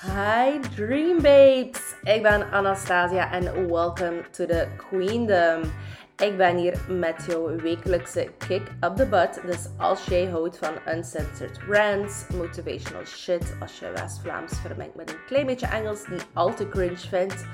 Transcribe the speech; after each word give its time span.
Hi 0.00 0.58
Dream 0.76 1.20
Babes! 1.20 1.94
Ik 2.02 2.22
ben 2.22 2.50
Anastasia 2.50 3.32
en 3.32 3.68
welcome 3.70 4.30
to 4.30 4.46
the 4.46 4.68
Queendom. 4.76 5.72
Ik 6.16 6.36
ben 6.36 6.56
hier 6.56 6.80
met 6.88 7.24
jouw 7.26 7.56
wekelijkse 7.56 8.30
kick 8.38 8.62
up 8.84 8.96
the 8.96 9.06
butt. 9.06 9.40
Dus 9.46 9.68
als 9.78 10.04
jij 10.04 10.26
houdt 10.26 10.58
van 10.58 10.94
uncensored 10.94 11.58
rants, 11.68 12.26
motivational 12.34 13.04
shit, 13.04 13.54
als 13.60 13.78
je 13.78 13.90
West-Vlaams 13.90 14.52
vermengt 14.60 14.94
met 14.94 15.10
een 15.10 15.24
klein 15.26 15.46
beetje 15.46 15.66
Engels, 15.66 16.04
die 16.04 16.20
al 16.32 16.54
te 16.54 16.68
cringe 16.68 16.96
vindt. 16.96 17.44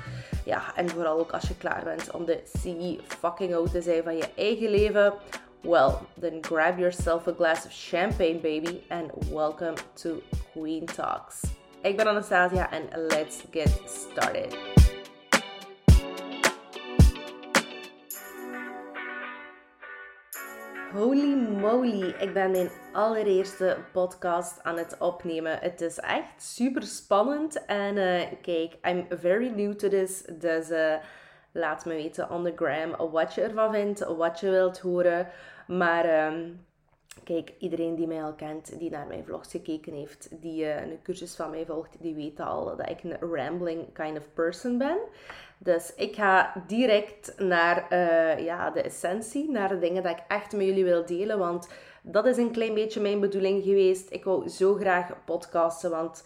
Ja, 0.45 0.61
en 0.75 0.89
vooral 0.89 1.19
ook 1.19 1.31
als 1.31 1.47
je 1.47 1.57
klaar 1.57 1.83
bent 1.83 2.11
om 2.11 2.25
de 2.25 2.41
CEO 2.43 2.97
fucking 3.07 3.55
out 3.55 3.71
te 3.71 3.81
zijn 3.81 4.03
van 4.03 4.17
je 4.17 4.29
eigen 4.35 4.69
leven. 4.69 5.13
Well, 5.61 5.91
then 6.19 6.37
grab 6.41 6.77
yourself 6.77 7.27
a 7.27 7.33
glass 7.33 7.65
of 7.65 7.71
champagne, 7.71 8.39
baby, 8.39 8.81
and 8.89 9.11
welcome 9.31 9.75
to 9.93 10.21
Queen 10.53 10.85
Talks. 10.85 11.56
Ik 11.81 11.97
ben 11.97 12.07
Anastasia 12.07 12.71
en 12.71 13.07
let's 13.07 13.43
get 13.51 13.81
started. 13.85 14.57
Holy 20.93 21.35
moly, 21.35 22.15
ik 22.19 22.33
ben 22.33 22.51
mijn 22.51 22.69
allereerste 22.93 23.77
podcast 23.93 24.63
aan 24.63 24.77
het 24.77 24.97
opnemen. 24.99 25.59
Het 25.59 25.81
is 25.81 25.99
echt 25.99 26.43
super 26.43 26.83
spannend 26.83 27.65
en 27.65 27.95
uh, 27.95 28.21
kijk, 28.41 28.77
I'm 28.81 29.05
very 29.09 29.49
new 29.49 29.73
to 29.73 29.87
this, 29.87 30.23
dus 30.39 30.69
uh, 30.69 30.95
laat 31.51 31.85
me 31.85 31.93
weten 31.93 32.29
on 32.29 32.43
the 32.43 32.53
gram 32.55 33.11
wat 33.11 33.33
je 33.33 33.41
ervan 33.41 33.71
vindt, 33.71 34.05
wat 34.05 34.39
je 34.39 34.49
wilt 34.49 34.79
horen. 34.79 35.27
Maar 35.67 36.27
um, 36.27 36.66
kijk, 37.23 37.53
iedereen 37.57 37.95
die 37.95 38.07
mij 38.07 38.23
al 38.23 38.33
kent, 38.33 38.79
die 38.79 38.89
naar 38.89 39.07
mijn 39.07 39.25
vlogs 39.25 39.51
gekeken 39.51 39.93
heeft, 39.93 40.29
die 40.41 40.63
uh, 40.63 40.81
een 40.81 40.99
cursus 41.03 41.35
van 41.35 41.49
mij 41.49 41.65
volgt, 41.65 41.95
die 41.99 42.15
weet 42.15 42.39
al 42.39 42.75
dat 42.77 42.89
ik 42.89 43.03
een 43.03 43.35
rambling 43.35 43.93
kind 43.93 44.17
of 44.17 44.33
person 44.33 44.77
ben. 44.77 44.97
Dus 45.57 45.93
ik 45.95 46.15
ga 46.15 46.63
direct 46.67 47.33
naar 47.37 47.87
uh, 47.89 48.45
ja, 48.45 48.69
de 48.69 48.81
essentie, 48.81 49.51
naar 49.51 49.69
de 49.69 49.79
dingen 49.79 50.03
dat 50.03 50.11
ik 50.11 50.23
echt 50.27 50.53
met 50.53 50.65
jullie 50.65 50.83
wil 50.83 51.05
delen. 51.05 51.39
Want 51.39 51.67
dat 52.01 52.25
is 52.25 52.37
een 52.37 52.51
klein 52.51 52.73
beetje 52.73 53.01
mijn 53.01 53.19
bedoeling 53.19 53.63
geweest. 53.63 54.11
Ik 54.11 54.23
wou 54.23 54.49
zo 54.49 54.73
graag 54.73 55.25
podcasten, 55.25 55.89
want 55.89 56.23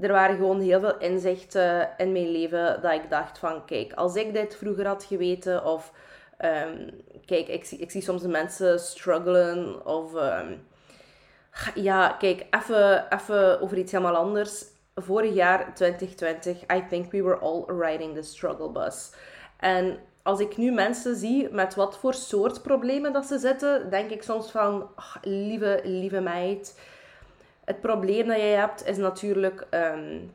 er 0.00 0.12
waren 0.12 0.36
gewoon 0.36 0.60
heel 0.60 0.80
veel 0.80 0.98
inzichten 0.98 1.90
in 1.96 2.12
mijn 2.12 2.30
leven 2.30 2.82
dat 2.82 2.92
ik 2.92 3.10
dacht 3.10 3.38
van, 3.38 3.64
kijk, 3.64 3.92
als 3.92 4.16
ik 4.16 4.32
dit 4.32 4.56
vroeger 4.56 4.86
had 4.86 5.04
geweten 5.04 5.64
of... 5.64 5.92
Um, 6.40 6.90
kijk, 7.26 7.48
ik 7.48 7.64
zie, 7.64 7.78
ik 7.78 7.90
zie 7.90 8.02
soms 8.02 8.22
mensen 8.22 8.80
struggelen 8.80 9.86
of... 9.86 10.14
Um, 10.14 10.66
ja, 11.74 12.08
kijk, 12.08 12.46
even 12.50 13.60
over 13.60 13.78
iets 13.78 13.92
helemaal 13.92 14.16
anders 14.16 14.64
vorig 14.94 15.34
jaar 15.34 15.74
2020, 15.74 16.62
I 16.62 16.84
think 16.88 17.10
we 17.10 17.22
were 17.22 17.38
all 17.38 17.64
riding 17.66 18.14
the 18.14 18.22
struggle 18.22 18.70
bus. 18.70 19.10
En 19.56 19.98
als 20.22 20.40
ik 20.40 20.56
nu 20.56 20.72
mensen 20.72 21.16
zie 21.16 21.48
met 21.50 21.74
wat 21.74 21.98
voor 21.98 22.14
soort 22.14 22.62
problemen 22.62 23.12
dat 23.12 23.26
ze 23.26 23.38
zitten, 23.38 23.90
denk 23.90 24.10
ik 24.10 24.22
soms 24.22 24.50
van, 24.50 24.88
ach, 24.94 25.18
lieve, 25.22 25.80
lieve 25.84 26.20
meid, 26.20 26.80
het 27.64 27.80
probleem 27.80 28.26
dat 28.26 28.36
jij 28.36 28.54
hebt 28.54 28.86
is 28.86 28.96
natuurlijk, 28.96 29.66
um, 29.70 30.34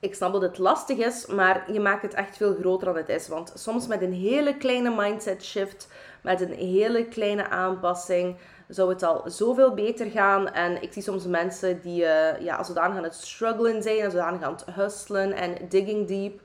ik 0.00 0.14
snap 0.14 0.32
dat 0.32 0.42
het 0.42 0.58
lastig 0.58 0.98
is, 0.98 1.26
maar 1.26 1.72
je 1.72 1.80
maakt 1.80 2.02
het 2.02 2.14
echt 2.14 2.36
veel 2.36 2.54
groter 2.54 2.86
dan 2.86 2.96
het 2.96 3.08
is. 3.08 3.28
Want 3.28 3.52
soms 3.54 3.86
met 3.86 4.02
een 4.02 4.12
hele 4.12 4.56
kleine 4.56 4.90
mindset 4.96 5.44
shift, 5.44 5.88
met 6.20 6.40
een 6.40 6.52
hele 6.52 7.04
kleine 7.04 7.48
aanpassing, 7.48 8.36
zou 8.68 8.88
het 8.88 9.02
al 9.02 9.22
zoveel 9.26 9.74
beter 9.74 10.10
gaan. 10.10 10.52
En 10.52 10.82
ik 10.82 10.92
zie 10.92 11.02
soms 11.02 11.24
mensen 11.24 11.80
die 11.80 12.02
uh, 12.02 12.40
ja, 12.40 12.62
zodanig 12.62 12.96
aan 12.96 13.02
het 13.02 13.14
struggelen 13.14 13.82
zijn 13.82 13.98
en 13.98 14.10
zodanig 14.10 14.42
aan 14.42 14.52
het 14.52 14.64
hustlen 14.74 15.32
en 15.32 15.54
digging 15.68 16.08
deep. 16.08 16.40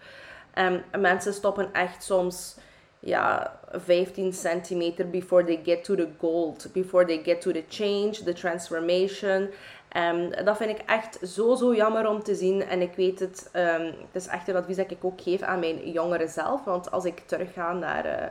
En 0.53 0.83
mensen 0.99 1.33
stoppen 1.33 1.73
echt 1.73 2.03
soms 2.03 2.55
ja, 2.99 3.59
15 3.71 4.33
centimeter 4.33 5.09
before 5.09 5.43
they 5.43 5.59
get 5.63 5.83
to 5.83 5.95
the 5.95 6.07
gold, 6.19 6.67
before 6.73 7.05
they 7.05 7.21
get 7.23 7.41
to 7.41 7.51
the 7.51 7.63
change, 7.69 8.23
the 8.23 8.33
transformation. 8.33 9.49
En 9.91 10.29
dat 10.45 10.57
vind 10.57 10.69
ik 10.69 10.85
echt 10.85 11.19
zo, 11.23 11.55
zo 11.55 11.75
jammer 11.75 12.07
om 12.07 12.23
te 12.23 12.35
zien. 12.35 12.63
En 12.63 12.81
ik 12.81 12.93
weet 12.95 13.19
het, 13.19 13.49
um, 13.53 13.85
het 13.85 13.95
is 14.21 14.27
echt 14.27 14.47
een 14.47 14.55
advies 14.55 14.75
dat 14.75 14.91
ik 14.91 15.05
ook 15.05 15.21
geef 15.21 15.41
aan 15.41 15.59
mijn 15.59 15.91
jongeren 15.91 16.29
zelf. 16.29 16.63
Want 16.63 16.91
als 16.91 17.05
ik 17.05 17.19
terugga 17.19 17.73
naar 17.73 18.05
uh, 18.05 18.27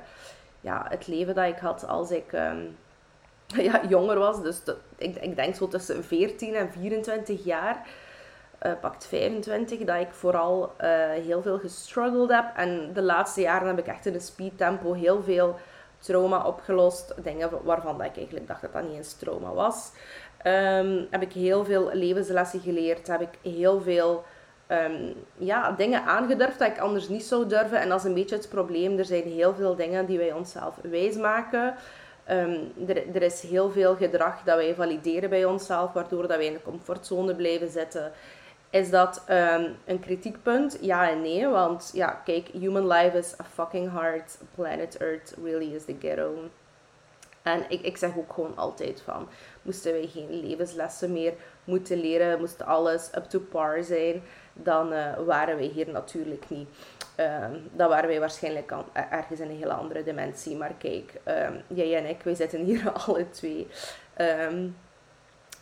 ja, 0.60 0.87
het 0.88 1.06
leven 1.06 1.34
dat 1.34 1.47
ik 1.47 1.59
had 1.59 1.87
als 1.87 2.10
ik 2.10 2.32
um, 2.32 2.76
ja, 3.69 3.81
jonger 3.88 4.19
was, 4.19 4.43
dus 4.43 4.62
ik, 4.97 5.16
ik 5.16 5.37
denk 5.37 5.54
zo 5.54 5.69
tussen 5.69 6.04
14 6.04 6.54
en 6.54 6.72
24 6.72 7.44
jaar, 7.44 7.87
uh, 8.62 8.72
pakt 8.81 9.06
25, 9.06 9.78
dat 9.78 10.00
ik 10.00 10.10
vooral 10.10 10.62
uh, 10.81 10.88
heel 11.10 11.42
veel 11.42 11.59
gestruggeld 11.59 12.31
heb. 12.31 12.56
En 12.56 12.91
de 12.92 13.03
laatste 13.03 13.41
jaren 13.41 13.69
heb 13.69 13.78
ik 13.78 13.87
echt 13.87 14.06
in 14.06 14.15
een 14.15 14.21
speed 14.21 14.59
tempo 14.59 14.92
heel 14.92 15.22
veel 15.22 15.56
trauma 16.00 16.47
opgelost. 16.47 17.15
Dingen 17.22 17.50
waarvan 17.65 18.03
ik 18.03 18.16
eigenlijk 18.16 18.47
dacht 18.47 18.61
dat 18.61 18.72
dat 18.72 18.83
niet 18.83 18.97
eens 18.97 19.12
trauma 19.12 19.53
was. 19.53 19.91
Um, 20.47 21.06
heb 21.11 21.22
ik 21.22 21.33
heel 21.33 21.65
veel 21.65 21.91
levenslessen 21.93 22.61
geleerd. 22.61 23.06
Heb 23.06 23.21
ik 23.21 23.53
heel 23.53 23.81
veel 23.81 24.25
um, 24.69 25.15
ja, 25.37 25.72
dingen 25.72 26.03
aangedurfd 26.03 26.59
dat 26.59 26.69
ik 26.69 26.78
anders 26.78 27.09
niet 27.09 27.25
zou 27.25 27.47
durven. 27.47 27.81
En 27.81 27.89
dat 27.89 27.99
is 27.99 28.05
een 28.05 28.15
beetje 28.15 28.37
het 28.37 28.49
probleem. 28.49 28.99
Er 28.99 29.05
zijn 29.05 29.22
heel 29.22 29.55
veel 29.55 29.77
dingen 29.77 30.06
die 30.06 30.19
wij 30.19 30.33
onszelf 30.33 30.75
wijsmaken. 30.83 31.75
Um, 32.31 32.72
er, 32.89 33.15
er, 33.15 33.22
is 33.22 33.41
heel 33.41 33.71
veel 33.71 33.97
gedrag 33.97 34.43
dat 34.43 34.56
wij 34.56 34.75
valideren 34.75 35.31
bij 35.31 35.44
onszelf, 35.44 35.93
waardoor 35.93 36.28
dat 36.28 36.37
wij 36.37 36.47
in 36.47 36.53
de 36.53 36.62
comfortzone 36.62 37.34
blijven 37.34 37.69
zitten. 37.69 38.12
Is 38.71 38.91
dat 38.91 39.25
um, 39.31 39.77
een 39.85 40.01
kritiekpunt? 40.01 40.79
Ja 40.81 41.11
en 41.11 41.21
nee, 41.21 41.47
want 41.47 41.91
ja, 41.95 42.21
kijk, 42.25 42.49
human 42.49 42.87
life 42.87 43.19
is 43.19 43.35
a 43.41 43.45
fucking 43.45 43.91
hard. 43.91 44.39
Planet 44.55 44.97
Earth 44.97 45.35
really 45.43 45.75
is 45.75 45.85
the 45.85 45.97
ghetto. 46.01 46.39
En 47.43 47.65
ik, 47.69 47.83
ik 47.83 47.97
zeg 47.97 48.17
ook 48.17 48.33
gewoon 48.33 48.57
altijd 48.57 49.01
van, 49.01 49.29
moesten 49.63 49.93
wij 49.93 50.07
geen 50.07 50.41
levenslessen 50.41 51.13
meer 51.13 51.33
moeten 51.65 52.01
leren, 52.01 52.41
moest 52.41 52.63
alles 52.63 53.11
up 53.17 53.25
to 53.25 53.39
par 53.39 53.85
zijn, 53.85 54.23
dan 54.53 54.93
uh, 54.93 55.19
waren 55.27 55.57
wij 55.57 55.67
hier 55.67 55.89
natuurlijk 55.89 56.45
niet. 56.49 56.69
Um, 57.17 57.69
dan 57.73 57.89
waren 57.89 58.09
wij 58.09 58.21
waarschijnlijk 58.21 58.73
ergens 58.93 59.41
in 59.41 59.51
een 59.51 59.57
hele 59.57 59.73
andere 59.73 60.03
dimensie. 60.03 60.57
Maar 60.57 60.73
kijk, 60.79 61.13
um, 61.25 61.63
jij 61.67 61.97
en 61.97 62.07
ik, 62.07 62.23
wij 62.23 62.35
zitten 62.35 62.65
hier 62.65 62.93
alle 63.07 63.31
twee 63.31 63.67
um, 64.19 64.77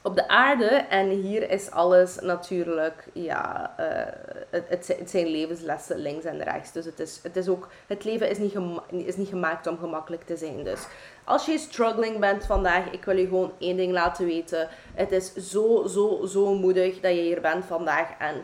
op 0.09 0.17
de 0.17 0.29
aarde. 0.29 0.67
En 0.67 1.09
hier 1.09 1.51
is 1.51 1.71
alles 1.71 2.19
natuurlijk, 2.21 3.05
ja, 3.13 3.75
uh, 3.81 3.87
het, 4.51 4.87
het, 4.99 5.11
zijn 5.11 5.27
levenslessen 5.27 5.99
links 5.99 6.25
en 6.25 6.43
rechts. 6.43 6.73
Dus 6.73 6.85
het 6.85 7.01
is, 7.01 7.21
het 7.23 7.37
is 7.37 7.49
ook, 7.49 7.69
het 7.87 8.05
leven 8.05 8.31
is 8.31 8.39
niet, 8.39 8.55
is 8.91 9.17
niet 9.17 9.29
gemaakt 9.29 9.67
om 9.67 9.79
gemakkelijk 9.79 10.23
te 10.27 10.37
zijn. 10.37 10.65
Dus 10.65 10.87
als 11.25 11.47
je 11.47 11.59
struggling 11.59 12.19
bent 12.19 12.47
vandaag, 12.47 12.91
ik 12.91 13.05
wil 13.05 13.17
je 13.17 13.27
gewoon 13.27 13.53
één 13.59 13.77
ding 13.77 13.93
laten 13.93 14.27
weten. 14.27 14.69
Het 14.95 15.13
is 15.13 15.35
zo, 15.35 15.87
zo, 15.87 16.27
zo 16.27 16.55
moedig 16.55 17.01
dat 17.01 17.15
je 17.15 17.21
hier 17.21 17.41
bent 17.41 17.65
vandaag. 17.65 18.09
En 18.19 18.35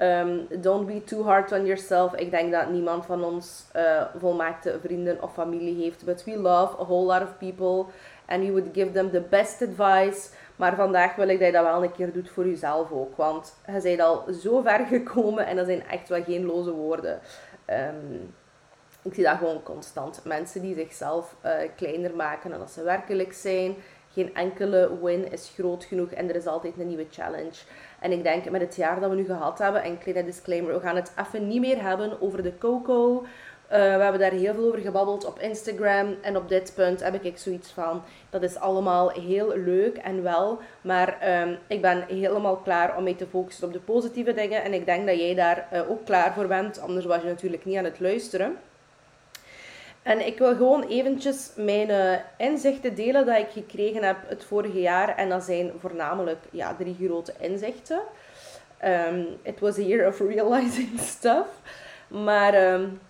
Um, 0.00 0.46
don't 0.60 0.86
be 0.86 1.04
too 1.04 1.24
hard 1.24 1.52
on 1.52 1.66
yourself. 1.66 2.14
Ik 2.14 2.30
denk 2.30 2.52
dat 2.52 2.70
niemand 2.70 3.06
van 3.06 3.24
ons 3.24 3.64
uh, 3.76 4.02
volmaakte 4.18 4.78
vrienden 4.82 5.22
of 5.22 5.32
familie 5.32 5.82
heeft. 5.82 6.04
But 6.04 6.24
we 6.24 6.36
love 6.36 6.80
a 6.80 6.84
whole 6.84 7.06
lot 7.06 7.22
of 7.22 7.38
people. 7.38 7.92
And 8.26 8.42
we 8.42 8.50
would 8.50 8.68
give 8.72 8.92
them 8.92 9.10
the 9.10 9.20
best 9.20 9.62
advice. 9.62 10.30
Maar 10.58 10.76
vandaag 10.76 11.14
wil 11.14 11.28
ik 11.28 11.38
dat 11.38 11.46
je 11.46 11.52
dat 11.52 11.64
wel 11.64 11.82
een 11.82 11.92
keer 11.92 12.12
doet 12.12 12.30
voor 12.30 12.46
jezelf 12.46 12.92
ook. 12.92 13.16
Want 13.16 13.54
je 13.66 13.80
bent 13.82 14.00
al 14.00 14.24
zo 14.32 14.60
ver 14.60 14.86
gekomen 14.86 15.46
en 15.46 15.56
dat 15.56 15.66
zijn 15.66 15.86
echt 15.86 16.08
wel 16.08 16.22
geen 16.22 16.44
loze 16.44 16.70
woorden. 16.70 17.20
Um, 17.70 18.34
ik 19.02 19.14
zie 19.14 19.24
dat 19.24 19.36
gewoon 19.36 19.62
constant. 19.62 20.20
Mensen 20.24 20.62
die 20.62 20.74
zichzelf 20.74 21.36
uh, 21.44 21.52
kleiner 21.76 22.14
maken 22.16 22.50
dan 22.50 22.58
dat 22.58 22.70
ze 22.70 22.82
werkelijk 22.82 23.32
zijn. 23.32 23.74
Geen 24.12 24.34
enkele 24.34 24.98
win 25.02 25.32
is 25.32 25.52
groot 25.54 25.84
genoeg 25.84 26.10
en 26.10 26.28
er 26.28 26.36
is 26.36 26.46
altijd 26.46 26.78
een 26.78 26.86
nieuwe 26.86 27.06
challenge. 27.10 27.62
En 28.00 28.12
ik 28.12 28.22
denk 28.22 28.50
met 28.50 28.60
het 28.60 28.76
jaar 28.76 29.00
dat 29.00 29.10
we 29.10 29.16
nu 29.16 29.24
gehad 29.24 29.58
hebben, 29.58 29.82
en 29.82 29.98
kleine 29.98 30.24
disclaimer, 30.24 30.74
we 30.74 30.80
gaan 30.80 30.96
het 30.96 31.12
even 31.26 31.48
niet 31.48 31.60
meer 31.60 31.82
hebben 31.82 32.20
over 32.20 32.42
de 32.42 32.58
coco. 32.58 33.26
Uh, 33.72 33.76
we 33.76 34.02
hebben 34.02 34.20
daar 34.20 34.30
heel 34.30 34.54
veel 34.54 34.66
over 34.66 34.78
gebabbeld 34.78 35.24
op 35.24 35.38
Instagram. 35.40 36.16
En 36.20 36.36
op 36.36 36.48
dit 36.48 36.72
punt 36.74 37.02
heb 37.02 37.24
ik 37.24 37.38
zoiets 37.38 37.70
van: 37.70 38.02
dat 38.30 38.42
is 38.42 38.56
allemaal 38.56 39.10
heel 39.10 39.56
leuk 39.56 39.96
en 39.96 40.22
wel. 40.22 40.58
Maar 40.80 41.40
um, 41.42 41.58
ik 41.66 41.80
ben 41.80 42.04
helemaal 42.08 42.56
klaar 42.56 42.96
om 42.96 43.02
mee 43.02 43.16
te 43.16 43.26
focussen 43.26 43.66
op 43.66 43.72
de 43.72 43.78
positieve 43.78 44.34
dingen. 44.34 44.62
En 44.62 44.74
ik 44.74 44.86
denk 44.86 45.06
dat 45.06 45.18
jij 45.18 45.34
daar 45.34 45.68
uh, 45.72 45.90
ook 45.90 46.04
klaar 46.04 46.34
voor 46.34 46.46
bent. 46.46 46.80
Anders 46.80 47.06
was 47.06 47.22
je 47.22 47.28
natuurlijk 47.28 47.64
niet 47.64 47.76
aan 47.76 47.84
het 47.84 48.00
luisteren. 48.00 48.56
En 50.02 50.26
ik 50.26 50.38
wil 50.38 50.56
gewoon 50.56 50.82
eventjes 50.82 51.50
mijn 51.56 51.88
uh, 51.88 52.12
inzichten 52.36 52.94
delen 52.94 53.26
dat 53.26 53.38
ik 53.38 53.50
gekregen 53.50 54.02
heb 54.02 54.16
het 54.26 54.44
vorige 54.44 54.80
jaar. 54.80 55.16
En 55.16 55.28
dat 55.28 55.42
zijn 55.42 55.72
voornamelijk 55.78 56.44
ja, 56.50 56.74
drie 56.74 56.96
grote 57.00 57.32
inzichten. 57.40 58.00
Um, 58.84 59.26
it 59.42 59.60
was 59.60 59.78
a 59.78 59.82
year 59.82 60.08
of 60.08 60.20
realizing 60.20 61.00
stuff. 61.16 61.48
Maar 62.08 62.72
um, 62.72 63.00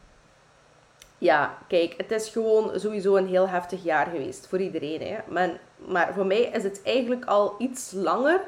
ja, 1.18 1.58
kijk, 1.68 1.94
het 1.96 2.10
is 2.10 2.28
gewoon 2.28 2.80
sowieso 2.80 3.16
een 3.16 3.26
heel 3.26 3.48
heftig 3.48 3.84
jaar 3.84 4.06
geweest 4.06 4.46
voor 4.46 4.58
iedereen. 4.58 5.00
Hè. 5.00 5.18
Maar, 5.28 5.60
maar 5.76 6.14
voor 6.14 6.26
mij 6.26 6.40
is 6.40 6.62
het 6.62 6.80
eigenlijk 6.84 7.24
al 7.24 7.54
iets 7.58 7.92
langer 7.92 8.40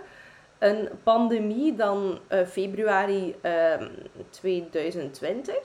een 0.58 0.88
pandemie 1.02 1.75
dan 1.75 2.19
uh, 2.28 2.46
februari 2.46 3.37
2020. 4.31 5.55
Ehm, 5.55 5.62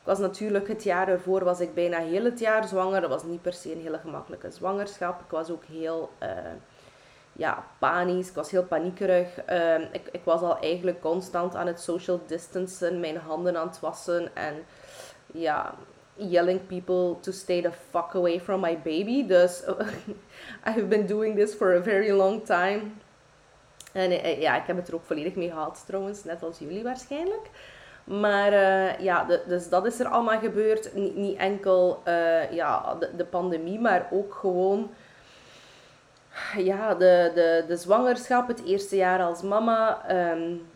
ik 0.00 0.06
was 0.06 0.18
natuurlijk 0.18 0.68
het 0.68 0.82
jaar 0.82 1.08
ervoor 1.08 1.44
was 1.44 1.60
ik 1.60 1.74
bijna 1.74 1.98
heel 1.98 2.24
het 2.24 2.38
jaar 2.38 2.68
zwanger. 2.68 3.00
Dat 3.00 3.10
was 3.10 3.22
niet 3.22 3.42
per 3.42 3.52
se 3.52 3.72
een 3.72 3.80
hele 3.80 3.98
gemakkelijke 3.98 4.50
zwangerschap. 4.50 5.20
Ik 5.20 5.30
was 5.30 5.50
ook 5.50 5.64
heel 5.64 6.10
uh, 6.22 6.28
ja, 7.32 7.64
panisch. 7.78 8.28
Ik 8.28 8.34
was 8.34 8.50
heel 8.50 8.64
paniekerig. 8.64 9.38
Ehm, 9.46 9.84
ik, 9.92 10.08
ik 10.12 10.24
was 10.24 10.40
al 10.40 10.58
eigenlijk 10.58 11.00
constant 11.00 11.54
aan 11.54 11.66
het 11.66 11.80
social 11.80 12.20
distancen, 12.26 13.00
mijn 13.00 13.16
handen 13.16 13.56
aan 13.56 13.66
het 13.66 13.80
wassen 13.80 14.36
en 14.36 14.54
ja, 15.26 15.74
yelling 16.20 16.66
people 16.66 17.16
to 17.20 17.32
stay 17.32 17.60
the 17.60 17.72
fuck 17.90 18.14
away 18.14 18.40
from 18.40 18.60
my 18.60 18.76
baby. 18.76 19.26
Dus 19.26 19.62
I've 20.66 20.88
been 20.88 21.06
doing 21.06 21.36
this 21.36 21.54
for 21.54 21.74
a 21.74 21.80
very 21.80 22.10
long 22.10 22.44
time. 22.44 22.80
En 23.92 24.10
eh, 24.10 24.40
ja, 24.40 24.56
ik 24.56 24.66
heb 24.66 24.76
het 24.76 24.88
er 24.88 24.94
ook 24.94 25.04
volledig 25.04 25.34
mee 25.34 25.48
gehad 25.48 25.82
trouwens, 25.86 26.24
net 26.24 26.42
als 26.42 26.58
jullie 26.58 26.82
waarschijnlijk. 26.82 27.50
Maar 28.04 28.52
uh, 28.52 28.98
ja, 28.98 29.26
dus 29.46 29.68
dat 29.68 29.86
is 29.86 30.00
er 30.00 30.06
allemaal 30.06 30.38
gebeurd. 30.38 30.94
Niet, 30.94 31.38
enkel 31.38 32.02
uh, 32.08 32.52
ja, 32.52 32.96
de, 32.98 33.10
de, 33.16 33.24
pandemie, 33.24 33.80
maar 33.80 34.08
ook 34.10 34.34
gewoon 34.34 34.90
ja, 36.56 36.94
de, 36.94 37.30
de, 37.34 37.64
de 37.66 37.76
zwangerschap, 37.76 38.48
het 38.48 38.64
eerste 38.64 38.96
jaar 38.96 39.22
als 39.22 39.42
mama. 39.42 40.04
Um, 40.32 40.66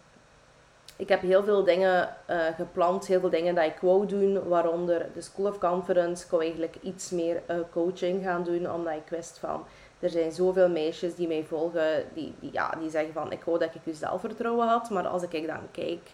ik 0.96 1.08
heb 1.08 1.20
heel 1.20 1.44
veel 1.44 1.64
dingen 1.64 2.16
uh, 2.30 2.36
gepland, 2.56 3.06
heel 3.06 3.20
veel 3.20 3.30
dingen 3.30 3.54
dat 3.54 3.64
ik 3.64 3.78
wou 3.80 4.06
doen, 4.06 4.48
waaronder 4.48 5.06
de 5.14 5.20
School 5.20 5.46
of 5.46 5.58
Conference. 5.58 6.24
Ik 6.24 6.30
wou 6.30 6.42
eigenlijk 6.42 6.76
iets 6.82 7.10
meer 7.10 7.42
coaching 7.72 8.22
gaan 8.22 8.44
doen, 8.44 8.72
omdat 8.72 8.94
ik 8.94 9.08
wist 9.08 9.38
van 9.38 9.64
er 10.04 10.10
zijn 10.10 10.32
zoveel 10.32 10.68
meisjes 10.68 11.14
die 11.14 11.28
mij 11.28 11.44
volgen, 11.44 12.04
die, 12.14 12.34
die, 12.40 12.52
ja, 12.52 12.70
die 12.70 12.90
zeggen 12.90 13.12
van, 13.12 13.32
ik 13.32 13.44
wou 13.44 13.58
dat 13.58 13.74
ik 13.74 13.80
u 13.84 13.92
zelfvertrouwen 13.92 14.66
had. 14.66 14.90
Maar 14.90 15.06
als 15.06 15.22
ik 15.22 15.46
dan 15.46 15.70
kijk 15.70 16.10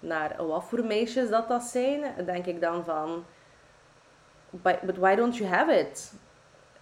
naar 0.00 0.46
wat 0.46 0.64
voor 0.64 0.84
meisjes 0.84 1.28
dat 1.28 1.48
dat 1.48 1.62
zijn, 1.62 2.04
denk 2.24 2.46
ik 2.46 2.60
dan 2.60 2.84
van, 2.84 3.24
but 4.62 4.96
why 4.96 5.14
don't 5.14 5.36
you 5.36 5.50
have 5.50 5.78
it? 5.78 6.12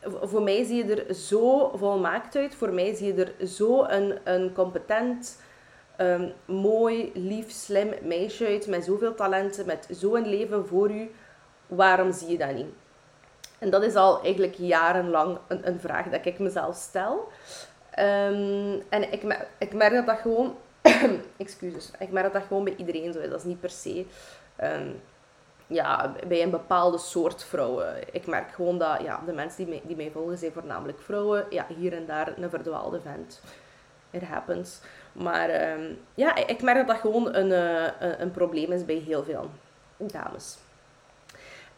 Voor 0.03 0.43
mij 0.43 0.64
zie 0.64 0.87
je 0.87 0.94
er 0.94 1.14
zo 1.14 1.73
volmaakt 1.76 2.37
uit. 2.37 2.55
Voor 2.55 2.73
mij 2.73 2.94
zie 2.94 3.14
je 3.14 3.25
er 3.25 3.46
zo 3.46 3.85
een, 3.85 4.19
een 4.25 4.53
competent, 4.53 5.41
um, 6.00 6.32
mooi, 6.44 7.11
lief, 7.14 7.50
slim 7.50 7.94
meisje 8.02 8.47
uit. 8.47 8.67
Met 8.67 8.85
zoveel 8.85 9.14
talenten, 9.14 9.67
met 9.67 9.87
zo'n 9.91 10.26
leven 10.26 10.67
voor 10.67 10.91
u. 10.91 11.11
Waarom 11.67 12.12
zie 12.12 12.29
je 12.29 12.38
dat 12.38 12.55
niet? 12.55 12.73
En 13.58 13.70
dat 13.70 13.82
is 13.82 13.94
al 13.94 14.23
eigenlijk 14.23 14.55
jarenlang 14.55 15.38
een, 15.49 15.69
een 15.69 15.81
vraag 15.81 16.08
dat 16.08 16.26
ik 16.26 16.38
mezelf 16.38 16.76
stel. 16.76 17.29
Um, 17.99 18.82
en 18.88 19.12
ik, 19.12 19.47
ik 19.58 19.73
merk 19.73 19.93
dat 19.93 20.06
dat 20.06 20.19
gewoon... 20.19 20.56
excuses. 21.37 21.91
Ik 21.99 22.11
merk 22.11 22.25
dat 22.25 22.32
dat 22.32 22.49
gewoon 22.49 22.64
bij 22.64 22.75
iedereen 22.76 23.12
zo 23.12 23.19
is. 23.19 23.31
Dat 23.31 23.38
is 23.38 23.44
niet 23.44 23.61
per 23.61 23.70
se... 23.70 24.06
Um, 24.62 25.00
ja, 25.67 26.14
bij 26.26 26.43
een 26.43 26.50
bepaalde 26.50 26.99
soort 26.99 27.44
vrouwen. 27.44 28.14
Ik 28.14 28.26
merk 28.26 28.53
gewoon 28.53 28.79
dat 28.79 29.00
ja, 29.03 29.23
de 29.26 29.32
mensen 29.32 29.64
die 29.64 29.75
mij, 29.75 29.82
die 29.85 29.96
mij 29.96 30.11
volgen 30.11 30.38
zijn 30.38 30.53
voornamelijk 30.53 31.00
vrouwen. 31.00 31.46
Ja, 31.50 31.67
hier 31.79 31.93
en 31.93 32.06
daar 32.06 32.38
een 32.38 32.50
verdwaalde 32.50 33.00
vent. 33.00 33.41
It 34.11 34.23
happens. 34.23 34.81
Maar 35.12 35.73
um, 35.73 35.99
ja, 36.15 36.37
ik 36.37 36.62
merk 36.62 36.77
dat 36.77 36.87
dat 36.87 36.97
gewoon 36.97 37.35
een, 37.35 37.51
uh, 37.51 37.83
een, 38.01 38.23
een 38.23 38.31
probleem 38.31 38.73
is 38.73 38.85
bij 38.85 39.03
heel 39.07 39.25
veel 39.25 39.51
dames. 39.97 40.59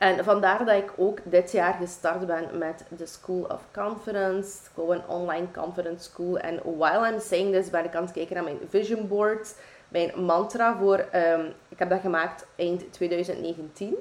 En 0.03 0.25
vandaar 0.25 0.65
dat 0.65 0.77
ik 0.77 0.93
ook 0.97 1.19
dit 1.25 1.53
jaar 1.53 1.75
gestart 1.75 2.27
ben 2.27 2.59
met 2.59 2.85
de 2.89 3.07
School 3.07 3.43
of 3.43 3.61
Confidence. 3.73 4.59
Gewoon 4.75 5.07
online 5.07 5.47
confidence 5.53 6.11
school. 6.11 6.39
En 6.39 6.61
while 6.79 7.13
I'm 7.13 7.21
saying 7.21 7.55
this 7.55 7.71
ben 7.71 7.85
ik 7.85 7.95
aan 7.95 8.03
het 8.03 8.13
kijken 8.13 8.35
naar 8.35 8.45
mijn 8.45 8.59
vision 8.69 9.09
board. 9.09 9.55
Mijn 9.89 10.25
mantra 10.25 10.77
voor, 10.77 11.05
um, 11.15 11.53
ik 11.69 11.79
heb 11.79 11.91
dat 11.91 12.01
gemaakt 12.01 12.47
eind 12.57 12.93
2019. 12.93 13.95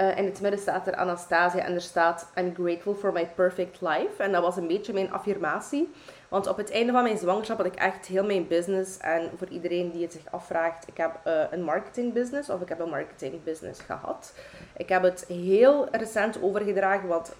Uh, 0.00 0.18
in 0.18 0.24
het 0.24 0.40
midden 0.40 0.60
staat 0.60 0.86
er 0.86 0.94
Anastasia 0.94 1.64
en 1.64 1.74
er 1.74 1.80
staat 1.80 2.30
I'm 2.36 2.54
grateful 2.54 2.94
for 2.94 3.12
my 3.12 3.26
perfect 3.34 3.80
life. 3.80 4.22
En 4.22 4.32
dat 4.32 4.42
was 4.42 4.56
een 4.56 4.66
beetje 4.66 4.92
mijn 4.92 5.12
affirmatie. 5.12 5.92
Want 6.28 6.46
op 6.46 6.56
het 6.56 6.70
einde 6.70 6.92
van 6.92 7.02
mijn 7.02 7.18
zwangerschap 7.18 7.56
had 7.56 7.66
ik 7.66 7.74
echt 7.74 8.06
heel 8.06 8.24
mijn 8.24 8.46
business. 8.46 8.98
En 8.98 9.30
voor 9.36 9.48
iedereen 9.48 9.90
die 9.90 10.02
het 10.02 10.12
zich 10.12 10.30
afvraagt, 10.30 10.88
ik 10.88 10.96
heb 10.96 11.20
uh, 11.26 11.42
een 11.50 11.62
marketing 11.62 12.12
business 12.12 12.50
of 12.50 12.60
ik 12.60 12.68
heb 12.68 12.80
een 12.80 12.88
marketing 12.88 13.44
business 13.44 13.80
gehad. 13.80 14.32
Ik 14.76 14.88
heb 14.88 15.02
het 15.02 15.24
heel 15.28 15.88
recent 15.90 16.42
overgedragen, 16.42 17.08
want 17.08 17.32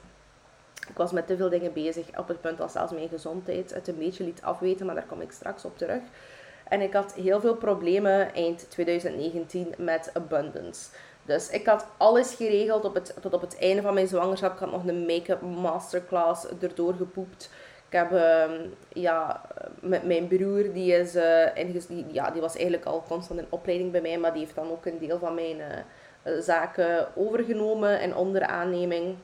ik 0.89 0.97
was 0.97 1.13
met 1.13 1.27
te 1.27 1.37
veel 1.37 1.49
dingen 1.49 1.73
bezig 1.73 2.19
op 2.19 2.29
het 2.29 2.41
punt 2.41 2.59
dat 2.59 2.73
zelfs 2.73 2.93
mijn 2.93 3.09
gezondheid 3.09 3.75
het 3.75 3.89
een 3.89 3.99
beetje 3.99 4.25
liet 4.25 4.43
afweten, 4.43 4.87
maar 4.87 4.95
daar 4.95 5.07
kom 5.07 5.21
ik 5.21 5.33
straks 5.33 5.65
op 5.65 5.79
terug. 5.79 6.03
En 6.69 6.81
ik 6.81 6.93
had 6.93 7.15
heel 7.15 7.41
veel 7.41 7.55
problemen 7.55 8.35
eind 8.35 8.71
2019 8.71 9.75
met 9.79 10.11
abundance. 10.15 10.89
Dus 11.29 11.51
ik 11.51 11.67
had 11.67 11.87
alles 11.97 12.35
geregeld 12.35 12.85
op 12.85 12.95
het, 12.95 13.15
tot 13.21 13.35
op 13.35 13.41
het 13.41 13.59
einde 13.59 13.83
van 13.83 13.95
mijn 13.95 14.09
zwangerschap. 14.09 14.53
Ik 14.53 14.59
had 14.59 14.71
nog 14.71 14.87
een 14.87 15.07
make-up 15.07 15.41
masterclass 15.41 16.47
erdoor 16.61 16.95
gepoept. 16.95 17.51
Ik 17.87 17.93
heb 17.93 18.13
ehm, 18.13 18.67
ja, 18.93 19.41
met 19.81 20.07
mijn 20.07 20.29
broer, 20.29 20.73
die, 20.73 20.93
is, 20.93 21.17
uh, 21.17 21.87
die, 21.89 22.07
ja, 22.13 22.31
die 22.31 22.41
was 22.41 22.55
eigenlijk 22.55 22.85
al 22.85 23.05
constant 23.09 23.41
in 23.41 23.47
opleiding 23.49 23.93
bij 23.93 24.01
mij, 24.01 24.19
maar 24.19 24.33
die 24.33 24.43
heeft 24.43 24.55
dan 24.55 24.71
ook 24.71 24.87
een 24.87 24.99
deel 24.99 25.19
van 25.19 25.35
mijn 25.35 25.57
uh, 25.57 26.33
zaken 26.41 27.09
overgenomen 27.17 28.01
en 28.01 28.17
onder 28.17 28.43
aanneming. 28.43 29.17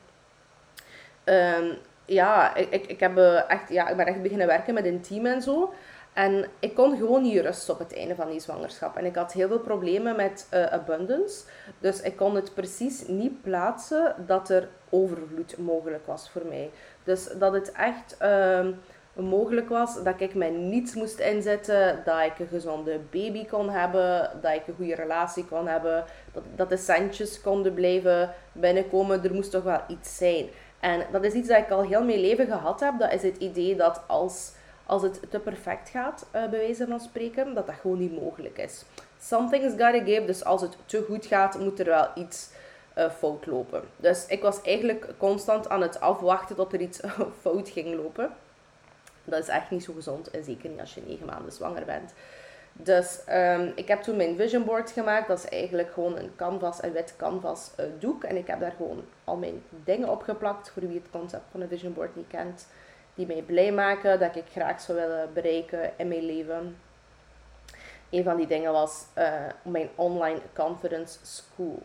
Um, 1.23 1.77
ja, 2.05 2.55
ik, 2.55 2.69
ik, 2.69 2.85
ik, 2.85 2.99
heb, 2.99 3.17
echt, 3.47 3.69
ja, 3.69 3.87
ik 3.87 3.97
ben 3.97 4.05
echt 4.05 4.21
beginnen 4.21 4.47
werken 4.47 4.73
met 4.73 4.85
een 4.85 5.01
team 5.01 5.25
en 5.25 5.41
zo. 5.41 5.73
En 6.15 6.45
ik 6.59 6.75
kon 6.75 6.97
gewoon 6.97 7.21
niet 7.21 7.41
rusten 7.41 7.73
op 7.73 7.79
het 7.79 7.95
einde 7.95 8.15
van 8.15 8.29
die 8.29 8.39
zwangerschap. 8.39 8.97
En 8.97 9.05
ik 9.05 9.15
had 9.15 9.33
heel 9.33 9.47
veel 9.47 9.59
problemen 9.59 10.15
met 10.15 10.47
uh, 10.53 10.65
abundance. 10.65 11.43
Dus 11.79 12.01
ik 12.01 12.15
kon 12.15 12.35
het 12.35 12.53
precies 12.53 13.07
niet 13.07 13.41
plaatsen 13.41 14.15
dat 14.25 14.49
er 14.49 14.67
overvloed 14.89 15.57
mogelijk 15.57 16.05
was 16.05 16.29
voor 16.29 16.45
mij. 16.45 16.69
Dus 17.03 17.29
dat 17.39 17.53
het 17.53 17.71
echt 17.71 18.17
uh, 18.21 18.67
mogelijk 19.13 19.69
was 19.69 20.03
dat 20.03 20.21
ik 20.21 20.35
mij 20.35 20.49
niets 20.49 20.93
moest 20.93 21.19
inzetten, 21.19 22.01
dat 22.05 22.21
ik 22.21 22.39
een 22.39 22.47
gezonde 22.47 22.99
baby 23.11 23.45
kon 23.45 23.69
hebben, 23.69 24.31
dat 24.41 24.53
ik 24.53 24.67
een 24.67 24.75
goede 24.75 24.95
relatie 24.95 25.45
kon 25.45 25.67
hebben, 25.67 26.03
dat, 26.33 26.43
dat 26.55 26.69
de 26.69 26.77
centjes 26.77 27.41
konden 27.41 27.73
blijven 27.73 28.33
binnenkomen. 28.51 29.23
Er 29.23 29.33
moest 29.33 29.51
toch 29.51 29.63
wel 29.63 29.81
iets 29.87 30.17
zijn. 30.17 30.45
En 30.79 31.01
dat 31.11 31.23
is 31.23 31.33
iets 31.33 31.47
dat 31.47 31.57
ik 31.57 31.71
al 31.71 31.83
heel 31.83 32.03
mijn 32.03 32.19
leven 32.19 32.47
gehad 32.47 32.79
heb. 32.79 32.99
Dat 32.99 33.13
is 33.13 33.21
het 33.21 33.37
idee 33.37 33.75
dat 33.75 34.01
als 34.07 34.51
als 34.85 35.01
het 35.01 35.19
te 35.29 35.39
perfect 35.39 35.89
gaat, 35.89 36.25
uh, 36.25 36.31
bij 36.31 36.59
wijze 36.59 36.87
van 36.87 36.99
spreken, 36.99 37.53
dat 37.53 37.67
dat 37.67 37.75
gewoon 37.81 37.99
niet 37.99 38.21
mogelijk 38.21 38.57
is. 38.57 38.83
Something's 39.21 39.71
gotta 39.71 40.03
give, 40.03 40.25
dus 40.25 40.43
als 40.43 40.61
het 40.61 40.77
te 40.85 41.05
goed 41.07 41.25
gaat, 41.25 41.59
moet 41.59 41.79
er 41.79 41.85
wel 41.85 42.07
iets 42.15 42.49
uh, 42.97 43.09
fout 43.09 43.45
lopen. 43.45 43.83
Dus 43.97 44.25
ik 44.27 44.41
was 44.41 44.61
eigenlijk 44.61 45.13
constant 45.17 45.69
aan 45.69 45.81
het 45.81 45.99
afwachten 45.99 46.55
tot 46.55 46.73
er 46.73 46.81
iets 46.81 46.99
fout 47.41 47.69
ging 47.69 47.95
lopen. 47.95 48.29
Dat 49.23 49.39
is 49.39 49.47
echt 49.47 49.69
niet 49.69 49.83
zo 49.83 49.93
gezond, 49.93 50.31
en 50.31 50.43
zeker 50.43 50.69
niet 50.69 50.79
als 50.79 50.93
je 50.93 51.01
negen 51.07 51.25
maanden 51.25 51.51
zwanger 51.51 51.85
bent. 51.85 52.13
Dus 52.77 53.19
um, 53.29 53.71
ik 53.75 53.87
heb 53.87 54.01
toen 54.01 54.15
mijn 54.15 54.35
vision 54.35 54.63
board 54.63 54.91
gemaakt. 54.91 55.27
Dat 55.27 55.37
is 55.37 55.49
eigenlijk 55.49 55.91
gewoon 55.93 56.17
een 56.17 56.31
canvas, 56.35 56.83
een 56.83 56.91
wit 56.91 57.13
canvas 57.17 57.71
uh, 57.79 57.85
doek. 57.99 58.23
En 58.23 58.35
ik 58.35 58.47
heb 58.47 58.59
daar 58.59 58.73
gewoon 58.77 59.03
al 59.23 59.35
mijn 59.35 59.63
dingen 59.83 60.09
opgeplakt. 60.09 60.69
Voor 60.69 60.87
wie 60.87 60.97
het 60.97 61.11
concept 61.11 61.43
van 61.51 61.61
een 61.61 61.67
vision 61.67 61.93
board 61.93 62.15
niet 62.15 62.27
kent 62.27 62.67
die 63.15 63.27
mij 63.27 63.41
blij 63.41 63.71
maken, 63.71 64.19
dat 64.19 64.35
ik 64.35 64.43
graag 64.51 64.81
zou 64.81 64.97
willen 64.97 65.33
bereiken 65.33 65.91
in 65.97 66.07
mijn 66.07 66.25
leven. 66.25 66.77
Een 68.09 68.23
van 68.23 68.37
die 68.37 68.47
dingen 68.47 68.71
was 68.71 69.05
uh, 69.17 69.33
mijn 69.61 69.89
online 69.95 70.39
confidence 70.53 71.19
school. 71.21 71.81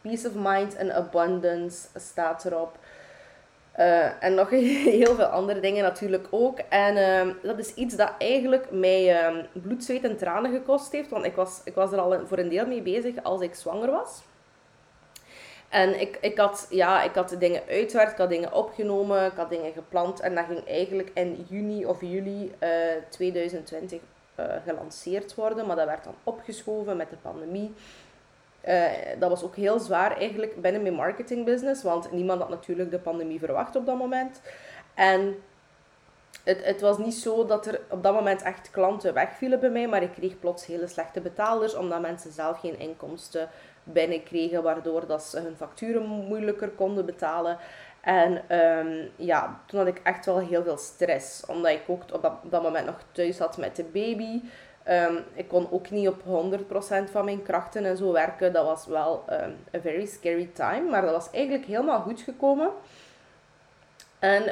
Peace 0.00 0.28
of 0.28 0.34
mind 0.34 0.78
and 0.78 0.90
abundance 0.90 1.88
staat 1.94 2.44
erop. 2.44 2.78
Uh, 3.78 4.22
en 4.24 4.34
nog 4.34 4.50
heel 4.96 5.14
veel 5.14 5.24
andere 5.24 5.60
dingen 5.60 5.82
natuurlijk 5.82 6.26
ook. 6.30 6.58
En 6.58 6.96
uh, 6.96 7.34
dat 7.42 7.58
is 7.58 7.74
iets 7.74 7.96
dat 7.96 8.12
eigenlijk 8.18 8.70
mij 8.70 9.32
uh, 9.32 9.44
bloed, 9.52 9.84
zweet 9.84 10.04
en 10.04 10.16
tranen 10.16 10.52
gekost 10.52 10.92
heeft. 10.92 11.10
Want 11.10 11.24
ik 11.24 11.34
was, 11.34 11.60
ik 11.64 11.74
was 11.74 11.92
er 11.92 11.98
al 11.98 12.26
voor 12.26 12.38
een 12.38 12.48
deel 12.48 12.66
mee 12.66 12.82
bezig 12.82 13.22
als 13.22 13.40
ik 13.40 13.54
zwanger 13.54 13.90
was. 13.90 14.22
En 15.74 16.00
ik, 16.00 16.18
ik, 16.20 16.38
had, 16.38 16.66
ja, 16.70 17.02
ik 17.02 17.14
had 17.14 17.36
dingen 17.38 17.62
uitgewerkt, 17.68 18.12
ik 18.12 18.18
had 18.18 18.28
dingen 18.28 18.52
opgenomen, 18.52 19.26
ik 19.26 19.36
had 19.36 19.50
dingen 19.50 19.72
gepland. 19.72 20.20
En 20.20 20.34
dat 20.34 20.44
ging 20.44 20.66
eigenlijk 20.66 21.10
in 21.14 21.46
juni 21.48 21.86
of 21.86 22.00
juli 22.00 22.52
uh, 22.62 22.96
eh, 22.96 23.02
2020 23.08 24.00
uh, 24.36 24.44
eh, 24.44 24.62
gelanceerd 24.64 25.34
worden. 25.34 25.66
Maar 25.66 25.76
dat 25.76 25.86
werd 25.86 26.04
dan 26.04 26.14
opgeschoven 26.24 26.96
met 26.96 27.10
de 27.10 27.16
pandemie. 27.16 27.74
Uh, 28.68 28.84
dat 29.18 29.30
was 29.30 29.42
ook 29.42 29.56
heel 29.56 29.78
zwaar 29.78 30.16
eigenlijk 30.16 30.60
binnen 30.60 30.82
mijn 30.82 30.94
marketingbusiness. 30.94 31.82
Want 31.82 32.12
niemand 32.12 32.40
had 32.40 32.50
natuurlijk 32.50 32.90
de 32.90 32.98
pandemie 32.98 33.38
verwacht 33.38 33.76
op 33.76 33.86
dat 33.86 33.98
moment. 33.98 34.40
En 34.94 35.42
het, 36.44 36.64
het 36.64 36.80
was 36.80 36.98
niet 36.98 37.14
zo 37.14 37.46
dat 37.46 37.66
er 37.66 37.80
op 37.88 38.02
dat 38.02 38.14
moment 38.14 38.42
echt 38.42 38.70
klanten 38.70 39.14
wegvielen 39.14 39.60
bij 39.60 39.70
mij. 39.70 39.88
Maar 39.88 40.02
ik 40.02 40.12
kreeg 40.12 40.38
plots 40.38 40.66
hele 40.66 40.86
slechte 40.86 41.20
betalers. 41.20 41.74
Omdat 41.74 42.00
mensen 42.00 42.32
zelf 42.32 42.60
geen 42.60 42.78
inkomsten 42.78 43.48
binnenkregen, 43.84 44.62
waardoor 44.62 45.06
dat 45.06 45.22
ze 45.22 45.40
hun 45.40 45.56
facturen 45.56 46.06
moeilijker 46.06 46.68
konden 46.68 47.06
betalen. 47.06 47.58
En 48.00 48.58
um, 48.58 49.10
ja, 49.16 49.60
toen 49.66 49.78
had 49.78 49.88
ik 49.88 50.00
echt 50.02 50.26
wel 50.26 50.38
heel 50.38 50.62
veel 50.62 50.76
stress, 50.76 51.46
omdat 51.46 51.70
ik 51.70 51.82
ook 51.86 52.02
op 52.12 52.22
dat, 52.22 52.32
dat 52.42 52.62
moment 52.62 52.86
nog 52.86 52.98
thuis 53.12 53.36
zat 53.36 53.56
met 53.56 53.76
de 53.76 53.84
baby. 53.84 54.40
Ehm, 54.82 55.14
ik 55.34 55.48
kon 55.48 55.68
ook 55.70 55.90
niet 55.90 56.08
op 56.08 56.22
100% 56.22 57.10
van 57.10 57.24
mijn 57.24 57.42
krachten 57.42 57.84
en 57.84 57.96
zo 57.96 58.12
werken. 58.12 58.52
Dat 58.52 58.64
was 58.64 58.86
wel 58.86 59.24
um, 59.30 59.56
a 59.74 59.80
very 59.80 60.06
scary 60.06 60.50
time. 60.52 60.90
Maar 60.90 61.02
dat 61.02 61.10
was 61.10 61.30
eigenlijk 61.30 61.64
helemaal 61.64 62.00
goed 62.00 62.20
gekomen. 62.20 62.70
En 64.18 64.42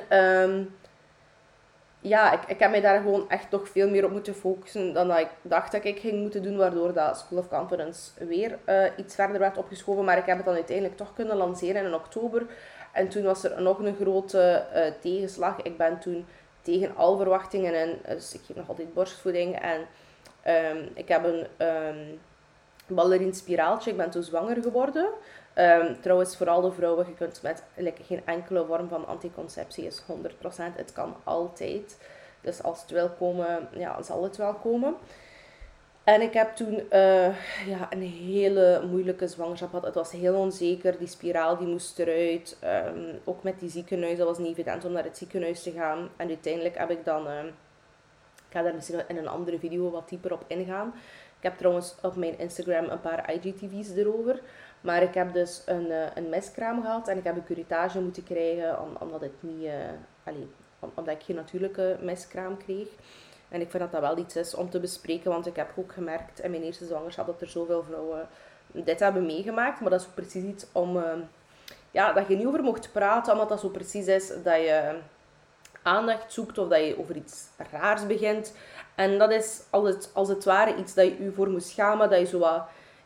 ja, 2.02 2.32
ik, 2.32 2.40
ik 2.46 2.58
heb 2.58 2.70
mij 2.70 2.80
daar 2.80 3.00
gewoon 3.00 3.30
echt 3.30 3.50
nog 3.50 3.68
veel 3.68 3.90
meer 3.90 4.04
op 4.04 4.10
moeten 4.10 4.34
focussen 4.34 4.92
dan 4.92 5.08
dat 5.08 5.18
ik 5.18 5.28
dacht 5.42 5.72
dat 5.72 5.84
ik 5.84 5.98
ging 5.98 6.20
moeten 6.20 6.42
doen. 6.42 6.56
Waardoor 6.56 6.92
dat 6.92 7.18
School 7.18 7.38
of 7.38 7.48
Confidence 7.48 8.10
weer 8.26 8.58
uh, 8.66 8.84
iets 8.96 9.14
verder 9.14 9.38
werd 9.38 9.56
opgeschoven. 9.56 10.04
Maar 10.04 10.18
ik 10.18 10.26
heb 10.26 10.36
het 10.36 10.46
dan 10.46 10.54
uiteindelijk 10.54 10.96
toch 10.96 11.14
kunnen 11.14 11.36
lanceren 11.36 11.84
in 11.84 11.94
oktober. 11.94 12.46
En 12.92 13.08
toen 13.08 13.22
was 13.22 13.44
er 13.44 13.62
nog 13.62 13.78
een 13.78 13.96
grote 14.00 14.66
uh, 14.74 14.82
tegenslag. 15.00 15.62
Ik 15.62 15.76
ben 15.76 15.98
toen 15.98 16.26
tegen 16.62 16.96
al 16.96 17.16
verwachtingen 17.16 17.74
en 17.74 17.98
dus 18.08 18.34
ik 18.34 18.40
geef 18.46 18.56
nog 18.56 18.68
altijd 18.68 18.94
borstvoeding. 18.94 19.60
En 19.60 19.80
um, 20.76 20.90
ik 20.94 21.08
heb 21.08 21.24
een 21.24 21.66
um, 21.66 22.20
ballerien 22.86 23.34
spiraaltje. 23.34 23.90
Ik 23.90 23.96
ben 23.96 24.10
toen 24.10 24.22
zwanger 24.22 24.62
geworden. 24.62 25.06
Um, 25.58 26.00
trouwens, 26.00 26.36
vooral 26.36 26.60
de 26.60 26.72
vrouwen, 26.72 27.06
je 27.06 27.14
kunt 27.14 27.42
met 27.42 27.62
geen 28.02 28.22
enkele 28.24 28.64
vorm 28.66 28.88
van 28.88 29.06
anticonceptie 29.06 29.86
is 29.86 30.02
100%. 30.02 30.04
Het 30.56 30.92
kan 30.92 31.16
altijd. 31.24 31.98
Dus 32.40 32.62
als 32.62 32.80
het 32.80 32.90
wil 32.90 33.08
komen, 33.08 33.68
ja, 33.72 34.02
zal 34.02 34.22
het 34.22 34.36
wel 34.36 34.54
komen. 34.54 34.96
En 36.04 36.20
ik 36.20 36.32
heb 36.32 36.56
toen 36.56 36.74
uh, 36.74 37.66
ja, 37.66 37.88
een 37.90 38.02
hele 38.02 38.82
moeilijke 38.90 39.28
zwangerschap 39.28 39.68
gehad. 39.68 39.84
Het 39.84 39.94
was 39.94 40.12
heel 40.12 40.34
onzeker. 40.34 40.98
Die 40.98 41.06
spiraal 41.06 41.56
die 41.56 41.66
moest 41.66 41.98
eruit. 41.98 42.58
Um, 42.64 43.20
ook 43.24 43.42
met 43.42 43.60
die 43.60 43.70
ziekenhuis. 43.70 44.18
Dat 44.18 44.26
was 44.26 44.38
niet 44.38 44.52
evident 44.52 44.84
om 44.84 44.92
naar 44.92 45.04
het 45.04 45.16
ziekenhuis 45.16 45.62
te 45.62 45.70
gaan. 45.70 46.08
En 46.16 46.28
uiteindelijk 46.28 46.78
heb 46.78 46.90
ik 46.90 47.04
dan... 47.04 47.26
Uh, 47.26 47.44
ik 48.48 48.58
ga 48.58 48.62
daar 48.62 48.74
misschien 48.74 49.02
in 49.08 49.16
een 49.16 49.28
andere 49.28 49.58
video 49.58 49.90
wat 49.90 50.08
dieper 50.08 50.32
op 50.32 50.44
ingaan. 50.46 50.94
Ik 51.36 51.42
heb 51.48 51.56
trouwens 51.56 51.94
op 52.02 52.16
mijn 52.16 52.38
Instagram 52.38 52.88
een 52.88 53.00
paar 53.00 53.32
IGTV's 53.34 53.96
erover. 53.96 54.40
Maar 54.82 55.02
ik 55.02 55.14
heb 55.14 55.32
dus 55.32 55.62
een, 55.66 55.86
uh, 55.86 56.04
een 56.14 56.28
meskraam 56.28 56.82
gehad 56.82 57.08
en 57.08 57.18
ik 57.18 57.24
heb 57.24 57.36
een 57.36 57.44
curitage 57.44 58.00
moeten 58.00 58.24
krijgen 58.24 59.00
omdat, 59.00 59.20
het 59.20 59.32
niet, 59.40 59.64
uh, 59.64 59.72
allee, 60.24 60.50
omdat 60.78 61.14
ik 61.14 61.22
geen 61.22 61.36
natuurlijke 61.36 61.96
meskraam 62.00 62.56
kreeg. 62.56 62.88
En 63.48 63.60
ik 63.60 63.70
vind 63.70 63.82
dat 63.82 63.92
dat 63.92 64.00
wel 64.00 64.18
iets 64.18 64.36
is 64.36 64.54
om 64.54 64.70
te 64.70 64.80
bespreken, 64.80 65.30
want 65.30 65.46
ik 65.46 65.56
heb 65.56 65.72
ook 65.76 65.92
gemerkt 65.92 66.40
in 66.40 66.50
mijn 66.50 66.62
eerste 66.62 66.86
zwangerschap 66.86 67.26
dat 67.26 67.40
er 67.40 67.48
zoveel 67.48 67.82
vrouwen 67.82 68.28
dit 68.66 69.00
hebben 69.00 69.26
meegemaakt. 69.26 69.80
Maar 69.80 69.90
dat 69.90 70.00
is 70.00 70.06
ook 70.06 70.14
precies 70.14 70.44
iets 70.44 70.66
om, 70.72 70.96
uh, 70.96 71.04
ja, 71.90 72.12
dat 72.12 72.28
je 72.28 72.36
niet 72.36 72.46
over 72.46 72.62
mocht 72.62 72.92
praten, 72.92 73.32
omdat 73.32 73.48
dat 73.48 73.60
zo 73.60 73.68
precies 73.68 74.06
is 74.06 74.28
dat 74.28 74.56
je 74.56 74.98
aandacht 75.82 76.32
zoekt 76.32 76.58
of 76.58 76.68
dat 76.68 76.78
je 76.78 76.98
over 76.98 77.16
iets 77.16 77.46
raars 77.70 78.06
begint. 78.06 78.54
En 78.94 79.18
dat 79.18 79.30
is 79.30 79.62
als 79.70 79.88
het, 79.88 80.10
als 80.12 80.28
het 80.28 80.44
ware 80.44 80.76
iets 80.76 80.94
dat 80.94 81.04
je 81.04 81.24
je 81.24 81.32
voor 81.32 81.48
moet 81.48 81.64
schamen, 81.64 82.10
dat 82.10 82.18
je 82.18 82.26
zo 82.26 82.38
wat 82.38 82.62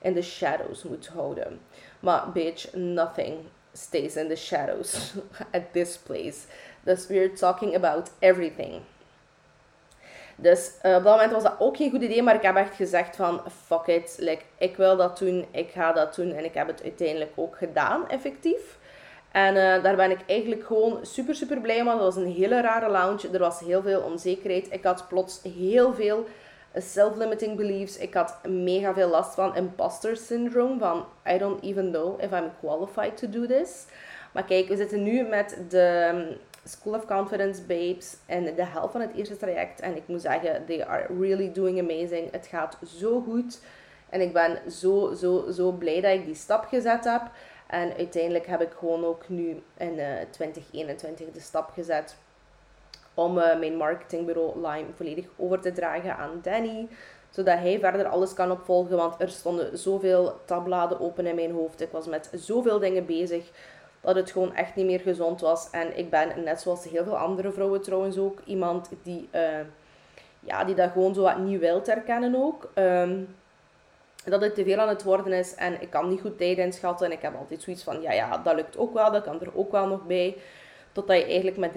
in 0.07 0.15
de 0.15 0.23
shadows 0.23 0.83
moet 0.83 1.07
houden. 1.07 1.61
Maar 2.01 2.33
bitch, 2.33 2.75
nothing 2.75 3.37
stays 3.73 4.17
in 4.17 4.29
the 4.29 4.37
shadows 4.37 5.13
at 5.57 5.73
this 5.73 5.97
place. 5.97 6.47
Dus 6.83 7.07
we're 7.07 7.33
talking 7.33 7.75
about 7.75 8.11
everything. 8.19 8.81
Dus 10.37 10.71
uh, 10.83 10.97
op 10.97 11.03
dat 11.03 11.15
moment 11.15 11.33
was 11.33 11.43
dat 11.43 11.57
ook 11.59 11.77
geen 11.77 11.91
goed 11.91 12.03
idee, 12.03 12.23
maar 12.23 12.35
ik 12.35 12.43
heb 12.43 12.57
echt 12.57 12.75
gezegd 12.75 13.17
van 13.17 13.41
fuck 13.67 13.87
it, 13.87 14.17
like, 14.19 14.43
ik 14.59 14.77
wil 14.77 14.97
dat 14.97 15.19
doen, 15.19 15.47
ik 15.51 15.71
ga 15.71 15.93
dat 15.93 16.15
doen 16.15 16.33
en 16.33 16.45
ik 16.45 16.55
heb 16.55 16.67
het 16.67 16.83
uiteindelijk 16.83 17.33
ook 17.35 17.57
gedaan, 17.57 18.09
effectief. 18.09 18.79
En 19.33 19.55
uh, 19.55 19.83
daar 19.83 19.97
ben 19.97 20.11
ik 20.11 20.19
eigenlijk 20.27 20.67
gewoon 20.67 20.99
super, 21.03 21.35
super 21.35 21.61
blij 21.61 21.85
mee. 21.85 21.93
Het 21.93 22.03
was 22.03 22.17
een 22.17 22.33
hele 22.33 22.61
rare 22.61 22.91
lounge. 22.91 23.29
Er 23.33 23.39
was 23.39 23.61
heel 23.61 23.83
veel 23.83 24.01
onzekerheid. 24.01 24.67
Ik 24.71 24.85
had 24.85 25.09
plots 25.09 25.41
heel 25.43 25.95
veel 25.95 26.27
self-limiting 26.81 27.57
beliefs. 27.57 27.97
Ik 27.97 28.15
had 28.15 28.39
mega 28.49 28.95
veel 28.95 29.09
last 29.09 29.35
van 29.35 29.57
imposter 29.57 30.17
syndrome. 30.17 30.79
Van 30.79 31.05
I 31.35 31.39
don't 31.39 31.63
even 31.63 31.91
know 31.91 32.23
if 32.23 32.33
I'm 32.33 32.51
qualified 32.61 33.17
to 33.17 33.29
do 33.29 33.47
this. 33.47 33.85
Maar 34.33 34.45
kijk, 34.45 34.69
we 34.69 34.77
zitten 34.77 35.03
nu 35.03 35.23
met 35.23 35.59
de 35.69 36.11
um, 36.15 36.37
School 36.65 36.95
of 36.95 37.07
Confidence 37.07 37.63
Babes 37.63 38.17
en 38.27 38.45
de 38.45 38.65
helft 38.65 38.93
van 38.93 39.01
het 39.01 39.15
eerste 39.15 39.37
traject. 39.37 39.81
En 39.81 39.97
ik 39.97 40.03
moet 40.07 40.21
zeggen, 40.21 40.65
they 40.67 40.87
are 40.87 41.07
really 41.21 41.53
doing 41.53 41.81
amazing. 41.81 42.31
Het 42.31 42.47
gaat 42.47 42.79
zo 42.99 43.21
goed. 43.21 43.61
En 44.09 44.21
ik 44.21 44.33
ben 44.33 44.59
zo, 44.71 45.15
zo, 45.15 45.51
zo 45.51 45.73
blij 45.73 46.01
dat 46.01 46.13
ik 46.13 46.25
die 46.25 46.35
stap 46.35 46.65
gezet 46.65 47.05
heb. 47.05 47.23
En 47.67 47.97
uiteindelijk 47.97 48.47
heb 48.47 48.63
ik 48.63 48.73
gewoon 48.79 49.05
ook 49.05 49.29
nu 49.29 49.63
in 49.77 49.99
uh, 49.99 50.07
2021 50.31 51.31
de 51.31 51.41
stap 51.41 51.71
gezet 51.71 52.17
om 53.17 53.39
uh, 53.39 53.59
mijn 53.59 53.77
marketingbureau 53.77 54.55
Lime 54.55 54.87
volledig 54.95 55.27
over 55.37 55.61
te 55.61 55.73
dragen 55.73 56.17
aan 56.17 56.39
Danny. 56.43 56.89
Zodat 57.31 57.59
hij 57.59 57.79
verder 57.79 58.07
alles 58.07 58.35
kan 58.35 58.51
opvolgen. 58.51 58.97
Want 58.97 59.21
er 59.21 59.29
stonden 59.29 59.79
zoveel 59.79 60.41
tabbladen 60.45 61.01
open 61.01 61.27
in 61.27 61.35
mijn 61.35 61.53
hoofd. 61.53 61.81
Ik 61.81 61.91
was 61.91 62.07
met 62.07 62.31
zoveel 62.35 62.79
dingen 62.79 63.07
bezig. 63.07 63.51
Dat 64.01 64.15
het 64.15 64.31
gewoon 64.31 64.55
echt 64.55 64.75
niet 64.75 64.87
meer 64.87 65.01
gezond 65.01 65.41
was. 65.41 65.71
En 65.71 65.99
ik 65.99 66.11
ben, 66.11 66.45
net 66.45 66.61
zoals 66.61 66.85
heel 66.85 67.05
veel 67.05 67.19
andere 67.19 67.53
vrouwen 67.53 67.83
trouwens 67.83 68.19
ook, 68.19 68.41
iemand 68.45 68.89
die, 69.03 69.29
uh, 69.35 69.43
ja, 70.41 70.65
die 70.65 70.75
dat 70.75 70.91
gewoon 70.91 71.15
zo 71.15 71.23
wat 71.23 71.39
niet 71.39 71.61
wil 71.61 71.81
herkennen 71.85 72.35
ook. 72.35 72.71
Um, 72.75 73.37
dat 74.25 74.41
het 74.41 74.55
te 74.55 74.65
veel 74.65 74.79
aan 74.79 74.89
het 74.89 75.03
worden 75.03 75.33
is 75.33 75.55
en 75.55 75.83
ik 75.83 75.91
kan 75.91 76.09
niet 76.09 76.21
goed 76.21 76.39
tijd 76.39 76.59
inschatten. 76.59 77.07
En 77.07 77.13
ik 77.13 77.23
heb 77.23 77.37
altijd 77.37 77.63
zoiets 77.63 77.83
van, 77.83 78.01
ja, 78.01 78.13
ja, 78.13 78.39
dat 78.39 78.55
lukt 78.55 78.79
ook 78.79 78.95
wel, 78.95 79.13
dat 79.13 79.23
kan 79.23 79.41
er 79.41 79.51
ook 79.55 79.73
wel 79.73 79.87
nog 79.87 80.07
bij. 80.07 80.37
Totdat 80.97 81.17
je 81.17 81.25
eigenlijk 81.25 81.57
met 81.57 81.73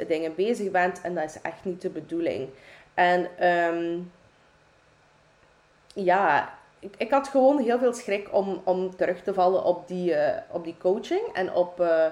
350.000 0.00 0.06
dingen 0.06 0.34
bezig 0.34 0.70
bent 0.70 1.00
en 1.00 1.14
dat 1.14 1.24
is 1.24 1.40
echt 1.42 1.64
niet 1.64 1.80
de 1.80 1.88
bedoeling. 1.90 2.48
En 2.94 3.48
um, 3.48 4.12
ja, 5.94 6.54
ik, 6.78 6.94
ik 6.98 7.10
had 7.10 7.28
gewoon 7.28 7.58
heel 7.58 7.78
veel 7.78 7.92
schrik 7.92 8.28
om, 8.32 8.60
om 8.64 8.96
terug 8.96 9.22
te 9.22 9.34
vallen 9.34 9.64
op 9.64 9.88
die, 9.88 10.10
uh, 10.10 10.28
op 10.50 10.64
die 10.64 10.76
coaching 10.78 11.22
en 11.32 11.52
op 11.52 11.80
uh, 11.80 12.06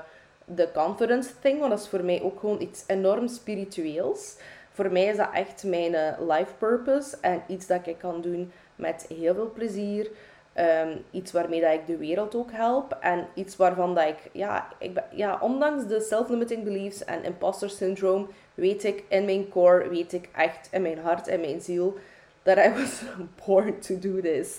de 0.44 0.68
confidence 0.74 1.30
thing. 1.40 1.58
Want 1.58 1.70
dat 1.70 1.80
is 1.80 1.88
voor 1.88 2.04
mij 2.04 2.22
ook 2.22 2.40
gewoon 2.40 2.60
iets 2.60 2.84
enorm 2.86 3.28
spiritueels. 3.28 4.36
Voor 4.72 4.92
mij 4.92 5.04
is 5.04 5.16
dat 5.16 5.30
echt 5.32 5.64
mijn 5.64 5.92
uh, 5.92 6.28
life 6.28 6.54
purpose 6.58 7.16
en 7.20 7.42
iets 7.46 7.66
dat 7.66 7.86
ik 7.86 7.98
kan 7.98 8.20
doen 8.20 8.52
met 8.74 9.06
heel 9.08 9.34
veel 9.34 9.50
plezier. 9.54 10.10
Um, 10.56 11.04
iets 11.10 11.32
waarmee 11.32 11.60
dat 11.60 11.72
ik 11.72 11.86
de 11.86 11.96
wereld 11.96 12.34
ook 12.34 12.52
help. 12.52 12.96
En 13.00 13.26
iets 13.34 13.56
waarvan 13.56 13.94
dat 13.94 14.08
ik, 14.08 14.30
ja, 14.32 14.68
ik 14.78 15.02
ja 15.10 15.38
ondanks 15.40 15.86
de 15.86 16.00
self-limiting 16.00 16.64
beliefs 16.64 17.04
en 17.04 17.24
imposter 17.24 17.70
syndrome, 17.70 18.26
weet 18.54 18.84
ik 18.84 19.04
in 19.08 19.24
mijn 19.24 19.48
core, 19.48 19.88
weet 19.88 20.12
ik 20.12 20.28
echt 20.32 20.68
in 20.70 20.82
mijn 20.82 20.98
hart 20.98 21.28
en 21.28 21.40
mijn 21.40 21.60
ziel, 21.60 21.98
dat 22.42 22.56
I 22.56 22.70
was 22.70 23.02
born 23.46 23.80
to 23.80 23.98
do 23.98 24.20
this. 24.20 24.58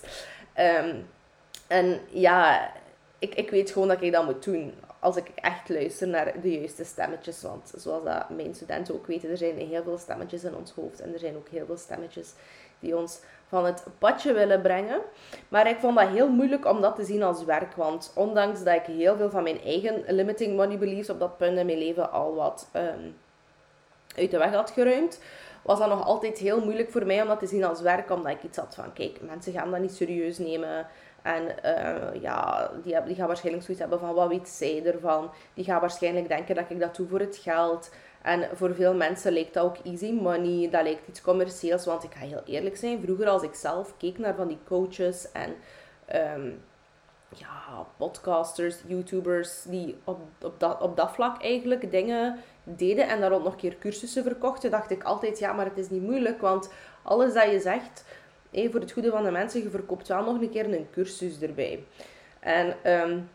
Um, 0.58 1.06
en 1.68 2.00
ja, 2.10 2.72
ik, 3.20 3.36
ik 3.36 3.50
weet 3.50 3.72
gewoon 3.72 3.88
dat 3.88 4.02
ik 4.02 4.12
dat 4.12 4.26
moet 4.26 4.44
doen. 4.44 4.74
Als 5.00 5.16
ik 5.16 5.32
echt 5.36 5.70
luister 5.70 6.08
naar 6.08 6.42
de 6.42 6.60
juiste 6.60 6.84
stemmetjes. 6.84 7.42
Want 7.42 7.74
zoals 7.76 8.04
dat 8.04 8.30
mijn 8.30 8.56
studenten 8.56 8.94
ook 8.94 9.08
weten, 9.08 9.30
er 9.30 9.38
zijn 9.38 9.58
heel 9.58 9.84
veel 9.84 9.98
stemmetjes 9.98 10.44
in 10.44 10.56
ons 10.56 10.72
hoofd. 10.72 11.02
En 11.02 11.14
er 11.14 11.20
zijn 11.20 11.36
ook 11.36 11.48
heel 11.50 11.66
veel 11.66 11.78
stemmetjes 11.78 12.34
die 12.80 12.98
ons 12.98 13.20
van 13.54 13.66
het 13.66 13.84
padje 13.98 14.34
willen 14.34 14.62
brengen. 14.62 15.02
Maar 15.50 15.70
ik 15.70 15.80
vond 15.80 15.98
dat 15.98 16.08
heel 16.08 16.30
moeilijk 16.30 16.66
om 16.66 16.82
dat 16.82 16.96
te 16.96 17.04
zien 17.04 17.24
als 17.24 17.44
werk. 17.44 17.76
Want 17.76 18.12
ondanks 18.16 18.64
dat 18.64 18.76
ik 18.76 18.86
heel 18.86 19.16
veel 19.16 19.30
van 19.30 19.44
mijn 19.44 19.62
eigen 19.62 20.04
limiting 20.08 20.56
money 20.56 20.78
beliefs 20.78 21.10
op 21.10 21.20
dat 21.20 21.38
punt 21.38 21.58
in 21.58 21.66
mijn 21.66 21.78
leven 21.78 22.12
al 22.12 22.36
wat 22.36 22.70
um, 22.76 23.16
uit 24.16 24.32
de 24.32 24.38
weg 24.38 24.54
had 24.54 24.72
geruimd, 24.72 25.22
was 25.62 25.80
dat 25.80 25.90
nog 25.90 26.06
altijd 26.06 26.38
heel 26.38 26.64
moeilijk 26.64 26.92
voor 26.92 27.06
mij 27.06 27.22
om 27.22 27.28
dat 27.28 27.40
te 27.40 27.48
zien 27.48 27.64
als 27.64 27.82
werk. 27.82 28.12
Omdat 28.12 28.32
ik 28.32 28.44
iets 28.44 28.58
had 28.58 28.76
van, 28.76 28.94
kijk, 28.94 29.22
mensen 29.22 29.54
gaan 29.54 29.72
dat 29.72 29.80
niet 29.80 29.94
serieus 29.96 30.38
nemen. 30.38 30.88
En 31.22 31.44
uh, 31.66 32.22
ja, 32.22 32.70
die, 32.84 33.04
die 33.04 33.16
gaan 33.16 33.28
waarschijnlijk 33.28 33.66
zoiets 33.66 33.82
hebben 33.82 34.00
van, 34.00 34.14
wat 34.14 34.28
weet 34.28 34.50
zij 34.50 34.86
ervan? 34.86 35.32
Die 35.54 35.66
gaan 35.66 35.80
waarschijnlijk 35.80 36.28
denken 36.28 36.56
dat 36.56 36.66
ik 36.70 36.80
dat 36.80 36.96
doe 36.96 37.08
voor 37.08 37.20
het 37.20 37.38
geld. 37.38 37.92
En 38.24 38.50
voor 38.54 38.76
veel 38.76 38.94
mensen 38.94 39.34
lijkt 39.34 39.54
dat 39.54 39.64
ook 39.64 39.78
easy 39.84 40.12
money. 40.12 40.70
Dat 40.70 40.84
lijkt 40.84 41.08
iets 41.08 41.22
commercieels. 41.22 41.86
Want 41.86 42.04
ik 42.04 42.14
ga 42.14 42.26
heel 42.26 42.42
eerlijk 42.46 42.78
zijn. 42.78 43.02
Vroeger 43.02 43.28
als 43.28 43.44
ik 43.44 43.54
zelf 43.54 43.98
keek 43.98 44.18
naar 44.18 44.36
van 44.36 44.48
die 44.48 44.58
coaches 44.66 45.32
en 45.32 45.56
um, 46.36 46.62
ja, 47.30 47.86
podcasters, 47.98 48.76
YouTubers. 48.88 49.64
Die 49.64 49.96
op, 50.04 50.20
op, 50.42 50.60
dat, 50.60 50.82
op 50.82 50.98
dat 50.98 51.12
vlak 51.12 51.42
eigenlijk 51.42 51.92
dingen 51.92 52.38
deden. 52.64 53.08
En 53.08 53.22
daar 53.22 53.30
nog 53.30 53.46
een 53.46 53.56
keer 53.56 53.78
cursussen 53.78 54.24
verkochten. 54.24 54.72
Dacht 54.72 54.92
ik 54.92 55.04
altijd, 55.04 55.40
ja 55.40 55.54
maar 55.54 55.66
het 55.66 55.78
is 55.78 55.90
niet 55.90 56.04
moeilijk. 56.04 56.42
Want 56.42 56.72
alles 57.02 57.34
dat 57.34 57.52
je 57.52 57.60
zegt, 57.60 58.06
voor 58.52 58.80
het 58.80 58.92
goede 58.92 59.10
van 59.10 59.24
de 59.24 59.32
mensen. 59.32 59.64
Je 59.64 59.70
verkoopt 59.70 60.08
wel 60.08 60.24
nog 60.24 60.42
een 60.42 60.50
keer 60.50 60.74
een 60.74 60.88
cursus 60.92 61.42
erbij. 61.42 61.84
En... 62.40 62.92
Um, 62.92 63.30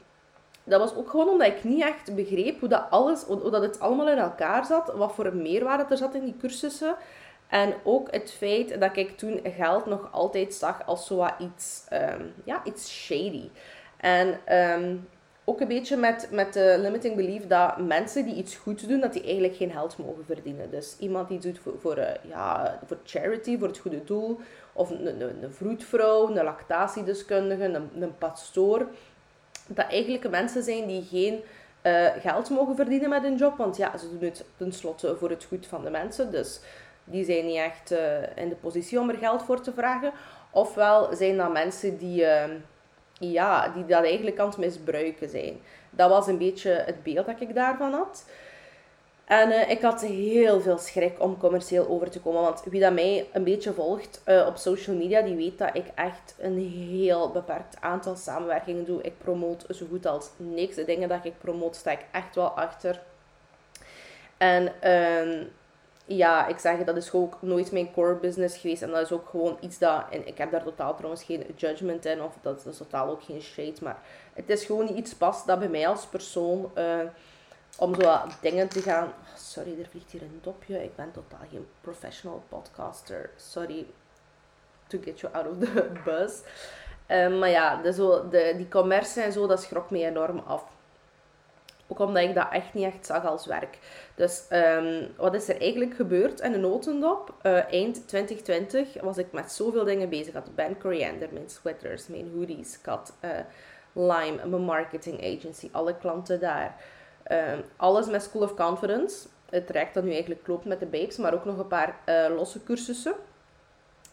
dat 0.68 0.80
was 0.80 0.94
ook 0.94 1.10
gewoon 1.10 1.28
omdat 1.28 1.46
ik 1.46 1.64
niet 1.64 1.82
echt 1.82 2.14
begreep 2.14 2.60
hoe 2.60 2.68
dat, 2.68 2.86
alles, 2.90 3.22
hoe 3.22 3.50
dat 3.50 3.62
het 3.62 3.80
allemaal 3.80 4.08
in 4.08 4.18
elkaar 4.18 4.64
zat. 4.64 4.92
Wat 4.94 5.14
voor 5.14 5.34
meerwaarde 5.34 5.84
er 5.90 5.96
zat 5.96 6.14
in 6.14 6.24
die 6.24 6.36
cursussen. 6.40 6.94
En 7.48 7.74
ook 7.84 8.10
het 8.10 8.30
feit 8.30 8.80
dat 8.80 8.96
ik 8.96 9.18
toen 9.18 9.40
geld 9.44 9.86
nog 9.86 10.12
altijd 10.12 10.54
zag 10.54 10.86
als 10.86 11.06
zo 11.06 11.26
iets, 11.38 11.84
um, 11.92 12.34
ja, 12.44 12.64
iets 12.64 13.04
shady. 13.04 13.50
En 13.96 14.38
um, 14.48 15.08
ook 15.48 15.60
een 15.60 15.68
beetje 15.68 15.96
met, 15.96 16.28
met 16.30 16.52
de 16.52 16.76
limiting 16.80 17.16
belief 17.16 17.46
dat 17.46 17.78
mensen 17.78 18.24
die 18.24 18.34
iets 18.34 18.56
goed 18.56 18.88
doen, 18.88 19.00
dat 19.00 19.12
die 19.12 19.22
eigenlijk 19.22 19.56
geen 19.56 19.70
geld 19.70 19.98
mogen 19.98 20.24
verdienen. 20.24 20.70
Dus 20.70 20.96
iemand 20.98 21.28
die 21.28 21.38
doet 21.38 21.60
voor, 21.80 21.98
uh, 21.98 22.08
ja, 22.28 22.78
voor 22.86 22.98
charity, 23.04 23.58
voor 23.58 23.68
het 23.68 23.78
goede 23.78 24.04
doel, 24.04 24.40
of 24.72 24.90
een, 24.90 25.06
een, 25.06 25.42
een 25.42 25.52
vroedvrouw, 25.52 26.28
een 26.28 26.44
lactatiedeskundige, 26.44 27.64
een, 27.64 27.90
een 28.02 28.18
pastoor, 28.18 28.86
dat 29.68 29.86
eigenlijk 29.90 30.30
mensen 30.30 30.62
zijn 30.62 30.86
die 30.86 31.06
geen 31.10 31.40
uh, 31.82 32.06
geld 32.20 32.50
mogen 32.50 32.76
verdienen 32.76 33.08
met 33.08 33.22
hun 33.22 33.36
job. 33.36 33.56
Want 33.56 33.76
ja, 33.76 33.96
ze 33.96 34.10
doen 34.10 34.28
het 34.28 34.44
tenslotte 34.56 35.16
voor 35.16 35.30
het 35.30 35.44
goed 35.44 35.66
van 35.66 35.84
de 35.84 35.90
mensen. 35.90 36.30
Dus 36.30 36.60
die 37.04 37.24
zijn 37.24 37.46
niet 37.46 37.56
echt 37.56 37.92
uh, 37.92 38.36
in 38.36 38.48
de 38.48 38.56
positie 38.60 39.00
om 39.00 39.08
er 39.08 39.16
geld 39.16 39.42
voor 39.42 39.60
te 39.60 39.72
vragen. 39.72 40.12
Ofwel 40.50 41.16
zijn 41.16 41.36
dat 41.36 41.52
mensen 41.52 41.98
die, 41.98 42.22
uh, 42.22 42.44
ja, 43.12 43.68
die 43.68 43.86
dat 43.86 44.04
eigenlijk 44.04 44.38
aan 44.38 44.48
het 44.48 44.56
misbruiken 44.56 45.28
zijn. 45.28 45.60
Dat 45.90 46.10
was 46.10 46.26
een 46.26 46.38
beetje 46.38 46.70
het 46.70 47.02
beeld 47.02 47.26
dat 47.26 47.40
ik 47.40 47.54
daarvan 47.54 47.92
had. 47.92 48.24
En 49.28 49.48
uh, 49.48 49.70
ik 49.70 49.82
had 49.82 50.00
heel 50.00 50.60
veel 50.60 50.78
schrik 50.78 51.22
om 51.22 51.38
commercieel 51.38 51.88
over 51.88 52.10
te 52.10 52.20
komen. 52.20 52.42
Want 52.42 52.62
wie 52.64 52.80
dat 52.80 52.92
mij 52.92 53.28
een 53.32 53.44
beetje 53.44 53.72
volgt 53.72 54.22
uh, 54.26 54.46
op 54.46 54.56
social 54.56 54.96
media, 54.96 55.22
die 55.22 55.36
weet 55.36 55.58
dat 55.58 55.70
ik 55.72 55.86
echt 55.94 56.34
een 56.38 56.58
heel 56.90 57.30
beperkt 57.30 57.76
aantal 57.80 58.16
samenwerkingen 58.16 58.84
doe. 58.84 59.02
Ik 59.02 59.18
promoot 59.18 59.64
zo 59.70 59.86
goed 59.90 60.06
als 60.06 60.30
niks. 60.36 60.74
De 60.74 60.84
dingen 60.84 61.08
dat 61.08 61.24
ik 61.24 61.38
promoot, 61.38 61.76
sta 61.76 61.90
ik 61.90 62.04
echt 62.12 62.34
wel 62.34 62.48
achter. 62.48 63.00
En 64.36 64.72
uh, 64.84 65.46
ja, 66.04 66.46
ik 66.46 66.58
zeg 66.58 66.84
dat 66.84 66.96
is 66.96 67.12
ook 67.12 67.36
nooit 67.40 67.72
mijn 67.72 67.92
core 67.92 68.14
business 68.14 68.56
geweest. 68.56 68.82
En 68.82 68.90
dat 68.90 69.00
is 69.02 69.12
ook 69.12 69.28
gewoon 69.28 69.56
iets 69.60 69.78
dat... 69.78 70.04
En 70.10 70.26
ik 70.26 70.38
heb 70.38 70.50
daar 70.50 70.64
totaal 70.64 70.94
trouwens 70.94 71.24
geen 71.24 71.46
judgment 71.56 72.04
in. 72.04 72.22
Of 72.22 72.34
dat, 72.42 72.66
is 72.66 72.76
totaal 72.76 73.08
ook 73.08 73.22
geen 73.22 73.42
shade. 73.42 73.76
Maar 73.82 73.98
het 74.32 74.50
is 74.50 74.64
gewoon 74.64 74.96
iets 74.96 75.14
past 75.14 75.46
dat 75.46 75.58
bij 75.58 75.68
mij 75.68 75.88
als 75.88 76.06
persoon 76.06 76.70
eh, 76.74 76.98
om 77.78 77.94
zo 78.00 78.20
dingen 78.40 78.68
te 78.68 78.80
gaan... 78.80 79.04
Oh, 79.04 79.36
sorry, 79.36 79.80
er 79.80 79.88
vliegt 79.90 80.10
hier 80.10 80.22
een 80.22 80.38
dopje. 80.42 80.84
Ik 80.84 80.96
ben 80.96 81.10
totaal 81.10 81.46
geen 81.50 81.66
professional 81.80 82.42
podcaster. 82.48 83.30
Sorry 83.36 83.86
to 84.86 84.98
get 85.04 85.20
you 85.20 85.34
out 85.34 85.46
of 85.46 85.58
the 85.58 85.90
bus. 86.04 86.42
Um, 87.08 87.38
maar 87.38 87.50
ja, 87.50 87.82
de, 87.82 87.92
zo, 87.92 88.28
de, 88.28 88.54
die 88.56 88.68
commercie 88.68 89.22
en 89.22 89.32
zo, 89.32 89.46
dat 89.46 89.62
schrok 89.62 89.90
me 89.90 90.04
enorm 90.04 90.38
af. 90.38 90.64
Ook 91.86 91.98
omdat 91.98 92.22
ik 92.22 92.34
dat 92.34 92.46
echt 92.50 92.74
niet 92.74 92.84
echt 92.84 93.06
zag 93.06 93.24
als 93.24 93.46
werk. 93.46 93.78
Dus 94.14 94.44
um, 94.50 95.14
wat 95.16 95.34
is 95.34 95.48
er 95.48 95.60
eigenlijk 95.60 95.94
gebeurd 95.94 96.40
in 96.40 96.52
de 96.52 96.58
notendop? 96.58 97.34
Uh, 97.42 97.72
eind 97.72 98.08
2020 98.08 99.00
was 99.00 99.18
ik 99.18 99.32
met 99.32 99.52
zoveel 99.52 99.84
dingen 99.84 100.08
bezig. 100.08 100.26
Ik 100.26 100.34
had 100.34 100.54
Ben 100.54 100.78
Coriander, 100.78 101.28
mijn 101.32 101.50
sweaters, 101.50 102.06
mijn 102.06 102.30
hoodies. 102.34 102.78
Had 102.84 103.12
uh, 103.24 103.30
Lime, 103.92 104.46
mijn 104.46 104.62
marketing 104.62 105.36
agency, 105.36 105.68
alle 105.72 105.96
klanten 105.96 106.40
daar. 106.40 106.76
Um, 107.32 107.64
alles 107.76 108.06
met 108.06 108.22
School 108.22 108.42
of 108.42 108.54
Confidence. 108.54 109.28
Het 109.50 109.66
traject 109.66 109.94
dat 109.94 110.04
nu 110.04 110.10
eigenlijk 110.10 110.46
loopt 110.46 110.64
met 110.64 110.80
de 110.80 110.86
babes, 110.86 111.16
maar 111.16 111.34
ook 111.34 111.44
nog 111.44 111.58
een 111.58 111.66
paar 111.66 111.96
uh, 112.06 112.36
losse 112.36 112.62
cursussen. 112.62 113.14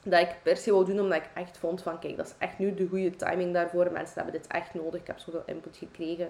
Dat 0.04 0.22
ik 0.22 0.36
per 0.44 0.58
se 0.58 0.72
wou 0.72 0.86
doen, 0.86 1.00
omdat 1.00 1.18
ik 1.18 1.30
echt 1.34 1.58
vond 1.58 1.82
van, 1.82 2.00
kijk, 2.00 2.18
dat 2.18 2.26
is 2.26 2.34
echt 2.38 2.58
nu 2.58 2.74
de 2.74 2.88
goede 2.88 3.16
timing 3.16 3.54
daarvoor. 3.54 3.92
Mensen 3.92 4.16
hebben 4.16 4.42
dit 4.42 4.48
echt 4.48 4.74
nodig. 4.74 5.02
Ik 5.02 5.08
heb 5.08 5.20
zoveel 5.20 5.44
input 5.46 5.78
gekregen. 5.78 6.30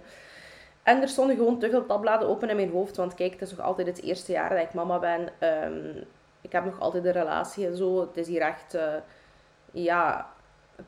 En 0.84 1.02
er 1.02 1.08
stonden 1.08 1.36
gewoon 1.36 1.60
te 1.60 1.70
veel 1.70 1.86
tabbladen 1.86 2.28
open 2.28 2.50
in 2.50 2.56
mijn 2.56 2.72
hoofd. 2.72 2.96
Want 2.96 3.14
kijk, 3.14 3.32
het 3.32 3.42
is 3.42 3.52
nog 3.52 3.66
altijd 3.66 3.88
het 3.88 4.02
eerste 4.02 4.32
jaar 4.32 4.50
dat 4.50 4.60
ik 4.60 4.74
mama 4.74 5.00
ben. 5.00 5.30
Um, 5.40 6.04
ik 6.42 6.52
heb 6.52 6.66
nog 6.66 6.80
altijd 6.80 7.06
een 7.06 7.12
relatie 7.12 7.68
en 7.68 7.78
zo. 7.78 8.02
Het 8.02 8.18
is 8.18 8.28
hier 8.28 8.42
echt... 8.42 8.76
Uh, 8.76 8.94
ja... 9.72 10.30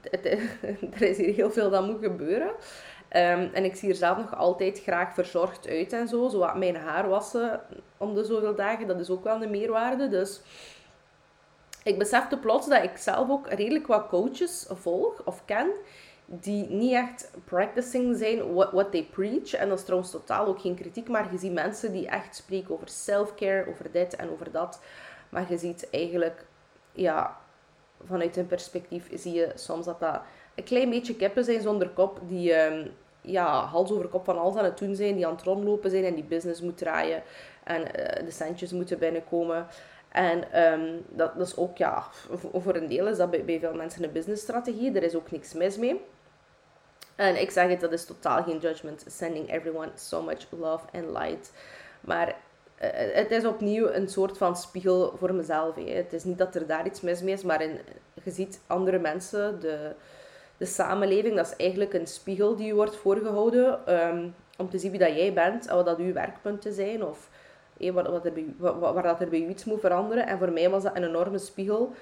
Het, 0.02 0.24
het, 0.24 0.26
er 0.96 1.02
is 1.02 1.18
hier 1.18 1.34
heel 1.34 1.52
veel 1.52 1.70
dat 1.70 1.86
moet 1.86 2.04
gebeuren. 2.04 2.52
Um, 3.12 3.50
en 3.54 3.64
ik 3.64 3.76
zie 3.76 3.90
er 3.90 3.96
zelf 3.96 4.18
nog 4.18 4.36
altijd 4.36 4.82
graag 4.82 5.14
verzorgd 5.14 5.68
uit 5.68 5.94
en 5.94 6.08
zo. 6.08 6.28
Zo 6.28 6.38
wat 6.38 6.56
mijn 6.56 6.76
haar 6.76 7.10
wassen 7.10 7.62
om 7.98 8.14
de 8.14 8.24
zoveel 8.24 8.56
dagen, 8.56 8.88
dat 8.88 9.00
is 9.00 9.10
ook 9.10 9.24
wel 9.24 9.42
een 9.42 9.52
meerwaarde. 9.52 10.08
Dus 10.08 10.42
ik 11.84 11.98
besefte 11.98 12.38
plots 12.38 12.68
dat 12.68 12.84
ik 12.84 12.98
zelf 12.98 13.30
ook 13.30 13.50
redelijk 13.50 13.88
wat 13.88 14.08
coaches 14.08 14.66
volg 14.70 15.24
of 15.26 15.46
ken 15.46 15.72
die 16.30 16.70
niet 16.70 16.94
echt 16.94 17.32
practicing 17.46 18.18
zijn 18.18 18.54
what, 18.54 18.72
what 18.72 18.92
they 18.92 19.04
preach. 19.04 19.54
En 19.54 19.70
dat 19.70 19.78
is 19.78 19.84
trouwens 19.84 20.12
totaal 20.12 20.46
ook 20.46 20.62
geen 20.62 20.76
kritiek, 20.76 21.08
maar 21.08 21.32
je 21.32 21.38
ziet 21.38 21.54
mensen 21.54 21.92
die 21.92 22.08
echt 22.08 22.36
spreken 22.36 22.74
over 22.74 22.90
self-care, 22.90 23.70
over 23.70 23.92
dit 23.92 24.16
en 24.16 24.32
over 24.32 24.52
dat. 24.52 24.82
Maar 25.30 25.46
je 25.50 25.58
ziet 25.58 25.90
eigenlijk, 25.90 26.46
ja, 26.92 27.38
vanuit 28.06 28.36
hun 28.36 28.48
perspectief 28.48 29.10
zie 29.14 29.34
je 29.34 29.52
soms 29.56 29.86
dat 29.86 30.00
dat 30.00 30.22
een 30.58 30.64
klein 30.64 30.90
beetje 30.90 31.16
kippen 31.16 31.44
zijn 31.44 31.62
zonder 31.62 31.90
kop, 31.90 32.20
die 32.28 32.54
um, 32.54 32.92
ja, 33.22 33.66
hals 33.66 33.92
over 33.92 34.08
kop 34.08 34.26
van 34.26 34.38
alles 34.38 34.56
aan 34.56 34.64
het 34.64 34.78
doen 34.78 34.96
zijn, 34.96 35.16
die 35.16 35.28
aan 35.28 35.36
het 35.36 35.44
rondlopen 35.44 35.90
zijn 35.90 36.04
en 36.04 36.16
die 36.16 36.24
business 36.24 36.62
moet 36.62 36.78
draaien 36.78 37.24
en 37.64 37.82
uh, 37.82 38.26
de 38.26 38.32
centjes 38.32 38.72
moeten 38.72 39.00
binnenkomen. 39.00 39.68
En 40.10 40.64
um, 40.64 41.06
dat, 41.10 41.38
dat, 41.38 41.48
is 41.48 41.58
ook, 41.58 41.78
ja, 41.78 42.04
voor 42.54 42.76
een 42.76 42.88
deel 42.88 43.08
is 43.08 43.18
dat 43.18 43.30
bij, 43.46 43.60
veel 43.60 43.74
mensen 43.74 44.04
een 44.04 44.12
businessstrategie. 44.12 44.96
Er 44.96 45.04
is 45.04 45.16
ook 45.16 45.32
niks 45.32 45.54
mis 45.54 45.78
mee. 45.78 46.02
En 47.16 47.42
ik 47.42 47.52
zeg 47.52 47.70
het, 47.70 47.80
dat 47.80 47.92
is 47.92 48.06
totaal 48.06 48.44
geen 48.44 48.60
judgment. 48.60 49.06
Sending 49.08 49.52
everyone 49.52 49.92
so 49.96 50.22
much 50.22 50.48
love 50.50 50.86
and 50.94 51.06
light. 51.06 51.52
Maar 52.02 52.28
uh, 52.28 52.36
het 53.14 53.32
is 53.32 53.46
opnieuw 53.46 53.90
een 53.90 54.08
soort 54.08 54.38
van 54.38 54.56
spiegel 54.56 55.14
voor 55.18 55.34
mezelf. 55.34 55.76
Hè. 55.76 55.82
Het 55.82 56.14
is 56.14 56.24
niet 56.24 56.38
dat 56.38 56.56
er 56.56 56.68
daar 56.68 56.86
iets 56.86 57.02
mis 57.02 57.22
mee 57.22 57.34
is, 57.34 57.44
maar 57.44 57.62
in, 57.62 57.80
je 58.24 58.32
ziet 58.32 58.60
andere 58.68 59.00
mensen, 59.00 59.60
de, 59.60 59.96
de 60.58 60.66
samenleving, 60.66 61.36
dat 61.36 61.46
is 61.46 61.56
eigenlijk 61.56 61.94
een 61.94 62.08
spiegel 62.08 62.56
die 62.56 62.68
je 62.68 62.74
wordt 62.74 62.96
voorgehouden. 62.96 63.94
Um, 64.08 64.36
om 64.58 64.70
te 64.70 64.78
zien 64.78 64.92
wie 64.92 65.00
dat 65.00 65.16
jij 65.16 65.34
bent 65.34 65.68
en 65.68 65.76
wat 65.76 65.86
dat 65.86 65.98
uw 65.98 66.14
werkpunten 66.14 66.74
zijn. 66.74 67.04
Of 67.04 67.30
wat, 67.94 68.08
wat 68.08 68.26
er 68.26 68.34
bij, 68.34 68.46
waar, 68.58 68.80
waar 68.80 69.04
dat 69.04 69.22
er 69.22 69.30
bij 69.30 69.40
u 69.40 69.48
iets 69.48 69.66
moet 69.66 69.80
veranderen. 69.80 70.28
En 70.28 70.38
voor 70.38 70.52
mij 70.52 70.70
was 70.70 70.84
dat 70.84 70.96
een 70.96 71.04
enorme 71.04 71.38
spiegel 71.38 71.94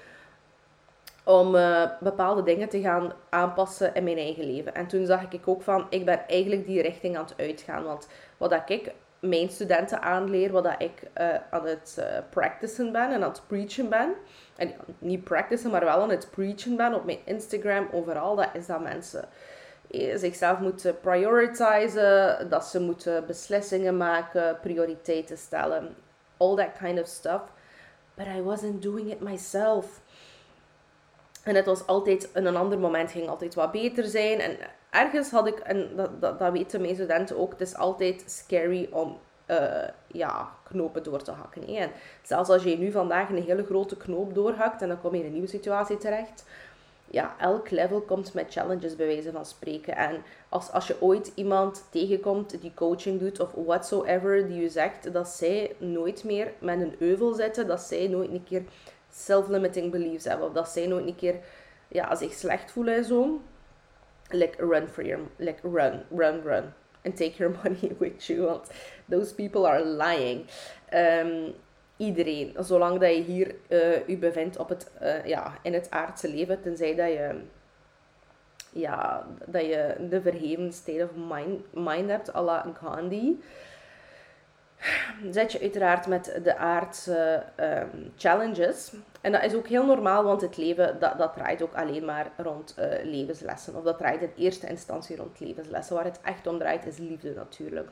om 1.24 1.54
uh, 1.54 1.82
bepaalde 2.00 2.42
dingen 2.42 2.68
te 2.68 2.80
gaan 2.80 3.12
aanpassen 3.28 3.94
in 3.94 4.04
mijn 4.04 4.16
eigen 4.16 4.44
leven. 4.44 4.74
En 4.74 4.86
toen 4.86 5.06
zag 5.06 5.32
ik 5.32 5.48
ook 5.48 5.62
van, 5.62 5.86
ik 5.90 6.04
ben 6.04 6.28
eigenlijk 6.28 6.66
die 6.66 6.82
richting 6.82 7.16
aan 7.16 7.24
het 7.24 7.34
uitgaan. 7.36 7.84
Want 7.84 8.08
wat 8.36 8.50
dat 8.50 8.70
ik 8.70 8.92
mijn 9.20 9.48
studenten 9.50 10.02
aanleer, 10.02 10.52
wat 10.52 10.64
dat 10.64 10.82
ik 10.82 11.02
uh, 11.20 11.28
aan 11.50 11.66
het 11.66 11.96
uh, 11.98 12.04
practicen 12.30 12.92
ben 12.92 13.12
en 13.12 13.22
aan 13.22 13.28
het 13.28 13.42
preachen 13.46 13.88
ben. 13.88 14.14
En 14.56 14.74
niet 14.98 15.24
practicen, 15.24 15.70
maar 15.70 15.84
wel 15.84 16.02
aan 16.02 16.10
het 16.10 16.30
preachen 16.30 16.76
ben 16.76 16.94
op 16.94 17.04
mijn 17.04 17.18
Instagram, 17.24 17.88
overal. 17.92 18.36
Dat 18.36 18.48
is 18.52 18.66
dat 18.66 18.80
mensen 18.80 19.28
zichzelf 20.14 20.58
moeten 20.58 21.00
prioritizen, 21.00 22.46
dat 22.50 22.64
ze 22.64 22.80
moeten 22.80 23.26
beslissingen 23.26 23.96
maken, 23.96 24.58
prioriteiten 24.60 25.38
stellen. 25.38 25.96
All 26.36 26.56
that 26.56 26.72
kind 26.82 27.00
of 27.00 27.06
stuff. 27.06 27.42
But 28.14 28.26
I 28.26 28.42
wasn't 28.42 28.82
doing 28.82 29.10
it 29.10 29.20
myself. 29.20 30.00
En 31.42 31.54
het 31.54 31.66
was 31.66 31.86
altijd, 31.86 32.28
in 32.34 32.46
een 32.46 32.56
ander 32.56 32.78
moment 32.78 33.10
ging 33.10 33.28
altijd 33.28 33.54
wat 33.54 33.72
beter 33.72 34.04
zijn. 34.04 34.40
En 34.40 34.56
ergens 34.90 35.30
had 35.30 35.46
ik, 35.46 35.58
en 35.58 35.96
dat, 35.96 36.20
dat, 36.20 36.38
dat 36.38 36.52
weten 36.52 36.80
mijn 36.80 36.94
studenten 36.94 37.38
ook, 37.38 37.50
het 37.50 37.60
is 37.60 37.76
altijd 37.76 38.24
scary 38.26 38.88
om 38.92 39.18
uh, 39.50 39.88
ja, 40.06 40.52
knopen 40.62 41.02
door 41.02 41.22
te 41.22 41.30
hakken. 41.30 41.66
En 41.66 41.90
zelfs 42.22 42.48
als 42.48 42.62
je 42.62 42.78
nu 42.78 42.90
vandaag 42.90 43.28
een 43.28 43.42
hele 43.42 43.64
grote 43.64 43.96
knoop 43.96 44.34
doorhakt 44.34 44.82
en 44.82 44.88
dan 44.88 45.00
kom 45.00 45.14
je 45.14 45.20
in 45.20 45.26
een 45.26 45.32
nieuwe 45.32 45.48
situatie 45.48 45.98
terecht. 45.98 46.44
Ja, 47.10 47.34
elk 47.38 47.70
level 47.70 48.00
komt 48.00 48.34
met 48.34 48.52
challenges 48.52 48.96
bij 48.96 49.06
wijze 49.06 49.32
van 49.32 49.46
spreken. 49.46 49.96
En 49.96 50.22
als, 50.48 50.70
als 50.72 50.86
je 50.86 51.02
ooit 51.02 51.32
iemand 51.34 51.84
tegenkomt 51.90 52.60
die 52.60 52.74
coaching 52.74 53.20
doet 53.20 53.40
of 53.40 53.52
whatsoever, 53.52 54.46
die 54.46 54.60
je 54.60 54.68
zegt 54.68 55.12
dat 55.12 55.28
zij 55.28 55.74
nooit 55.78 56.24
meer 56.24 56.52
met 56.58 56.80
een 56.80 56.94
euvel 56.98 57.34
zitten, 57.34 57.66
dat 57.66 57.80
zij 57.80 58.08
nooit 58.08 58.30
een 58.30 58.44
keer 58.44 58.62
self-limiting 59.10 59.90
beliefs 59.90 60.24
hebben. 60.24 60.46
Of 60.46 60.52
dat 60.52 60.68
zij 60.68 60.86
nooit 60.86 61.06
een 61.06 61.16
keer 61.16 61.34
ja, 61.88 62.14
zich 62.14 62.32
slecht 62.32 62.70
voelen 62.70 62.94
en 62.94 63.04
zo. 63.04 63.40
Like 64.30 64.66
run 64.66 64.88
for 64.88 65.04
your... 65.04 65.22
Like 65.36 65.68
run, 65.68 66.02
run, 66.16 66.42
run. 66.42 66.72
And 67.06 67.14
take 67.14 67.38
your 67.38 67.54
money 67.62 67.94
with 67.98 68.28
you. 68.28 68.46
Want 68.46 68.66
those 69.08 69.32
people 69.32 69.66
are 69.66 69.84
lying. 69.84 70.46
Um, 70.92 71.54
iedereen. 71.96 72.54
Zolang 72.58 73.00
dat 73.00 73.14
je 73.14 73.22
hier 73.22 73.54
uh, 73.68 74.06
je 74.06 74.16
bevindt 74.16 74.56
op 74.56 74.68
het, 74.68 74.90
uh, 75.02 75.24
ja, 75.24 75.58
in 75.62 75.72
het 75.72 75.90
aardse 75.90 76.28
leven. 76.28 76.62
Tenzij 76.62 76.94
dat 76.94 77.08
je... 77.08 77.40
Ja, 78.72 79.26
dat 79.46 79.62
je 79.62 79.94
de 80.10 80.68
state 80.70 81.08
of 81.10 81.10
mind, 81.72 82.10
hebt, 82.10 82.34
à 82.34 82.42
la 82.42 82.66
Gandhi 82.82 83.38
zet 85.30 85.52
je 85.52 85.60
uiteraard 85.60 86.06
met 86.06 86.40
de 86.42 86.56
aardse 86.56 87.42
um, 87.60 88.12
challenges. 88.16 88.92
En 89.20 89.32
dat 89.32 89.42
is 89.42 89.54
ook 89.54 89.68
heel 89.68 89.86
normaal, 89.86 90.24
want 90.24 90.40
het 90.40 90.56
leven 90.56 90.96
dat, 90.98 91.18
dat 91.18 91.32
draait 91.34 91.62
ook 91.62 91.74
alleen 91.74 92.04
maar 92.04 92.30
rond 92.36 92.74
uh, 92.78 92.84
levenslessen. 93.02 93.74
Of 93.76 93.82
dat 93.82 93.98
draait 93.98 94.22
in 94.22 94.32
eerste 94.36 94.68
instantie 94.68 95.16
rond 95.16 95.40
levenslessen. 95.40 95.94
Waar 95.94 96.04
het 96.04 96.20
echt 96.22 96.46
om 96.46 96.58
draait 96.58 96.86
is 96.86 96.98
liefde 96.98 97.34
natuurlijk. 97.34 97.88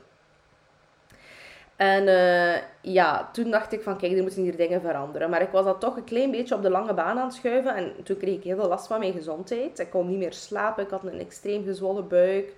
En 1.75 2.07
uh, 2.07 2.55
ja, 2.81 3.29
toen 3.31 3.51
dacht 3.51 3.73
ik 3.73 3.81
van 3.81 3.97
kijk, 3.97 4.11
er 4.11 4.21
moeten 4.21 4.41
hier 4.41 4.57
dingen 4.57 4.81
veranderen. 4.81 5.29
Maar 5.29 5.41
ik 5.41 5.49
was 5.49 5.65
dat 5.65 5.79
toch 5.79 5.97
een 5.97 6.03
klein 6.03 6.31
beetje 6.31 6.55
op 6.55 6.61
de 6.61 6.69
lange 6.69 6.93
baan 6.93 7.17
aan 7.17 7.25
het 7.25 7.33
schuiven. 7.33 7.75
En 7.75 7.93
toen 8.03 8.17
kreeg 8.17 8.35
ik 8.35 8.43
heel 8.43 8.59
veel 8.59 8.67
last 8.67 8.87
van 8.87 8.99
mijn 8.99 9.13
gezondheid. 9.13 9.79
Ik 9.79 9.89
kon 9.89 10.07
niet 10.07 10.17
meer 10.17 10.33
slapen, 10.33 10.83
ik 10.83 10.89
had 10.89 11.03
een 11.03 11.19
extreem 11.19 11.63
gezwollen 11.63 12.07
buik. 12.07 12.53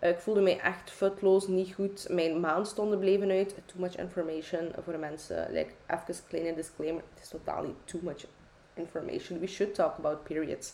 Ik 0.00 0.18
voelde 0.18 0.40
mij 0.40 0.60
echt 0.60 0.90
futloos, 0.90 1.46
niet 1.46 1.74
goed. 1.74 2.06
Mijn 2.08 2.40
maanstonden 2.40 2.98
bleven 2.98 3.30
uit. 3.30 3.54
Too 3.66 3.80
much 3.80 3.96
information 3.96 4.72
voor 4.84 4.92
de 4.92 4.98
mensen. 4.98 5.52
Like, 5.52 5.72
even 5.86 6.04
een 6.06 6.28
kleine 6.28 6.54
disclaimer. 6.54 7.02
Het 7.14 7.22
is 7.22 7.28
totaal 7.28 7.62
niet 7.62 7.76
too 7.84 8.00
much 8.02 8.26
information. 8.74 9.40
We 9.40 9.46
should 9.46 9.74
talk 9.74 9.98
about 9.98 10.22
periods. 10.22 10.72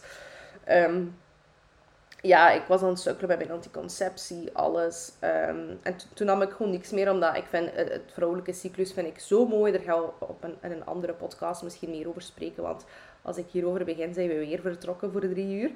Ehm, 0.64 1.04
ja, 2.20 2.50
ik 2.50 2.62
was 2.62 2.82
aan 2.82 2.88
het 2.88 2.98
sukkelen 2.98 3.28
bij 3.28 3.36
mijn 3.36 3.50
anticonceptie, 3.50 4.50
alles. 4.52 5.12
Ehm, 5.20 5.74
en 5.82 5.96
toen 6.14 6.26
nam 6.26 6.42
ik 6.42 6.50
gewoon 6.50 6.72
niks 6.72 6.90
meer, 6.90 7.10
omdat 7.10 7.36
ik 7.36 7.44
vind 7.46 7.70
het, 7.74 8.02
vrouwelijke 8.12 8.52
cyclus 8.52 8.92
vind 8.92 9.06
ik 9.06 9.18
zo 9.18 9.46
mooi. 9.46 9.72
Daar 9.72 9.80
gaan 9.80 10.00
we 10.00 10.08
op 10.18 10.44
een, 10.44 10.56
een 10.60 10.84
andere 10.84 11.12
podcast 11.12 11.62
misschien 11.62 11.90
meer 11.90 12.08
over 12.08 12.22
spreken, 12.22 12.62
want 12.62 12.84
als 13.22 13.36
ik 13.36 13.46
hierover 13.50 13.84
begin, 13.84 14.14
zijn 14.14 14.28
we 14.28 14.34
weer 14.34 14.60
vertrokken 14.60 15.12
voor 15.12 15.20
drie 15.20 15.60
uur. 15.60 15.70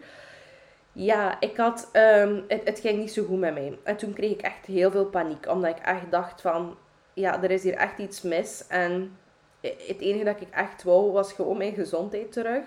Ja, 0.93 1.41
ik 1.41 1.57
had, 1.57 1.91
um, 1.93 2.45
het, 2.49 2.65
het 2.65 2.81
ging 2.81 2.99
niet 2.99 3.13
zo 3.13 3.25
goed 3.25 3.39
met 3.39 3.55
mij. 3.55 3.79
En 3.83 3.97
toen 3.97 4.13
kreeg 4.13 4.31
ik 4.31 4.43
echt 4.43 4.67
heel 4.67 4.91
veel 4.91 5.07
paniek, 5.07 5.49
omdat 5.49 5.77
ik 5.77 5.85
echt 5.85 6.11
dacht 6.11 6.41
van, 6.41 6.77
ja, 7.15 7.43
er 7.43 7.51
is 7.51 7.63
hier 7.63 7.75
echt 7.75 7.99
iets 7.99 8.23
mis. 8.23 8.67
En 8.69 9.17
het 9.61 10.01
enige 10.01 10.25
dat 10.25 10.41
ik 10.41 10.51
echt 10.51 10.83
wou, 10.83 11.13
was 11.13 11.33
gewoon 11.33 11.57
mijn 11.57 11.75
gezondheid 11.75 12.33
terug. 12.33 12.63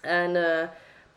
En... 0.00 0.34
Uh, 0.34 0.62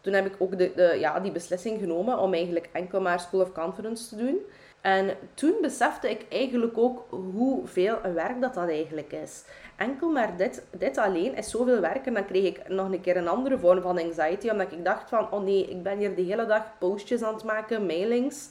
toen 0.01 0.13
heb 0.13 0.25
ik 0.25 0.35
ook 0.37 0.57
de, 0.57 0.71
de, 0.75 0.95
ja, 0.99 1.19
die 1.19 1.31
beslissing 1.31 1.79
genomen 1.79 2.19
om 2.19 2.33
eigenlijk 2.33 2.69
enkel 2.71 3.01
maar 3.01 3.19
School 3.19 3.41
of 3.41 3.51
Conference 3.51 4.09
te 4.09 4.15
doen. 4.15 4.39
En 4.81 5.17
toen 5.33 5.55
besefte 5.61 6.09
ik 6.09 6.25
eigenlijk 6.29 6.77
ook 6.77 7.05
hoeveel 7.09 7.97
werk 8.13 8.41
dat 8.41 8.53
dat 8.53 8.69
eigenlijk 8.69 9.11
is. 9.11 9.43
Enkel 9.75 10.09
maar 10.09 10.37
dit, 10.37 10.63
dit 10.71 10.97
alleen 10.97 11.35
is 11.35 11.49
zoveel 11.49 11.79
werk. 11.79 12.05
En 12.05 12.13
dan 12.13 12.25
kreeg 12.25 12.45
ik 12.45 12.67
nog 12.67 12.91
een 12.91 13.01
keer 13.01 13.17
een 13.17 13.27
andere 13.27 13.57
vorm 13.57 13.81
van 13.81 13.99
anxiety. 13.99 14.49
Omdat 14.49 14.71
ik 14.71 14.85
dacht 14.85 15.09
van, 15.09 15.31
oh 15.31 15.43
nee, 15.43 15.69
ik 15.69 15.83
ben 15.83 15.97
hier 15.97 16.15
de 16.15 16.21
hele 16.21 16.45
dag 16.45 16.63
postjes 16.79 17.21
aan 17.21 17.33
het 17.33 17.43
maken, 17.43 17.85
mailings. 17.85 18.49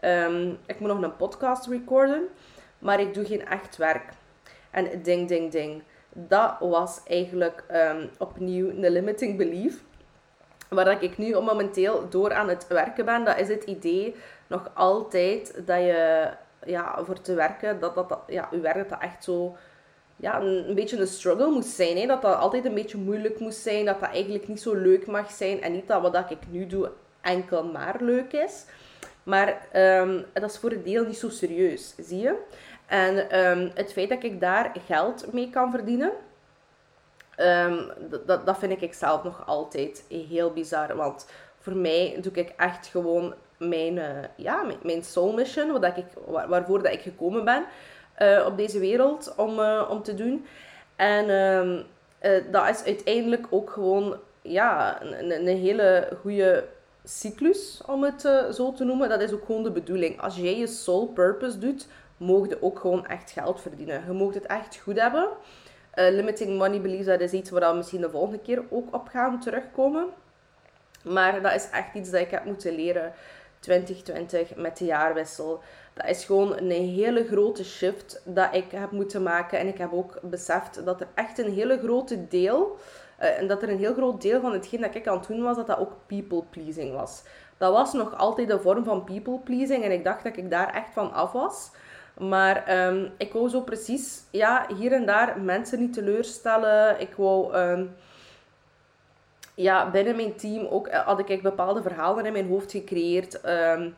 Ehm, 0.00 0.50
ik 0.66 0.80
moet 0.80 0.88
nog 0.88 1.02
een 1.02 1.16
podcast 1.16 1.66
recorden. 1.66 2.22
Maar 2.78 3.00
ik 3.00 3.14
doe 3.14 3.24
geen 3.24 3.46
echt 3.46 3.76
werk. 3.76 4.12
En 4.70 5.02
ding, 5.02 5.28
ding, 5.28 5.52
ding. 5.52 5.82
Dat 6.12 6.56
was 6.60 7.00
eigenlijk 7.04 7.64
um, 7.72 8.10
opnieuw 8.18 8.68
een 8.68 8.90
limiting 8.90 9.36
belief 9.36 9.84
waar 10.68 11.02
ik 11.02 11.18
nu 11.18 11.40
momenteel 11.40 12.08
door 12.08 12.32
aan 12.32 12.48
het 12.48 12.66
werken 12.66 13.04
ben, 13.04 13.24
dat 13.24 13.38
is 13.38 13.48
het 13.48 13.64
idee 13.64 14.14
nog 14.46 14.70
altijd 14.74 15.62
dat 15.66 15.78
je 15.78 16.28
ja, 16.64 17.04
voor 17.04 17.20
te 17.20 17.34
werken, 17.34 17.80
dat, 17.80 17.94
dat, 17.94 18.18
ja, 18.26 18.48
je 18.50 18.60
werk 18.60 18.88
dat 18.88 19.00
echt 19.00 19.24
zo 19.24 19.56
ja, 20.16 20.40
een, 20.40 20.74
beetje 20.74 20.98
een 21.00 21.06
struggle 21.06 21.50
moest 21.50 21.68
zijn. 21.68 21.96
Hè? 21.96 22.06
Dat 22.06 22.22
dat 22.22 22.36
altijd 22.36 22.64
een 22.64 22.74
beetje 22.74 22.98
moeilijk 22.98 23.40
moest 23.40 23.60
zijn, 23.60 23.84
dat 23.84 24.00
dat 24.00 24.10
eigenlijk 24.10 24.48
niet 24.48 24.60
zo 24.60 24.74
leuk 24.74 25.06
mag 25.06 25.30
zijn 25.30 25.62
en 25.62 25.72
niet 25.72 25.88
dat 25.88 26.02
wat 26.02 26.30
ik 26.30 26.38
nu 26.50 26.66
doe 26.66 26.90
enkel 27.20 27.64
maar 27.64 27.96
leuk 28.00 28.32
is. 28.32 28.64
Maar 29.22 29.66
um, 29.74 30.24
dat 30.32 30.50
is 30.50 30.58
voor 30.58 30.70
een 30.72 30.82
deel 30.82 31.04
niet 31.04 31.18
zo 31.18 31.28
serieus, 31.28 31.94
zie 31.98 32.20
je? 32.20 32.34
En 32.86 33.40
um, 33.40 33.70
het 33.74 33.92
feit 33.92 34.08
dat 34.08 34.22
ik 34.22 34.40
daar 34.40 34.72
geld 34.86 35.32
mee 35.32 35.50
kan 35.50 35.70
verdienen, 35.70 36.12
Um, 37.40 37.90
dat, 38.26 38.46
dat 38.46 38.58
vind 38.58 38.82
ik 38.82 38.94
zelf 38.94 39.22
nog 39.22 39.46
altijd 39.46 40.04
heel 40.08 40.52
bizar. 40.52 40.96
Want 40.96 41.26
voor 41.58 41.76
mij 41.76 42.18
doe 42.20 42.32
ik 42.32 42.52
echt 42.56 42.86
gewoon 42.86 43.34
mijn, 43.58 43.96
uh, 43.96 44.04
ja, 44.36 44.66
mijn, 44.82 45.04
soul 45.04 45.32
mission, 45.32 45.72
wat 45.72 45.84
ik, 45.84 46.04
waar, 46.26 46.48
waarvoor 46.48 46.82
dat 46.82 46.92
ik 46.92 47.00
gekomen 47.00 47.44
ben 47.44 47.64
uh, 48.18 48.46
op 48.46 48.56
deze 48.56 48.78
wereld 48.78 49.34
om, 49.36 49.58
uh, 49.58 49.88
om 49.90 50.02
te 50.02 50.14
doen. 50.14 50.46
En 50.96 51.30
um, 51.30 51.84
dat 52.50 52.68
is 52.68 52.84
uiteindelijk 52.84 53.46
ook 53.50 53.70
gewoon 53.70 54.16
ja, 54.42 55.02
een, 55.02 55.30
een 55.30 55.56
hele 55.56 56.08
goede 56.20 56.64
cyclus, 57.04 57.80
om 57.86 58.02
het 58.02 58.20
zo 58.54 58.72
te 58.72 58.84
noemen. 58.84 59.08
Dat 59.08 59.20
is 59.20 59.32
ook 59.32 59.44
gewoon 59.44 59.62
de 59.62 59.70
bedoeling. 59.70 60.20
Als 60.20 60.36
jij 60.36 60.58
je 60.58 60.66
soul 60.66 61.06
purpose 61.06 61.58
doet, 61.58 61.86
mogen 62.16 62.48
je 62.48 62.62
ook 62.62 62.78
gewoon 62.78 63.06
echt 63.06 63.30
geld 63.30 63.60
verdienen. 63.60 64.02
Je 64.06 64.12
mag 64.12 64.34
het 64.34 64.46
echt 64.46 64.76
goed 64.76 65.00
hebben. 65.00 65.28
Limiting 65.94 66.58
money 66.58 66.80
beliefs, 66.80 67.06
dat 67.06 67.20
is 67.20 67.32
iets 67.32 67.50
waar 67.50 67.70
we 67.70 67.76
misschien 67.76 68.00
de 68.00 68.10
volgende 68.10 68.38
keer 68.38 68.62
ook 68.70 68.94
op 68.94 69.08
gaan 69.08 69.40
terugkomen. 69.40 70.06
Maar 71.06 71.42
dat 71.42 71.54
is 71.54 71.70
echt 71.70 71.94
iets 71.94 72.10
dat 72.10 72.20
ik 72.20 72.30
heb 72.30 72.44
moeten 72.44 72.74
leren 72.74 73.12
2020 73.66 74.56
met 74.56 74.78
de 74.78 74.84
jaarwissel. 74.84 75.60
Dat 75.94 76.08
is 76.08 76.24
gewoon 76.24 76.56
een 76.56 76.70
hele 76.70 77.26
grote 77.26 77.64
shift 77.64 78.22
dat 78.24 78.54
ik 78.54 78.70
heb 78.70 78.90
moeten 78.90 79.22
maken. 79.22 79.58
En 79.58 79.66
ik 79.66 79.78
heb 79.78 79.92
ook 79.92 80.18
beseft 80.22 80.84
dat 80.84 81.00
er 81.00 81.08
echt 81.14 81.38
een 81.38 81.52
hele 81.52 81.78
grote 81.78 82.28
deel, 82.28 82.76
uh, 83.20 83.38
en 83.38 83.46
dat 83.46 83.62
er 83.62 83.68
een 83.68 83.78
heel 83.78 83.94
groot 83.94 84.22
deel 84.22 84.40
van 84.40 84.52
hetgeen 84.52 84.80
dat 84.80 84.94
ik 84.94 85.06
aan 85.06 85.18
het 85.18 85.26
doen 85.26 85.42
was, 85.42 85.56
dat 85.56 85.66
dat 85.66 85.78
ook 85.78 85.92
people 86.06 86.42
pleasing 86.50 86.94
was. 86.94 87.22
Dat 87.58 87.72
was 87.72 87.92
nog 87.92 88.16
altijd 88.16 88.50
een 88.50 88.60
vorm 88.60 88.84
van 88.84 89.04
people 89.04 89.38
pleasing 89.38 89.84
en 89.84 89.92
ik 89.92 90.04
dacht 90.04 90.24
dat 90.24 90.36
ik 90.36 90.50
daar 90.50 90.74
echt 90.74 90.92
van 90.92 91.12
af 91.12 91.32
was. 91.32 91.70
Maar 92.18 92.86
um, 92.86 93.12
ik 93.16 93.32
wou 93.32 93.48
zo 93.48 93.60
precies, 93.60 94.22
ja, 94.30 94.66
hier 94.76 94.92
en 94.92 95.06
daar 95.06 95.40
mensen 95.40 95.80
niet 95.80 95.92
teleurstellen. 95.92 97.00
Ik 97.00 97.14
wou, 97.16 97.56
um, 97.56 97.94
ja, 99.56 99.90
binnen 99.90 100.16
mijn 100.16 100.36
team 100.36 100.66
ook, 100.66 100.86
eh, 100.86 101.06
had 101.06 101.28
ik 101.28 101.42
bepaalde 101.42 101.82
verhalen 101.82 102.26
in 102.26 102.32
mijn 102.32 102.48
hoofd 102.48 102.70
gecreëerd. 102.70 103.40
Um, 103.44 103.96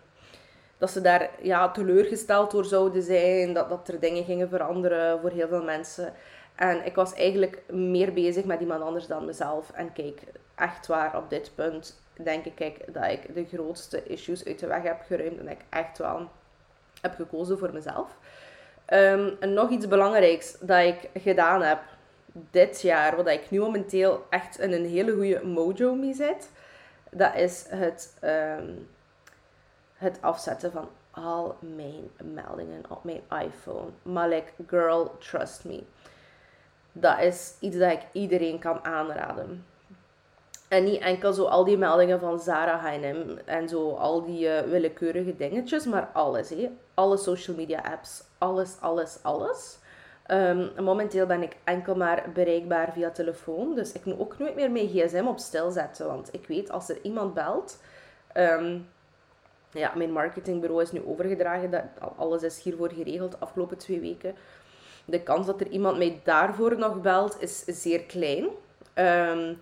dat 0.79 0.91
ze 0.91 1.01
daar 1.01 1.31
ja, 1.43 1.71
teleurgesteld 1.71 2.51
door 2.51 2.65
zouden 2.65 3.03
zijn. 3.03 3.53
Dat, 3.53 3.69
dat 3.69 3.89
er 3.89 4.01
dingen 4.01 4.25
gingen 4.25 4.49
veranderen 4.49 5.21
voor 5.21 5.31
heel 5.31 5.49
veel 5.49 5.63
mensen. 5.63 6.13
En 6.55 6.87
ik 6.87 6.95
was 6.95 7.15
eigenlijk 7.15 7.63
meer 7.67 8.13
bezig 8.13 8.45
met 8.45 8.61
iemand 8.61 8.83
anders 8.83 9.07
dan 9.07 9.25
mezelf. 9.25 9.71
En 9.71 9.93
kijk, 9.93 10.23
echt 10.55 10.87
waar, 10.87 11.17
op 11.17 11.31
dit 11.31 11.53
punt 11.55 12.01
denk 12.23 12.45
ik 12.45 12.95
dat 12.95 13.11
ik 13.11 13.35
de 13.35 13.45
grootste 13.45 14.03
issues 14.05 14.45
uit 14.45 14.59
de 14.59 14.67
weg 14.67 14.83
heb 14.83 15.01
geruimd. 15.07 15.39
En 15.39 15.49
ik 15.49 15.61
echt 15.69 15.99
wel 15.99 16.29
heb 17.01 17.15
gekozen 17.15 17.59
voor 17.59 17.73
mezelf. 17.73 18.17
Um, 18.93 19.37
en 19.41 19.53
nog 19.53 19.71
iets 19.71 19.89
belangrijks 19.89 20.57
dat 20.61 20.85
ik 20.85 21.23
gedaan 21.23 21.63
heb 21.63 21.79
dit 22.51 22.81
jaar, 22.81 23.17
wat 23.17 23.29
ik 23.29 23.51
nu 23.51 23.59
momenteel 23.59 24.27
echt 24.31 24.59
in 24.59 24.73
een 24.73 24.87
hele 24.87 25.13
goede 25.13 25.45
mojo 25.45 25.95
mee 25.95 26.15
zit, 26.15 26.51
dat 27.11 27.35
is 27.35 27.67
het, 27.69 28.17
ehm, 28.21 28.73
het 29.95 30.19
afzetten 30.21 30.73
van 30.73 30.89
al 31.11 31.57
mijn 31.61 32.11
meldingen 32.35 32.85
op 32.89 33.05
mijn 33.05 33.23
iPhone. 33.45 33.91
Maar 34.03 34.29
like, 34.29 34.53
girl, 34.67 35.17
trust 35.19 35.65
me. 35.65 35.83
Dat 36.93 37.21
is 37.21 37.55
iets 37.61 37.79
dat 37.79 37.93
ik 37.93 38.03
iedereen 38.13 38.59
kan 38.59 38.85
aanraden. 38.85 39.65
En 40.69 40.85
niet 40.85 41.01
enkel 41.01 41.33
zo 41.33 41.45
al 41.45 41.65
die 41.65 41.79
meldingen 41.79 42.21
van 42.21 42.41
Zara 42.41 42.77
H&M 42.77 43.39
en 43.45 43.69
zo 43.69 43.95
al 43.95 44.25
die 44.25 44.47
uh, 44.47 44.61
willekeurige 44.61 45.37
dingetjes, 45.37 45.85
maar 45.85 46.11
alles. 46.13 46.49
Hé. 46.49 46.71
Alle 46.95 47.17
social 47.17 47.57
media 47.57 47.81
apps, 47.81 48.23
alles, 48.39 48.77
alles, 48.81 49.19
alles. 49.23 49.78
Um, 50.31 50.71
momenteel 50.85 51.27
ben 51.27 51.43
ik 51.43 51.57
enkel 51.65 51.95
maar 51.95 52.25
bereikbaar 52.35 52.93
via 52.93 53.11
telefoon. 53.11 53.75
Dus 53.75 53.93
ik 53.93 54.05
moet 54.05 54.19
ook 54.19 54.39
nooit 54.39 54.55
meer 54.55 54.71
mijn 54.71 54.89
gsm 54.89 55.27
op 55.27 55.39
stil 55.39 55.71
zetten. 55.71 56.07
Want 56.07 56.29
ik 56.33 56.47
weet, 56.47 56.71
als 56.71 56.89
er 56.89 56.99
iemand 57.03 57.35
belt... 57.35 57.83
Um, 58.35 58.89
ja, 59.73 59.93
mijn 59.95 60.13
marketingbureau 60.13 60.83
is 60.83 60.93
nu 60.93 61.03
overgedragen. 61.07 61.71
Dat, 61.71 61.83
alles 62.17 62.43
is 62.43 62.63
hiervoor 62.63 62.93
geregeld 62.93 63.31
de 63.31 63.39
afgelopen 63.39 63.79
twee 63.79 64.01
weken. 64.01 64.35
De 65.05 65.23
kans 65.23 65.47
dat 65.47 65.61
er 65.61 65.69
iemand 65.69 65.99
mij 65.99 66.21
daarvoor 66.25 66.79
nog 66.79 67.01
belt, 67.01 67.37
is 67.41 67.65
zeer 67.65 68.03
klein. 68.03 68.45
Um, 68.95 69.61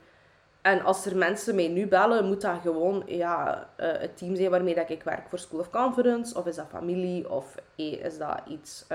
en 0.62 0.83
als 0.83 1.07
er 1.07 1.16
mensen 1.16 1.55
mij 1.55 1.68
nu 1.68 1.87
bellen, 1.87 2.26
moet 2.26 2.40
dat 2.40 2.61
gewoon 2.62 3.02
ja, 3.07 3.68
uh, 3.81 3.87
het 3.92 4.16
team 4.16 4.37
zijn 4.37 4.50
waarmee 4.50 4.74
dat 4.74 4.90
ik 4.90 5.02
werk 5.02 5.29
voor 5.29 5.38
School 5.38 5.61
of 5.61 5.70
Conference. 5.70 6.38
Of 6.38 6.46
is 6.46 6.57
dat 6.57 6.66
familie? 6.68 7.31
Of 7.31 7.55
is 7.74 8.18
dat 8.18 8.40
iets 8.48 8.87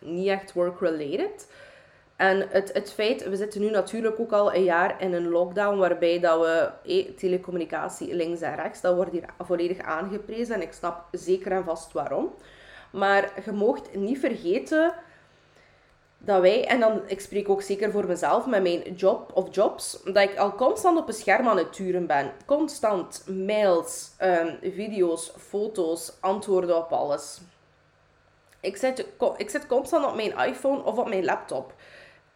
niet 0.00 0.28
echt 0.28 0.52
work-related? 0.52 1.46
En 2.16 2.46
het, 2.48 2.72
het 2.72 2.92
feit, 2.92 3.28
we 3.28 3.36
zitten 3.36 3.60
nu 3.60 3.70
natuurlijk 3.70 4.20
ook 4.20 4.32
al 4.32 4.54
een 4.54 4.64
jaar 4.64 5.02
in 5.02 5.12
een 5.12 5.28
lockdown 5.28 5.78
waarbij 5.78 6.20
dat 6.20 6.40
we 6.40 6.70
eh, 6.84 7.10
telecommunicatie 7.16 8.14
links 8.14 8.40
en 8.40 8.54
rechts, 8.54 8.80
dat 8.80 8.94
wordt 8.94 9.10
hier 9.10 9.24
volledig 9.44 9.78
aangeprezen. 9.78 10.54
En 10.54 10.62
ik 10.62 10.72
snap 10.72 11.04
zeker 11.12 11.52
en 11.52 11.64
vast 11.64 11.92
waarom. 11.92 12.34
Maar 12.90 13.32
je 13.44 13.52
moogt 13.52 13.94
niet 13.94 14.18
vergeten 14.18 14.94
dat 16.18 16.40
wij, 16.40 16.66
en 16.66 16.80
dan, 16.80 17.00
ik 17.06 17.20
spreek 17.20 17.48
ook 17.48 17.62
zeker 17.62 17.90
voor 17.90 18.06
mezelf 18.06 18.46
met 18.46 18.62
mijn 18.62 18.94
job 18.94 19.30
of 19.34 19.54
jobs, 19.54 20.02
dat 20.04 20.16
ik 20.30 20.36
al 20.36 20.54
constant 20.54 20.98
op 20.98 21.08
een 21.08 21.14
scherm 21.14 21.48
aan 21.48 21.56
het 21.56 21.72
turen 21.72 22.06
ben. 22.06 22.32
Constant 22.46 23.24
mails, 23.26 24.10
um, 24.22 24.58
video's, 24.62 25.32
foto's, 25.36 26.12
antwoorden 26.20 26.76
op 26.76 26.92
alles. 26.92 27.40
Ik 28.60 28.76
zit, 28.76 29.06
ik 29.36 29.50
zit 29.50 29.66
constant 29.66 30.06
op 30.06 30.14
mijn 30.14 30.48
iPhone 30.48 30.82
of 30.82 30.98
op 30.98 31.08
mijn 31.08 31.24
laptop. 31.24 31.72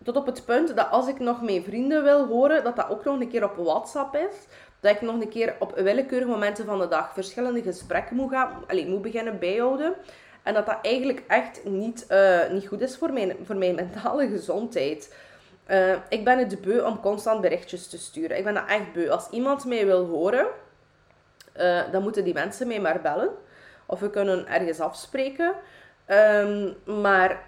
Tot 0.04 0.16
op 0.16 0.26
het 0.26 0.44
punt 0.44 0.76
dat 0.76 0.90
als 0.90 1.08
ik 1.08 1.18
nog 1.18 1.42
mijn 1.42 1.64
vrienden 1.64 2.02
wil 2.02 2.26
horen, 2.26 2.64
dat 2.64 2.76
dat 2.76 2.88
ook 2.90 3.04
nog 3.04 3.20
een 3.20 3.28
keer 3.28 3.44
op 3.44 3.56
WhatsApp 3.56 4.16
is. 4.16 4.34
Dat 4.80 4.94
ik 4.94 5.00
nog 5.00 5.20
een 5.20 5.28
keer 5.28 5.54
op 5.58 5.74
willekeurige 5.74 6.30
momenten 6.30 6.64
van 6.64 6.78
de 6.78 6.88
dag 6.88 7.12
verschillende 7.12 7.62
gesprekken 7.62 8.16
moet, 8.16 8.30
gaan, 8.30 8.64
allez, 8.66 8.86
moet 8.86 9.02
beginnen 9.02 9.38
bijhouden. 9.38 9.94
En 10.42 10.54
dat 10.54 10.66
dat 10.66 10.78
eigenlijk 10.82 11.22
echt 11.28 11.64
niet, 11.64 12.06
uh, 12.08 12.50
niet 12.50 12.66
goed 12.66 12.80
is 12.80 12.96
voor 12.96 13.12
mijn, 13.12 13.36
voor 13.44 13.56
mijn 13.56 13.74
mentale 13.84 14.28
gezondheid. 14.28 15.14
Uh, 15.70 15.94
ik 16.08 16.24
ben 16.24 16.38
het 16.38 16.60
beu 16.60 16.80
om 16.80 17.00
constant 17.00 17.40
berichtjes 17.40 17.88
te 17.88 17.98
sturen. 17.98 18.38
Ik 18.38 18.44
ben 18.44 18.54
dat 18.54 18.68
echt 18.68 18.92
beu. 18.92 19.08
Als 19.08 19.28
iemand 19.30 19.64
mij 19.64 19.86
wil 19.86 20.06
horen, 20.06 20.46
uh, 21.56 21.80
dan 21.92 22.02
moeten 22.02 22.24
die 22.24 22.34
mensen 22.34 22.66
mij 22.66 22.80
maar 22.80 23.00
bellen. 23.00 23.30
Of 23.86 24.00
we 24.00 24.10
kunnen 24.10 24.46
ergens 24.46 24.80
afspreken. 24.80 25.54
Um, 26.12 26.74
maar 27.00 27.42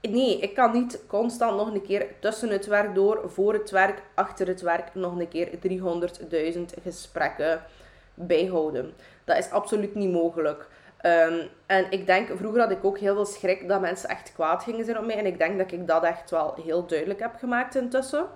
nee, 0.00 0.38
ik 0.38 0.54
kan 0.54 0.72
niet 0.72 1.02
constant 1.06 1.56
nog 1.56 1.74
een 1.74 1.82
keer 1.82 2.06
tussen 2.20 2.48
het 2.48 2.66
werk 2.66 2.94
door, 2.94 3.30
voor 3.30 3.52
het 3.52 3.70
werk, 3.70 4.02
achter 4.14 4.46
het 4.46 4.60
werk, 4.60 4.94
nog 4.94 5.18
een 5.18 5.28
keer 5.28 5.48
300.000 6.54 6.60
gesprekken 6.82 7.62
bijhouden. 8.14 8.94
Dat 9.24 9.38
is 9.38 9.50
absoluut 9.50 9.94
niet 9.94 10.12
mogelijk. 10.12 10.68
Um, 11.02 11.48
en 11.66 11.86
ik 11.90 12.06
denk, 12.06 12.30
vroeger 12.36 12.60
had 12.60 12.70
ik 12.70 12.84
ook 12.84 12.98
heel 12.98 13.14
veel 13.14 13.24
schrik 13.24 13.68
dat 13.68 13.80
mensen 13.80 14.08
echt 14.08 14.32
kwaad 14.32 14.62
gingen 14.62 14.84
zijn 14.84 14.98
op 14.98 15.04
mij. 15.06 15.16
En 15.16 15.26
ik 15.26 15.38
denk 15.38 15.58
dat 15.58 15.72
ik 15.72 15.86
dat 15.86 16.02
echt 16.02 16.30
wel 16.30 16.54
heel 16.64 16.86
duidelijk 16.86 17.20
heb 17.20 17.34
gemaakt 17.38 17.74
intussen. 17.74 18.26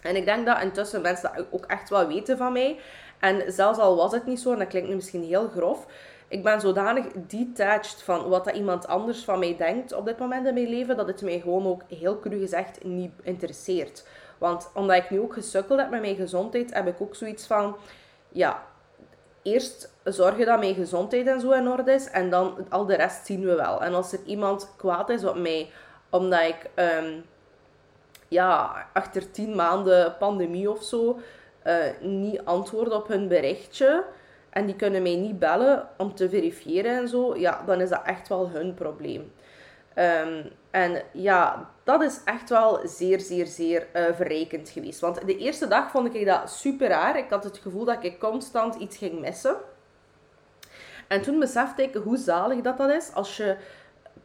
En 0.00 0.16
ik 0.16 0.24
denk 0.24 0.46
dat 0.46 0.62
intussen 0.62 1.02
mensen 1.02 1.32
dat 1.34 1.46
ook 1.50 1.64
echt 1.64 1.88
wel 1.88 2.06
weten 2.06 2.36
van 2.36 2.52
mij. 2.52 2.78
En 3.18 3.52
zelfs 3.52 3.78
al 3.78 3.96
was 3.96 4.12
het 4.12 4.26
niet 4.26 4.40
zo, 4.40 4.52
en 4.52 4.58
dat 4.58 4.68
klinkt 4.68 4.88
nu 4.88 4.94
misschien 4.94 5.24
heel 5.24 5.48
grof, 5.48 5.86
ik 6.28 6.42
ben 6.42 6.60
zodanig 6.60 7.06
detached 7.12 8.02
van 8.02 8.28
wat 8.28 8.44
dat 8.44 8.56
iemand 8.56 8.86
anders 8.86 9.24
van 9.24 9.38
mij 9.38 9.56
denkt 9.56 9.92
op 9.92 10.04
dit 10.04 10.18
moment 10.18 10.46
in 10.46 10.54
mijn 10.54 10.68
leven, 10.68 10.96
dat 10.96 11.06
het 11.06 11.22
mij 11.22 11.40
gewoon 11.40 11.66
ook 11.66 11.82
heel 11.88 12.18
cru 12.18 12.38
gezegd 12.38 12.84
niet 12.84 13.12
interesseert. 13.22 14.06
Want 14.38 14.70
omdat 14.74 14.96
ik 14.96 15.10
nu 15.10 15.20
ook 15.20 15.32
gesukkeld 15.32 15.80
heb 15.80 15.90
met 15.90 16.00
mijn 16.00 16.16
gezondheid, 16.16 16.74
heb 16.74 16.86
ik 16.86 17.00
ook 17.00 17.14
zoiets 17.14 17.46
van, 17.46 17.76
ja, 18.28 18.62
eerst 19.42 19.92
zorgen 20.04 20.46
dat 20.46 20.58
mijn 20.58 20.74
gezondheid 20.74 21.26
en 21.26 21.40
zo 21.40 21.50
in 21.50 21.68
orde 21.68 21.92
is, 21.92 22.10
en 22.10 22.30
dan 22.30 22.66
al 22.68 22.86
de 22.86 22.96
rest 22.96 23.26
zien 23.26 23.44
we 23.44 23.54
wel. 23.54 23.82
En 23.82 23.94
als 23.94 24.12
er 24.12 24.20
iemand 24.24 24.72
kwaad 24.76 25.08
is 25.10 25.24
op 25.24 25.36
mij, 25.36 25.70
omdat 26.10 26.40
ik, 26.40 26.70
um, 26.74 27.24
ja, 28.28 28.86
achter 28.92 29.30
tien 29.30 29.56
maanden 29.56 30.16
pandemie 30.18 30.70
of 30.70 30.82
zo, 30.82 31.18
uh, 31.66 31.76
niet 32.00 32.44
antwoord 32.44 32.92
op 32.92 33.08
hun 33.08 33.28
berichtje, 33.28 34.04
en 34.54 34.66
die 34.66 34.76
kunnen 34.76 35.02
mij 35.02 35.16
niet 35.16 35.38
bellen 35.38 35.88
om 35.96 36.14
te 36.14 36.28
verifiëren 36.28 36.98
en 36.98 37.08
zo, 37.08 37.36
ja, 37.36 37.62
dan 37.66 37.80
is 37.80 37.88
dat 37.88 38.02
echt 38.04 38.28
wel 38.28 38.50
hun 38.50 38.74
probleem. 38.74 39.32
Um, 39.98 40.50
en 40.70 41.02
ja, 41.12 41.70
dat 41.84 42.02
is 42.02 42.20
echt 42.24 42.48
wel 42.48 42.80
zeer, 42.84 43.20
zeer, 43.20 43.46
zeer 43.46 43.86
uh, 43.96 44.02
verrijkend 44.12 44.68
geweest. 44.68 45.00
Want 45.00 45.26
de 45.26 45.36
eerste 45.36 45.68
dag 45.68 45.90
vond 45.90 46.14
ik 46.14 46.26
dat 46.26 46.50
super 46.50 46.88
raar. 46.88 47.18
Ik 47.18 47.30
had 47.30 47.44
het 47.44 47.58
gevoel 47.58 47.84
dat 47.84 48.04
ik 48.04 48.18
constant 48.18 48.74
iets 48.74 48.96
ging 48.96 49.20
missen. 49.20 49.56
En 51.08 51.22
toen 51.22 51.38
besefte 51.38 51.82
ik 51.82 51.94
hoe 51.94 52.16
zalig 52.16 52.60
dat, 52.60 52.78
dat 52.78 52.90
is 52.90 53.12
als 53.14 53.36
je 53.36 53.56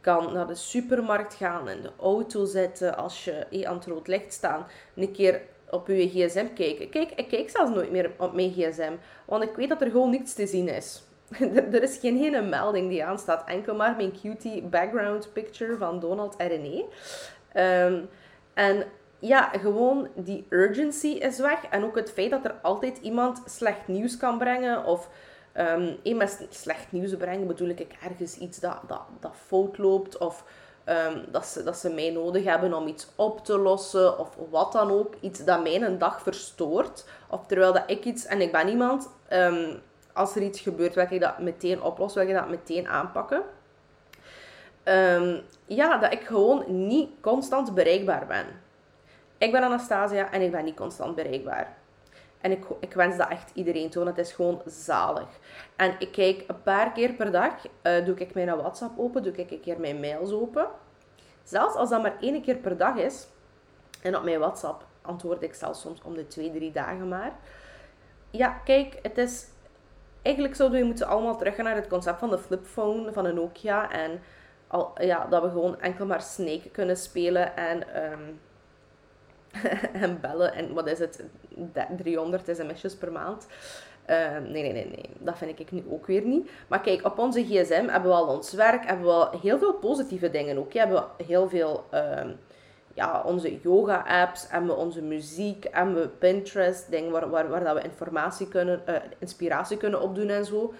kan 0.00 0.32
naar 0.32 0.46
de 0.46 0.54
supermarkt 0.54 1.34
gaan, 1.34 1.68
in 1.68 1.82
de 1.82 1.92
auto 2.00 2.44
zitten, 2.44 2.96
als 2.96 3.24
je 3.24 3.32
eh, 3.32 3.68
aan 3.68 3.74
het 3.74 3.86
rood 3.86 4.06
licht 4.06 4.32
staan, 4.32 4.66
een 4.94 5.12
keer 5.12 5.40
op 5.70 5.86
je 5.86 6.08
gsm 6.08 6.46
kijken. 6.54 6.88
Kijk, 6.90 7.10
ik 7.10 7.28
kijk 7.28 7.50
zelfs 7.50 7.70
nooit 7.70 7.90
meer 7.90 8.10
op 8.18 8.34
mijn 8.34 8.52
gsm, 8.52 8.92
want 9.24 9.42
ik 9.42 9.56
weet 9.56 9.68
dat 9.68 9.80
er 9.80 9.90
gewoon 9.90 10.10
niets 10.10 10.34
te 10.34 10.46
zien 10.46 10.68
is. 10.68 11.02
er, 11.72 11.82
is 11.82 11.98
geen 11.98 12.16
hele 12.16 12.42
melding 12.42 12.88
die 12.88 13.04
aanstaat, 13.04 13.48
enkel 13.48 13.74
maar 13.74 13.96
mijn 13.96 14.20
cutie 14.20 14.62
background 14.62 15.32
picture 15.32 15.76
van 15.76 16.00
Donald 16.00 16.36
en 16.36 16.48
René. 16.48 16.84
Um, 17.86 18.08
en 18.54 18.84
ja, 19.18 19.48
gewoon 19.48 20.08
die 20.14 20.46
urgency 20.48 21.06
is 21.06 21.38
weg. 21.38 21.64
En 21.70 21.84
ook 21.84 21.96
het 21.96 22.12
feit 22.12 22.30
dat 22.30 22.44
er 22.44 22.54
altijd 22.62 22.98
iemand 22.98 23.42
slecht 23.46 23.88
nieuws 23.88 24.16
kan 24.16 24.38
brengen. 24.38 24.84
Of 24.84 25.08
um, 26.04 26.16
met 26.16 26.46
slecht 26.50 26.92
nieuws 26.92 27.16
brengen 27.16 27.46
bedoel 27.46 27.68
ik 27.68 27.96
ergens 28.02 28.38
iets 28.38 28.60
dat, 28.60 28.78
dat, 28.86 29.02
dat 29.20 29.34
fout 29.46 29.78
loopt. 29.78 30.18
Of 30.18 30.44
Ehm, 30.90 31.18
dat, 31.30 31.46
ze, 31.46 31.62
dat 31.62 31.76
ze 31.76 31.90
mij 31.90 32.10
nodig 32.10 32.44
hebben 32.44 32.74
om 32.74 32.86
iets 32.86 33.06
op 33.16 33.44
te 33.44 33.58
lossen 33.58 34.18
of 34.18 34.36
wat 34.50 34.72
dan 34.72 34.90
ook. 34.90 35.14
Iets 35.20 35.44
dat 35.44 35.62
mij 35.62 35.82
een 35.82 35.98
dag 35.98 36.22
verstoort. 36.22 37.04
Of 37.28 37.46
terwijl 37.46 37.72
dat 37.72 37.82
ik 37.86 38.04
iets, 38.04 38.26
en 38.26 38.40
ik 38.40 38.52
ben 38.52 38.68
iemand, 38.68 39.10
um, 39.32 39.80
als 40.12 40.36
er 40.36 40.42
iets 40.42 40.60
gebeurt, 40.60 40.94
wil 40.94 41.06
ik 41.10 41.20
dat 41.20 41.38
meteen 41.38 41.82
oplossen, 41.82 42.20
wil 42.20 42.30
ik 42.30 42.40
dat 42.40 42.50
meteen 42.50 42.88
aanpakken. 42.88 43.42
Um, 44.84 45.40
ja, 45.66 45.98
dat 45.98 46.12
ik 46.12 46.20
gewoon 46.22 46.86
niet 46.86 47.10
constant 47.20 47.74
bereikbaar 47.74 48.26
ben. 48.26 48.46
Ik 49.38 49.52
ben 49.52 49.62
Anastasia 49.62 50.30
en 50.32 50.42
ik 50.42 50.50
ben 50.50 50.64
niet 50.64 50.76
constant 50.76 51.14
bereikbaar. 51.14 51.76
En 52.40 52.50
ik, 52.80 52.94
wens 52.94 53.16
dat 53.16 53.28
echt 53.28 53.50
iedereen 53.54 53.90
toe, 53.90 54.04
want 54.04 54.16
het 54.16 54.26
is 54.26 54.32
gewoon 54.32 54.62
zalig. 54.66 55.28
En 55.76 55.94
ik 55.98 56.12
kijk 56.12 56.44
een 56.46 56.62
paar 56.62 56.92
keer 56.92 57.12
per 57.12 57.32
dag, 57.32 57.52
uh, 57.82 58.04
doe 58.04 58.14
ik 58.14 58.34
mijn 58.34 58.56
WhatsApp 58.56 58.98
open, 58.98 59.22
doe 59.22 59.32
ik 59.32 59.50
een 59.50 59.60
keer 59.60 59.80
mijn 59.80 60.00
mails 60.00 60.32
open. 60.32 60.68
Zelfs 61.42 61.74
als 61.74 61.90
dat 61.90 62.02
maar 62.02 62.16
één 62.20 62.42
keer 62.42 62.56
per 62.56 62.76
dag 62.76 62.96
is, 62.96 63.26
en 64.02 64.16
op 64.16 64.22
mijn 64.22 64.38
WhatsApp 64.38 64.84
antwoord 65.02 65.42
ik 65.42 65.54
zelfs 65.54 65.80
soms 65.80 66.02
om 66.02 66.14
de 66.14 66.26
twee, 66.26 66.52
drie 66.52 66.72
dagen 66.72 67.08
maar. 67.08 67.32
Ja, 68.30 68.48
kijk, 68.48 68.98
het 69.02 69.18
is... 69.18 69.46
Eigenlijk 70.22 70.54
zouden 70.56 70.80
we 70.80 70.86
moeten 70.86 71.06
allemaal 71.06 71.36
teruggaan 71.36 71.64
naar 71.64 71.74
het 71.74 71.88
concept 71.88 72.18
van 72.18 72.30
de 72.30 72.38
flipphone 72.38 73.12
van 73.12 73.24
een 73.24 73.34
Nokia. 73.34 73.90
En 73.90 74.20
al, 74.66 74.92
ja, 75.02 75.26
dat 75.26 75.42
we 75.42 75.48
gewoon 75.48 75.80
enkel 75.80 76.06
maar 76.06 76.22
Snake 76.22 76.70
kunnen 76.70 76.96
spelen 76.96 77.56
en... 77.56 78.02
Um, 78.12 78.40
en 79.92 80.20
bellen. 80.20 80.54
En 80.54 80.74
wat 80.74 80.86
is 80.86 80.98
het? 80.98 81.24
300 81.96 82.56
sms'jes 82.56 82.96
per 82.96 83.12
maand. 83.12 83.46
Uh, 84.10 84.16
nee, 84.48 84.62
nee, 84.62 84.72
nee, 84.72 84.86
nee. 84.86 85.10
Dat 85.18 85.38
vind 85.38 85.58
ik 85.58 85.70
nu 85.70 85.84
ook 85.90 86.06
weer 86.06 86.22
niet. 86.22 86.50
Maar 86.68 86.80
kijk, 86.80 87.04
op 87.04 87.18
onze 87.18 87.44
gsm 87.44 87.86
hebben 87.88 88.10
we 88.10 88.16
al 88.16 88.26
ons 88.26 88.52
werk, 88.52 88.86
hebben 88.86 89.06
we 89.06 89.12
al 89.12 89.40
heel 89.40 89.58
veel 89.58 89.74
positieve 89.74 90.30
dingen 90.30 90.58
ook. 90.58 90.72
Hebben 90.72 91.04
we 91.16 91.24
heel 91.24 91.48
veel, 91.48 91.84
uh, 91.94 92.22
ja, 92.94 93.22
onze 93.26 93.60
yoga-apps, 93.60 94.46
hebben 94.48 94.70
we 94.70 94.76
onze 94.76 95.02
muziek, 95.02 95.66
hebben 95.70 95.94
we 95.94 96.08
Pinterest, 96.08 96.90
dingen 96.90 97.10
waar, 97.10 97.30
waar, 97.30 97.48
waar 97.48 97.64
dat 97.64 97.74
we 97.74 97.82
informatie 97.82 98.48
kunnen, 98.48 98.82
uh, 98.88 98.94
inspiratie 99.18 99.76
kunnen 99.76 100.00
opdoen 100.00 100.28
en 100.28 100.44
zo. 100.44 100.74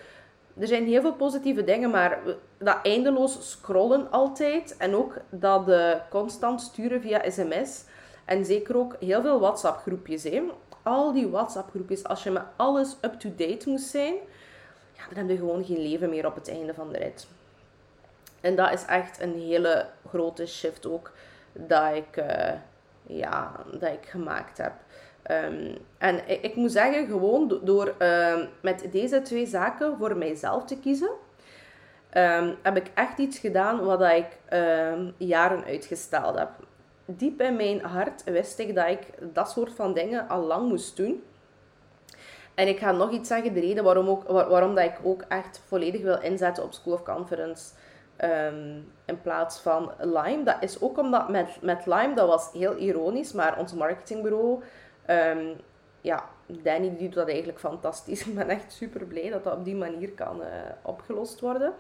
Er 0.59 0.67
zijn 0.67 0.87
heel 0.87 1.01
veel 1.01 1.15
positieve 1.15 1.65
dingen, 1.65 1.91
maar 1.91 2.19
dat 2.59 2.79
eindeloos 2.83 3.51
scrollen 3.51 4.11
altijd 4.11 4.77
en 4.77 4.95
ook 4.95 5.15
dat 5.29 5.69
uh, 5.69 5.95
constant 6.09 6.61
sturen 6.61 7.01
via 7.01 7.31
sms 7.31 7.85
en 8.31 8.45
zeker 8.45 8.77
ook 8.77 8.97
heel 9.01 9.23
veel 9.23 9.41
WhatsApp-groepjes. 9.41 10.29
Al 10.83 11.13
die 11.13 11.29
WhatsApp-groepjes, 11.29 12.05
als 12.05 12.23
je 12.23 12.31
met 12.31 12.43
alles 12.57 12.97
up-to-date 13.01 13.69
moest 13.69 13.89
zijn, 13.89 14.15
ja, 14.93 15.03
dan 15.09 15.19
heb 15.19 15.29
je 15.29 15.37
gewoon 15.37 15.65
geen 15.65 15.83
leven 15.83 16.09
meer 16.09 16.27
op 16.27 16.35
het 16.35 16.49
einde 16.49 16.75
van 16.75 16.93
de 16.93 16.99
rit. 16.99 17.27
En 18.41 18.57
dat 18.57 18.73
is 18.73 18.85
echt 18.85 19.21
een 19.21 19.35
hele 19.35 19.87
grote 20.09 20.47
shift 20.47 20.87
ook 20.87 21.13
dat 21.53 21.95
ik, 21.95 22.17
uh, 22.17 22.53
ja, 23.07 23.53
dat 23.73 23.93
ik 23.93 24.07
gemaakt 24.07 24.59
heb. 24.59 24.73
Um, 25.31 25.77
en 25.99 26.43
ik, 26.43 26.57
moet 26.57 26.73
zeggen, 26.73 27.07
gewoon 27.07 27.61
door 27.63 27.95
uh, 27.99 28.39
met 28.61 28.87
deze 28.93 29.23
twee 29.23 29.47
zaken 29.47 29.97
voor 29.99 30.17
mijzelf 30.17 30.65
te 30.65 30.79
kiezen, 30.79 31.11
um, 32.15 32.57
heb 32.63 32.77
ik 32.77 32.91
echt 32.95 33.19
iets 33.19 33.39
gedaan 33.39 33.85
wat 33.85 34.03
ik 34.03 34.39
jaren 35.17 35.65
uitgesteld 35.65 36.39
heb 36.39 36.51
diep 37.17 37.41
in 37.41 37.57
mijn 37.57 37.81
hart 37.81 38.25
wist 38.25 38.59
ik 38.59 38.75
dat 38.75 38.89
ik 38.89 39.13
dat 39.33 39.51
soort 39.51 39.73
van 39.73 39.95
dingen 39.95 40.29
al 40.29 40.43
lang 40.43 40.69
moest 40.69 40.97
doen. 40.97 41.23
En 42.55 42.69
ik 42.69 42.79
ga 42.79 42.93
nog 42.93 43.11
iets 43.11 43.29
zeggen, 43.29 43.55
de 43.55 43.61
reden 43.61 43.85
waarom, 43.85 44.09
ook, 44.09 44.29
waarom 44.29 44.75
dat 44.75 44.85
ik 44.85 44.99
ook 45.03 45.25
echt 45.29 45.63
volledig 45.67 46.03
wil 46.03 46.21
inzetten 46.21 46.65
op 46.65 46.73
School 46.73 46.93
of 46.93 47.03
Conference 47.03 47.73
um, 48.25 48.93
in 49.05 49.21
plaats 49.23 49.61
van 49.61 49.93
Lime. 49.99 50.43
Dat 50.43 50.57
is 50.61 50.81
ook 50.83 50.99
omdat 50.99 51.29
met, 51.29 51.59
met 51.63 51.87
Lime, 51.87 52.15
dat 52.15 52.29
was 52.29 52.53
heel 52.53 52.77
ironisch, 52.77 53.33
maar 53.33 53.59
ons 53.59 53.75
marketingbureau, 53.75 54.63
um, 55.07 55.57
ja, 56.01 56.25
Danny 56.47 56.97
doet 56.99 57.15
dat 57.15 57.29
eigenlijk 57.29 57.59
fantastisch. 57.59 58.25
Ik 58.27 58.35
ben 58.35 58.49
echt 58.49 58.73
super 58.73 59.05
blij 59.05 59.31
dat 59.31 59.45
dat 59.45 59.57
op 59.57 59.65
die 59.65 59.77
manier 59.77 60.13
kan 60.13 60.41
uh, 60.41 60.47
opgelost 60.83 61.41
worden. 61.41 61.73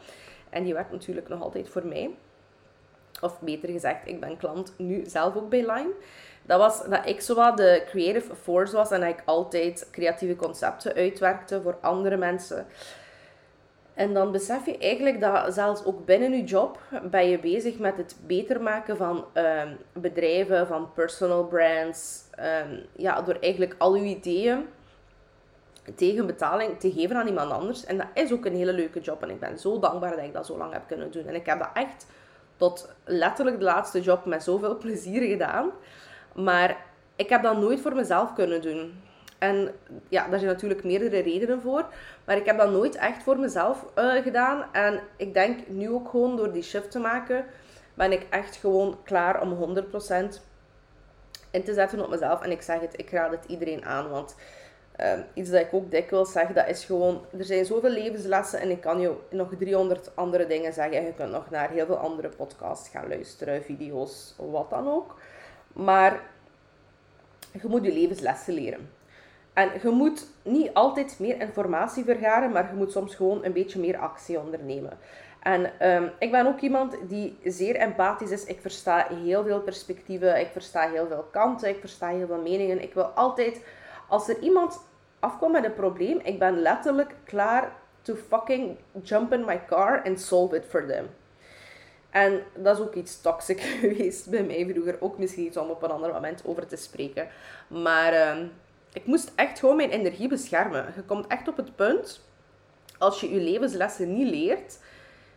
En 0.50 0.64
die 0.64 0.74
werkt 0.74 0.92
natuurlijk 0.92 1.28
nog 1.28 1.42
altijd 1.42 1.68
voor 1.68 1.86
mij. 1.86 2.16
Of 3.20 3.40
beter 3.40 3.68
gezegd, 3.68 3.98
ik 4.04 4.20
ben 4.20 4.36
klant 4.36 4.72
nu 4.76 5.02
zelf 5.06 5.36
ook 5.36 5.48
bij 5.48 5.60
Line. 5.60 5.92
Dat 6.42 6.58
was 6.58 6.84
dat 6.88 7.06
ik 7.06 7.20
zo 7.20 7.34
wat 7.34 7.56
de 7.56 7.82
creative 7.86 8.34
force 8.34 8.76
was 8.76 8.90
en 8.90 9.00
dat 9.00 9.08
ik 9.08 9.22
altijd 9.24 9.88
creatieve 9.90 10.36
concepten 10.36 10.94
uitwerkte 10.94 11.62
voor 11.62 11.78
andere 11.80 12.16
mensen. 12.16 12.66
En 13.94 14.14
dan 14.14 14.32
besef 14.32 14.66
je 14.66 14.78
eigenlijk 14.78 15.20
dat 15.20 15.54
zelfs 15.54 15.84
ook 15.84 16.04
binnen 16.04 16.32
je 16.32 16.44
job 16.44 16.78
ben 17.10 17.28
je 17.28 17.38
bezig 17.38 17.78
met 17.78 17.96
het 17.96 18.16
beter 18.26 18.62
maken 18.62 18.96
van 18.96 19.24
um, 19.34 19.78
bedrijven, 19.92 20.66
van 20.66 20.92
personal 20.92 21.44
brands. 21.44 22.24
Um, 22.68 22.86
ja, 22.96 23.22
door 23.22 23.36
eigenlijk 23.40 23.74
al 23.78 23.94
je 23.94 24.04
ideeën 24.04 24.66
tegen 25.94 26.26
betaling 26.26 26.80
te 26.80 26.92
geven 26.92 27.16
aan 27.16 27.26
iemand 27.26 27.50
anders. 27.50 27.84
En 27.84 27.96
dat 27.96 28.06
is 28.14 28.32
ook 28.32 28.44
een 28.44 28.56
hele 28.56 28.72
leuke 28.72 29.00
job. 29.00 29.22
En 29.22 29.30
ik 29.30 29.40
ben 29.40 29.58
zo 29.58 29.78
dankbaar 29.78 30.16
dat 30.16 30.24
ik 30.24 30.32
dat 30.32 30.46
zo 30.46 30.56
lang 30.56 30.72
heb 30.72 30.82
kunnen 30.86 31.10
doen. 31.10 31.26
En 31.26 31.34
ik 31.34 31.46
heb 31.46 31.58
dat 31.58 31.70
echt 31.74 32.06
tot 32.60 32.92
letterlijk 33.04 33.58
de 33.58 33.64
laatste 33.64 34.00
job 34.00 34.24
met 34.24 34.42
zoveel 34.42 34.76
plezier 34.84 35.22
gedaan. 35.22 35.70
Maar 36.34 36.76
ik 37.16 37.28
heb 37.28 37.42
dat 37.42 37.58
nooit 37.58 37.80
voor 37.80 37.94
mezelf 37.94 38.32
kunnen 38.32 38.62
doen. 38.62 39.02
En 39.38 39.72
ja, 40.08 40.28
daar 40.28 40.38
zijn 40.38 40.50
natuurlijk 40.50 40.84
meerdere 40.84 41.20
redenen 41.20 41.60
voor. 41.60 41.86
Maar 42.24 42.36
ik 42.36 42.46
heb 42.46 42.58
dat 42.58 42.70
nooit 42.70 42.96
echt 42.96 43.22
voor 43.22 43.38
mezelf 43.38 43.86
uh, 43.98 44.12
gedaan. 44.22 44.64
En 44.72 45.00
ik 45.16 45.34
denk 45.34 45.68
nu 45.68 45.90
ook 45.90 46.08
gewoon 46.08 46.36
door 46.36 46.52
die 46.52 46.62
shift 46.62 46.90
te 46.90 46.98
maken, 46.98 47.44
ben 47.94 48.12
ik 48.12 48.26
echt 48.30 48.56
gewoon 48.56 48.98
klaar 49.04 49.40
om 49.40 49.76
100% 49.76 49.82
in 51.50 51.64
te 51.64 51.74
zetten 51.74 52.02
op 52.02 52.10
mezelf. 52.10 52.42
En 52.42 52.50
ik 52.50 52.62
zeg 52.62 52.80
het, 52.80 52.98
ik 52.98 53.10
raad 53.10 53.30
het 53.30 53.44
iedereen 53.46 53.84
aan. 53.84 54.10
Want 54.10 54.36
ehm, 55.00 55.20
iets 55.34 55.50
dat 55.50 55.60
ik 55.60 55.74
ook 55.74 55.90
dikwijls 55.90 56.32
zeg, 56.32 56.52
dat 56.52 56.68
is 56.68 56.84
gewoon, 56.84 57.24
er 57.38 57.44
zijn 57.44 57.64
zoveel 57.64 57.90
levenslessen 57.90 58.60
en 58.60 58.70
ik 58.70 58.80
kan 58.80 59.00
je 59.00 59.14
nog 59.30 59.48
300 59.58 60.10
andere 60.14 60.46
dingen 60.46 60.72
zeggen. 60.72 61.04
Je 61.04 61.12
kunt 61.12 61.30
nog 61.30 61.50
naar 61.50 61.70
heel 61.70 61.86
veel 61.86 61.96
andere 61.96 62.28
podcasts 62.28 62.88
gaan 62.88 63.08
luisteren, 63.08 63.62
video's, 63.62 64.34
wat 64.36 64.70
dan 64.70 64.88
ook. 64.88 65.20
Maar 65.72 66.20
je 67.52 67.68
moet 67.68 67.84
je 67.84 67.92
levenslessen 67.92 68.54
leren. 68.54 68.90
En 69.52 69.70
je 69.82 69.88
moet 69.88 70.26
niet 70.42 70.74
altijd 70.74 71.16
meer 71.18 71.40
informatie 71.40 72.04
vergaren, 72.04 72.52
maar 72.52 72.68
je 72.70 72.76
moet 72.76 72.92
soms 72.92 73.14
gewoon 73.14 73.44
een 73.44 73.52
beetje 73.52 73.80
meer 73.80 73.98
actie 73.98 74.40
ondernemen. 74.40 74.98
En 75.42 75.80
ehm, 75.80 76.08
ik 76.18 76.30
ben 76.30 76.46
ook 76.46 76.60
iemand 76.60 76.96
die 77.08 77.38
zeer 77.44 77.76
empathisch 77.76 78.30
is. 78.30 78.44
Ik 78.44 78.60
versta 78.60 79.06
heel 79.24 79.44
veel 79.44 79.60
perspectieven, 79.60 80.40
ik 80.40 80.48
versta 80.52 80.88
heel 80.88 81.06
veel 81.06 81.28
kanten, 81.30 81.68
ik 81.68 81.80
versta 81.80 82.08
heel 82.08 82.26
veel 82.26 82.42
meningen. 82.42 82.82
Ik 82.82 82.94
wil 82.94 83.04
altijd, 83.04 83.64
als 84.08 84.28
er 84.28 84.38
iemand 84.38 84.80
afkomt 85.20 85.52
met 85.52 85.64
een 85.64 85.74
probleem, 85.74 86.20
ik 86.22 86.38
ben 86.38 86.62
letterlijk 86.62 87.14
klaar 87.24 87.72
to 88.02 88.14
fucking 88.14 88.76
jump 89.02 89.32
in 89.32 89.44
my 89.44 89.60
car 89.66 90.02
and 90.04 90.20
solve 90.20 90.56
it 90.56 90.64
for 90.68 90.86
them. 90.86 91.06
En 92.10 92.42
dat 92.54 92.78
is 92.78 92.82
ook 92.82 92.94
iets 92.94 93.20
toxic 93.20 93.60
geweest 93.80 94.30
bij 94.30 94.42
mij 94.42 94.66
vroeger. 94.72 94.96
Ook 95.00 95.18
misschien 95.18 95.44
iets 95.44 95.56
om 95.56 95.70
op 95.70 95.82
een 95.82 95.90
ander 95.90 96.12
moment 96.12 96.42
over 96.44 96.66
te 96.66 96.76
spreken. 96.76 97.28
Maar 97.68 98.12
ehm, 98.12 98.46
ik 98.92 99.06
moest 99.06 99.32
echt 99.34 99.58
gewoon 99.58 99.76
mijn 99.76 99.90
energie 99.90 100.28
beschermen. 100.28 100.92
Je 100.96 101.02
komt 101.02 101.26
echt 101.26 101.48
op 101.48 101.56
het 101.56 101.76
punt, 101.76 102.20
als 102.98 103.20
je 103.20 103.34
je 103.34 103.40
levenslessen 103.40 104.12
niet 104.12 104.30
leert, 104.30 104.78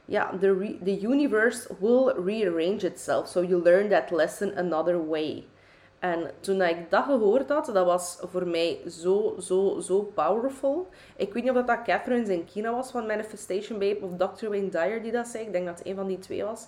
ja, 0.05 0.37
the, 0.39 0.77
the 0.83 1.01
universe 1.01 1.67
will 1.79 2.13
rearrange 2.25 2.85
itself. 2.85 3.27
So 3.27 3.43
you 3.43 3.61
learn 3.61 3.89
that 3.89 4.11
lesson 4.11 4.57
another 4.57 5.07
way. 5.07 5.45
En 6.03 6.31
toen 6.39 6.61
ik 6.61 6.89
dat 6.89 7.03
gehoord 7.03 7.49
had, 7.49 7.65
dat 7.65 7.85
was 7.85 8.17
voor 8.21 8.47
mij 8.47 8.79
zo, 8.87 9.35
zo, 9.39 9.79
zo 9.79 10.01
powerful. 10.01 10.87
Ik 11.15 11.33
weet 11.33 11.43
niet 11.43 11.51
of 11.51 11.65
dat 11.65 11.81
Catherine 11.83 12.25
Zenkina 12.25 12.71
was 12.71 12.91
van 12.91 13.05
Manifestation 13.05 13.79
Babe 13.79 13.99
of 14.01 14.11
Dr. 14.17 14.47
Wayne 14.49 14.69
Dyer 14.69 15.01
die 15.01 15.11
dat 15.11 15.27
zei. 15.27 15.45
Ik 15.45 15.51
denk 15.51 15.65
dat 15.65 15.77
het 15.77 15.87
een 15.87 15.95
van 15.95 16.07
die 16.07 16.19
twee 16.19 16.43
was. 16.43 16.67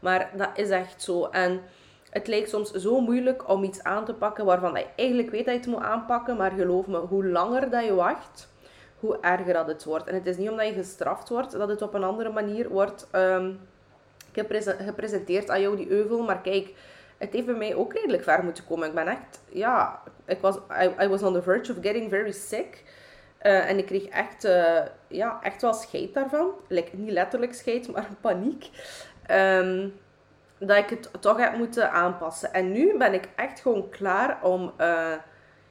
Maar 0.00 0.30
dat 0.36 0.48
is 0.54 0.70
echt 0.70 1.02
zo. 1.02 1.24
En 1.24 1.60
het 2.10 2.26
lijkt 2.26 2.48
soms 2.48 2.70
zo 2.70 3.00
moeilijk 3.00 3.48
om 3.48 3.64
iets 3.64 3.82
aan 3.82 4.04
te 4.04 4.14
pakken 4.14 4.44
waarvan 4.44 4.72
je 4.72 4.86
eigenlijk 4.96 5.30
weet 5.30 5.44
dat 5.44 5.54
je 5.54 5.60
het 5.60 5.68
moet 5.68 5.82
aanpakken. 5.82 6.36
Maar 6.36 6.50
geloof 6.50 6.86
me, 6.86 6.98
hoe 6.98 7.26
langer 7.26 7.70
dat 7.70 7.84
je 7.84 7.94
wacht, 7.94 8.48
hoe 9.00 9.18
erger 9.20 9.52
dat 9.52 9.66
het 9.66 9.84
wordt. 9.84 10.06
En 10.06 10.14
het 10.14 10.26
is 10.26 10.36
niet 10.36 10.50
omdat 10.50 10.66
je 10.66 10.72
gestraft 10.72 11.28
wordt, 11.28 11.52
dat 11.52 11.68
het 11.68 11.82
op 11.82 11.94
een 11.94 12.04
andere 12.04 12.30
manier 12.30 12.68
wordt 12.68 13.08
um, 13.12 13.60
gepresenteerd 14.78 15.50
aan 15.50 15.60
jou, 15.60 15.76
die 15.76 15.90
euvel. 15.90 16.22
Maar 16.22 16.40
kijk, 16.40 16.74
het 17.18 17.32
heeft 17.32 17.46
bij 17.46 17.54
mij 17.54 17.74
ook 17.74 17.92
redelijk 17.92 18.22
ver 18.22 18.44
moeten 18.44 18.64
komen. 18.66 18.88
Ik 18.88 18.94
ben 18.94 19.08
echt, 19.08 19.42
ja, 19.48 20.02
ik 20.24 20.40
was, 20.40 20.56
I, 20.56 21.04
I 21.04 21.08
was 21.08 21.22
on 21.22 21.32
the 21.32 21.42
verge 21.42 21.72
of 21.72 21.78
getting 21.80 22.10
very 22.10 22.32
sick. 22.32 22.84
Uh, 23.42 23.70
en 23.70 23.78
ik 23.78 23.86
kreeg 23.86 24.04
echt, 24.04 24.44
uh, 24.44 24.80
ja, 25.08 25.38
echt 25.42 25.62
wel 25.62 25.74
scheid 25.74 26.14
daarvan. 26.14 26.50
Like, 26.68 26.96
niet 26.96 27.10
letterlijk 27.10 27.54
scheid, 27.54 27.88
maar 27.92 28.08
paniek. 28.20 28.70
Um, 29.30 29.94
dat 30.58 30.76
ik 30.76 30.90
het 30.90 31.10
toch 31.20 31.36
heb 31.36 31.56
moeten 31.56 31.90
aanpassen. 31.90 32.52
En 32.52 32.72
nu 32.72 32.96
ben 32.98 33.14
ik 33.14 33.28
echt 33.36 33.60
gewoon 33.60 33.88
klaar 33.88 34.38
om 34.42 34.72
uh, 34.80 35.12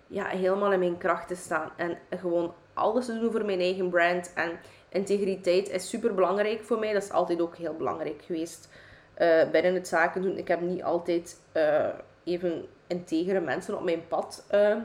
ja, 0.08 0.26
helemaal 0.26 0.72
in 0.72 0.80
mijn 0.80 0.98
kracht 0.98 1.28
te 1.28 1.36
staan. 1.36 1.72
En 1.76 1.98
gewoon 2.20 2.54
alles 2.74 3.06
te 3.06 3.20
doen 3.20 3.32
voor 3.32 3.46
mijn 3.46 3.60
eigen 3.60 3.90
brand. 3.90 4.34
En 4.34 4.52
integriteit 4.90 5.70
is 5.70 5.90
super 5.90 6.14
belangrijk 6.14 6.64
voor 6.64 6.80
mij. 6.80 6.94
Dat 6.94 7.04
is 7.04 7.12
altijd 7.12 7.42
ook 7.42 7.56
heel 7.56 7.76
belangrijk 7.76 8.22
geweest 8.26 8.70
uh, 9.18 9.50
binnen 9.52 9.74
het 9.74 9.88
zaken 9.88 10.22
doen. 10.22 10.38
Ik 10.38 10.48
heb 10.48 10.62
niet 10.62 10.84
altijd 10.84 11.40
uh, 11.54 11.88
even 12.24 12.66
integere 12.88 13.40
mensen 13.40 13.78
op 13.78 13.84
mijn 13.84 14.08
pad 14.08 14.46
uh, 14.54 14.76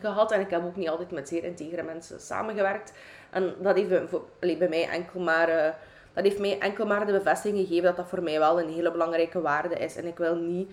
gehad. 0.00 0.32
En 0.32 0.40
ik 0.40 0.50
heb 0.50 0.64
ook 0.64 0.76
niet 0.76 0.88
altijd 0.88 1.10
met 1.10 1.28
zeer 1.28 1.44
integere 1.44 1.82
mensen 1.82 2.20
samengewerkt. 2.20 2.92
En 3.30 3.54
dat 3.58 3.76
heeft 3.76 4.58
bij 4.58 4.68
mij 4.68 4.88
enkel 4.88 5.20
maar... 5.20 5.76
dat 6.12 6.24
heeft 6.24 6.38
mij 6.38 6.58
enkel 6.58 6.86
maar 6.86 7.06
de 7.06 7.12
bevestiging 7.12 7.66
gegeven 7.66 7.84
dat 7.84 7.96
dat 7.96 8.08
voor 8.08 8.22
mij 8.22 8.38
wel 8.38 8.60
een 8.60 8.72
hele 8.72 8.90
belangrijke 8.90 9.40
waarde 9.40 9.74
is. 9.74 9.96
En 9.96 10.06
ik 10.06 10.18
wil 10.18 10.34
niet... 10.34 10.72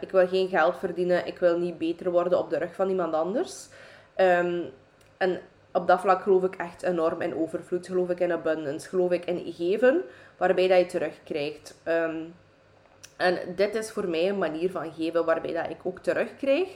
ik 0.00 0.10
wil 0.10 0.28
geen 0.28 0.48
geld 0.48 0.78
verdienen. 0.78 1.26
Ik 1.26 1.38
wil 1.38 1.58
niet 1.58 1.78
beter 1.78 2.10
worden 2.10 2.38
op 2.38 2.50
de 2.50 2.58
rug 2.58 2.74
van 2.74 2.88
iemand 2.88 3.14
anders. 3.14 3.68
Um, 4.16 4.70
en 5.16 5.40
op 5.72 5.86
dat 5.86 6.00
vlak 6.00 6.22
geloof 6.22 6.42
ik 6.42 6.56
echt 6.56 6.82
enorm 6.82 7.20
in 7.20 7.36
overvloed. 7.36 7.86
Geloof 7.86 8.10
ik 8.10 8.20
in 8.20 8.32
abundance. 8.32 8.88
Geloof 8.88 9.10
ik 9.10 9.24
in 9.24 9.52
geven, 9.52 10.02
waarbij 10.36 10.68
dat 10.68 10.78
je 10.78 10.86
terugkrijgt. 10.86 11.74
Um, 11.88 12.34
en 13.16 13.38
dit 13.56 13.74
is 13.74 13.90
voor 13.90 14.08
mij 14.08 14.28
een 14.28 14.38
manier 14.38 14.70
van 14.70 14.92
geven 14.92 15.24
waarbij 15.24 15.52
dat 15.52 15.70
ik 15.70 15.80
ook 15.82 15.98
terugkrijg. 15.98 16.68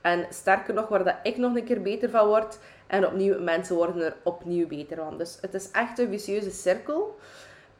En 0.00 0.26
sterker 0.30 0.74
nog, 0.74 0.88
waar 0.88 1.04
dat 1.04 1.16
ik 1.22 1.36
nog 1.36 1.56
een 1.56 1.64
keer 1.64 1.82
beter 1.82 2.10
van 2.10 2.26
word. 2.26 2.58
En 2.86 3.06
opnieuw, 3.06 3.40
mensen 3.40 3.76
worden 3.76 4.02
er 4.02 4.16
opnieuw 4.22 4.66
beter 4.66 4.96
van. 4.96 5.18
Dus 5.18 5.38
het 5.40 5.54
is 5.54 5.70
echt 5.70 5.98
een 5.98 6.08
vicieuze 6.08 6.50
cirkel. 6.50 7.18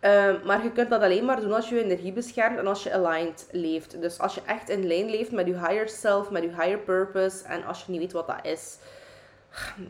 Um, 0.00 0.40
maar 0.44 0.62
je 0.62 0.72
kunt 0.72 0.90
dat 0.90 1.02
alleen 1.02 1.24
maar 1.24 1.40
doen 1.40 1.52
als 1.52 1.68
je 1.68 1.74
je 1.74 1.84
energie 1.84 2.12
beschermt 2.12 2.58
en 2.58 2.66
als 2.66 2.82
je 2.82 2.92
aligned 2.92 3.48
leeft. 3.50 4.00
Dus 4.00 4.18
als 4.18 4.34
je 4.34 4.40
echt 4.46 4.68
in 4.68 4.86
lijn 4.86 5.10
leeft 5.10 5.32
met 5.32 5.46
je 5.46 5.52
higher 5.52 5.88
self, 5.88 6.30
met 6.30 6.42
je 6.42 6.48
higher 6.48 6.78
purpose. 6.78 7.44
En 7.44 7.64
als 7.64 7.84
je 7.84 7.92
niet 7.92 8.00
weet 8.00 8.12
wat 8.12 8.26
dat 8.26 8.38
is 8.42 8.78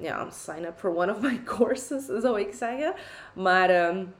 ja, 0.00 0.30
sign 0.30 0.64
up 0.64 0.78
for 0.78 0.96
one 0.96 1.12
of 1.12 1.20
my 1.20 1.42
courses, 1.56 2.06
zou 2.06 2.40
ik 2.40 2.54
zeggen. 2.54 2.92
Maar 3.34 3.88
um, 3.88 4.14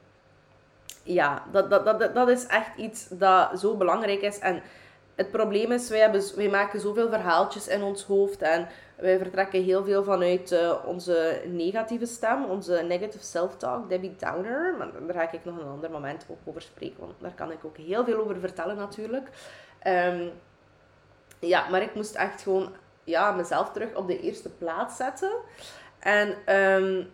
ja, 1.02 1.42
dat, 1.52 1.70
dat, 1.70 1.85
dat, 1.85 2.14
dat 2.14 2.28
is 2.28 2.46
echt 2.46 2.76
iets 2.76 3.09
dat 3.09 3.61
zo 3.61 3.76
belangrijk 3.76 4.20
is. 4.20 4.38
En 4.38 4.62
het 5.14 5.30
probleem 5.30 5.72
is, 5.72 5.88
wij, 5.88 5.98
hebben, 5.98 6.22
wij 6.37 6.48
maken 6.48 6.80
zoveel 6.80 7.09
verhaaltjes 7.09 7.68
in 7.68 7.83
ons 7.83 8.04
hoofd 8.04 8.42
en 8.42 8.68
wij 8.96 9.18
vertrekken 9.18 9.62
heel 9.62 9.85
veel 9.85 10.04
vanuit 10.04 10.52
uh, 10.52 10.74
onze 10.87 11.42
negatieve 11.46 12.07
stem, 12.07 12.44
onze 12.44 12.85
negative 12.88 13.24
self-talk, 13.24 13.88
Debbie 13.88 14.16
Downer. 14.18 14.74
Maar 14.78 14.88
daar 15.07 15.14
ga 15.14 15.33
ik 15.33 15.44
nog 15.44 15.59
een 15.59 15.68
ander 15.68 15.90
moment 15.90 16.26
ook 16.30 16.38
over 16.44 16.62
spreken, 16.62 17.00
want 17.00 17.12
daar 17.18 17.35
kan 17.35 17.50
ik 17.50 17.64
ook 17.64 17.76
heel 17.76 18.04
veel 18.04 18.20
over 18.20 18.40
vertellen 18.40 18.76
natuurlijk. 18.76 19.28
Um, 19.87 20.30
ja, 21.38 21.68
maar 21.68 21.83
ik 21.83 21.94
moest 21.94 22.14
echt 22.14 22.42
gewoon 22.42 22.72
ja, 23.05 23.33
mezelf 23.33 23.71
terug 23.71 23.95
op 23.95 24.07
de 24.07 24.21
eerste 24.21 24.51
plaats 24.51 24.97
zetten. 24.97 25.33
En 25.99 26.55
um, 26.57 27.11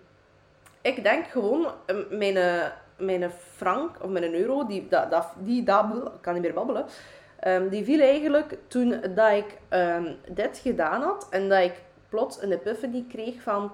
ik 0.80 1.02
denk 1.02 1.26
gewoon, 1.26 1.66
ehm, 1.86 2.18
mijn, 2.18 2.72
mijn 2.96 3.30
frank 3.30 4.02
of 4.02 4.10
mijn 4.10 4.34
euro, 4.34 4.66
die, 4.66 4.88
dat, 4.88 5.32
die 5.38 5.64
kan 6.20 6.32
niet 6.32 6.42
meer 6.42 6.54
babbelen, 6.54 6.86
um, 7.46 7.68
die 7.68 7.84
viel 7.84 8.00
eigenlijk 8.00 8.58
toen 8.66 9.00
dat 9.14 9.32
ik 9.32 9.58
dit 10.28 10.58
gedaan 10.58 11.02
had 11.02 11.26
en 11.30 11.48
dat 11.48 11.62
ik 11.62 11.82
plots 12.08 12.42
een 12.42 12.52
epiphany 12.52 13.04
kreeg 13.08 13.42
van 13.42 13.72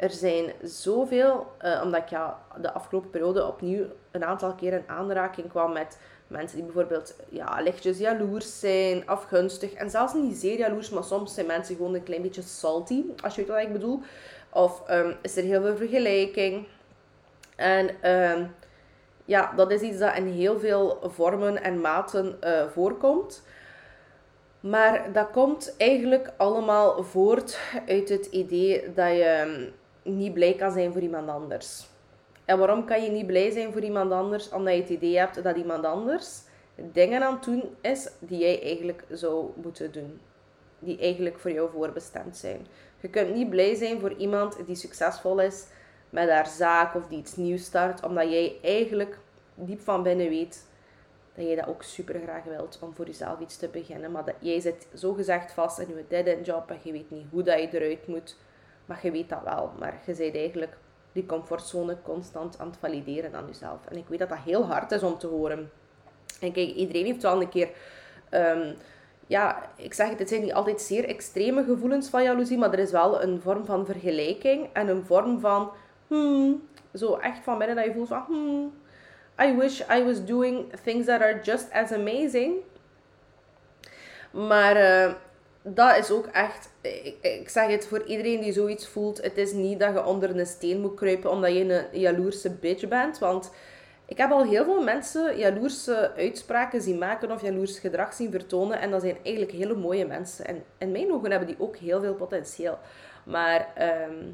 er 0.00 0.10
zijn 0.10 0.52
zoveel, 0.62 1.46
uh, 1.64 1.80
omdat 1.84 2.02
ik 2.02 2.08
ja, 2.08 2.38
de 2.60 2.72
afgelopen 2.72 3.10
periode 3.10 3.46
opnieuw 3.46 3.84
een 4.10 4.24
aantal 4.24 4.54
keer 4.54 4.72
in 4.72 4.84
aanraking 4.86 5.48
kwam 5.48 5.72
met 5.72 5.98
Mensen 6.30 6.56
die 6.56 6.66
bijvoorbeeld 6.66 7.14
ja, 7.28 7.60
lichtjes 7.60 7.98
jaloers 7.98 8.60
zijn, 8.60 9.06
afgunstig. 9.06 9.72
En 9.72 9.90
zelfs 9.90 10.14
niet 10.14 10.36
zeer 10.36 10.58
jaloers, 10.58 10.90
maar 10.90 11.04
soms 11.04 11.34
zijn 11.34 11.46
mensen 11.46 11.76
gewoon 11.76 11.94
een 11.94 12.02
klein 12.02 12.22
beetje 12.22 12.42
salty, 12.42 13.04
als 13.22 13.34
je 13.34 13.40
weet 13.40 13.50
wat 13.50 13.60
ik 13.60 13.72
bedoel. 13.72 14.00
Of 14.50 14.82
um, 14.90 15.16
is 15.22 15.36
er 15.36 15.42
heel 15.42 15.62
veel 15.62 15.76
vergelijking. 15.76 16.66
En 17.56 18.10
um, 18.10 18.54
ja, 19.24 19.52
dat 19.56 19.70
is 19.70 19.80
iets 19.80 19.98
dat 19.98 20.16
in 20.16 20.26
heel 20.26 20.58
veel 20.58 20.98
vormen 21.02 21.62
en 21.62 21.80
maten 21.80 22.38
uh, 22.44 22.66
voorkomt. 22.68 23.42
Maar 24.60 25.12
dat 25.12 25.30
komt 25.30 25.74
eigenlijk 25.76 26.32
allemaal 26.36 27.02
voort 27.02 27.58
uit 27.88 28.08
het 28.08 28.26
idee 28.26 28.92
dat 28.94 29.08
je 29.08 29.44
um, 29.46 29.72
niet 30.14 30.34
blij 30.34 30.54
kan 30.54 30.72
zijn 30.72 30.92
voor 30.92 31.02
iemand 31.02 31.28
anders. 31.28 31.89
En 32.50 32.58
waarom 32.58 32.84
kan 32.84 33.02
je 33.02 33.10
niet 33.10 33.26
blij 33.26 33.50
zijn 33.50 33.72
voor 33.72 33.82
iemand 33.82 34.12
anders? 34.12 34.50
Omdat 34.50 34.74
je 34.74 34.80
het 34.80 34.90
idee 34.90 35.18
hebt 35.18 35.42
dat 35.42 35.56
iemand 35.56 35.84
anders 35.84 36.40
dingen 36.74 37.22
aan 37.22 37.34
het 37.34 37.44
doen 37.44 37.76
is 37.80 38.10
die 38.18 38.38
jij 38.38 38.62
eigenlijk 38.62 39.04
zou 39.08 39.50
moeten 39.62 39.92
doen. 39.92 40.20
Die 40.78 40.98
eigenlijk 40.98 41.38
voor 41.38 41.50
jou 41.50 41.70
voorbestemd 41.70 42.36
zijn. 42.36 42.66
Je 43.00 43.08
kunt 43.08 43.34
niet 43.34 43.50
blij 43.50 43.74
zijn 43.74 44.00
voor 44.00 44.12
iemand 44.12 44.66
die 44.66 44.74
succesvol 44.74 45.40
is 45.40 45.66
met 46.10 46.30
haar 46.30 46.46
zaak 46.46 46.94
of 46.94 47.06
die 47.06 47.18
iets 47.18 47.36
nieuws 47.36 47.64
start, 47.64 48.04
omdat 48.04 48.30
jij 48.30 48.56
eigenlijk 48.62 49.18
diep 49.54 49.80
van 49.80 50.02
binnen 50.02 50.28
weet 50.28 50.66
dat 51.34 51.46
jij 51.46 51.56
dat 51.56 51.66
ook 51.66 51.82
super 51.82 52.20
graag 52.22 52.44
wilt 52.44 52.78
om 52.80 52.94
voor 52.94 53.06
jezelf 53.06 53.40
iets 53.40 53.56
te 53.56 53.68
beginnen. 53.68 54.10
Maar 54.10 54.24
dat, 54.24 54.34
jij 54.38 54.60
zit 54.60 54.86
zo 54.94 55.12
gezegd 55.12 55.52
vast 55.52 55.78
in 55.78 55.88
je 55.88 56.04
dead-end 56.08 56.46
job 56.46 56.70
en 56.70 56.78
je 56.82 56.92
weet 56.92 57.10
niet 57.10 57.26
hoe 57.30 57.42
dat 57.42 57.60
je 57.60 57.68
eruit 57.80 58.06
moet. 58.06 58.36
Maar 58.86 59.00
je 59.02 59.10
weet 59.10 59.28
dat 59.28 59.42
wel. 59.44 59.72
Maar 59.78 60.02
je 60.06 60.14
bent 60.14 60.34
eigenlijk 60.34 60.76
die 61.12 61.26
comfortzone 61.26 61.96
constant 62.02 62.58
aan 62.58 62.66
het 62.66 62.76
valideren 62.76 63.34
aan 63.34 63.46
jezelf. 63.46 63.86
En 63.88 63.96
ik 63.96 64.08
weet 64.08 64.18
dat 64.18 64.28
dat 64.28 64.38
heel 64.44 64.66
hard 64.66 64.92
is 64.92 65.02
om 65.02 65.18
te 65.18 65.26
horen. 65.26 65.70
En 66.40 66.52
kijk, 66.52 66.74
iedereen 66.74 67.04
heeft 67.04 67.22
wel 67.22 67.40
een 67.40 67.48
keer... 67.48 67.70
Um, 68.30 68.74
ja, 69.26 69.70
ik 69.76 69.94
zeg 69.94 70.08
het, 70.08 70.18
het 70.18 70.28
zijn 70.28 70.40
niet 70.40 70.52
altijd 70.52 70.80
zeer 70.80 71.04
extreme 71.04 71.64
gevoelens 71.64 72.08
van 72.08 72.22
jaloezie, 72.22 72.58
maar 72.58 72.72
er 72.72 72.78
is 72.78 72.90
wel 72.90 73.22
een 73.22 73.40
vorm 73.40 73.64
van 73.64 73.86
vergelijking 73.86 74.68
en 74.72 74.88
een 74.88 75.04
vorm 75.04 75.40
van... 75.40 75.70
Hmm, 76.06 76.68
zo 76.94 77.14
echt 77.14 77.38
van 77.42 77.58
binnen 77.58 77.76
dat 77.76 77.84
je 77.84 77.92
voelt 77.92 78.08
van... 78.08 78.24
Hmm, 78.26 78.72
I 79.42 79.56
wish 79.56 79.80
I 79.80 80.04
was 80.04 80.24
doing 80.24 80.72
things 80.82 81.06
that 81.06 81.20
are 81.20 81.40
just 81.42 81.72
as 81.72 81.92
amazing. 81.92 82.54
Maar 84.30 84.76
uh, 84.76 85.12
dat 85.62 85.96
is 85.96 86.10
ook 86.10 86.26
echt, 86.26 86.70
ik, 86.80 87.16
ik 87.20 87.48
zeg 87.48 87.70
het 87.70 87.86
voor 87.86 88.02
iedereen 88.02 88.40
die 88.40 88.52
zoiets 88.52 88.88
voelt, 88.88 89.22
het 89.22 89.38
is 89.38 89.52
niet 89.52 89.80
dat 89.80 89.92
je 89.92 90.04
onder 90.04 90.38
een 90.38 90.46
steen 90.46 90.80
moet 90.80 90.94
kruipen 90.94 91.30
omdat 91.30 91.52
je 91.52 91.88
een 91.92 92.00
jaloerse 92.00 92.50
bitch 92.50 92.88
bent, 92.88 93.18
want 93.18 93.50
ik 94.10 94.18
heb 94.18 94.30
al 94.30 94.44
heel 94.44 94.64
veel 94.64 94.82
mensen 94.82 95.36
jaloerse 95.36 96.12
uitspraken 96.16 96.82
zien 96.82 96.98
maken 96.98 97.30
of 97.30 97.42
jaloers 97.42 97.78
gedrag 97.78 98.12
zien 98.12 98.30
vertonen 98.30 98.80
en 98.80 98.90
dat 98.90 99.00
zijn 99.00 99.16
eigenlijk 99.22 99.56
hele 99.56 99.74
mooie 99.74 100.06
mensen. 100.06 100.46
En 100.46 100.64
in 100.78 100.92
mijn 100.92 101.12
ogen 101.12 101.30
hebben 101.30 101.48
die 101.48 101.60
ook 101.60 101.76
heel 101.76 102.00
veel 102.00 102.14
potentieel. 102.14 102.78
Maar 103.24 103.68
ehm, 103.74 104.24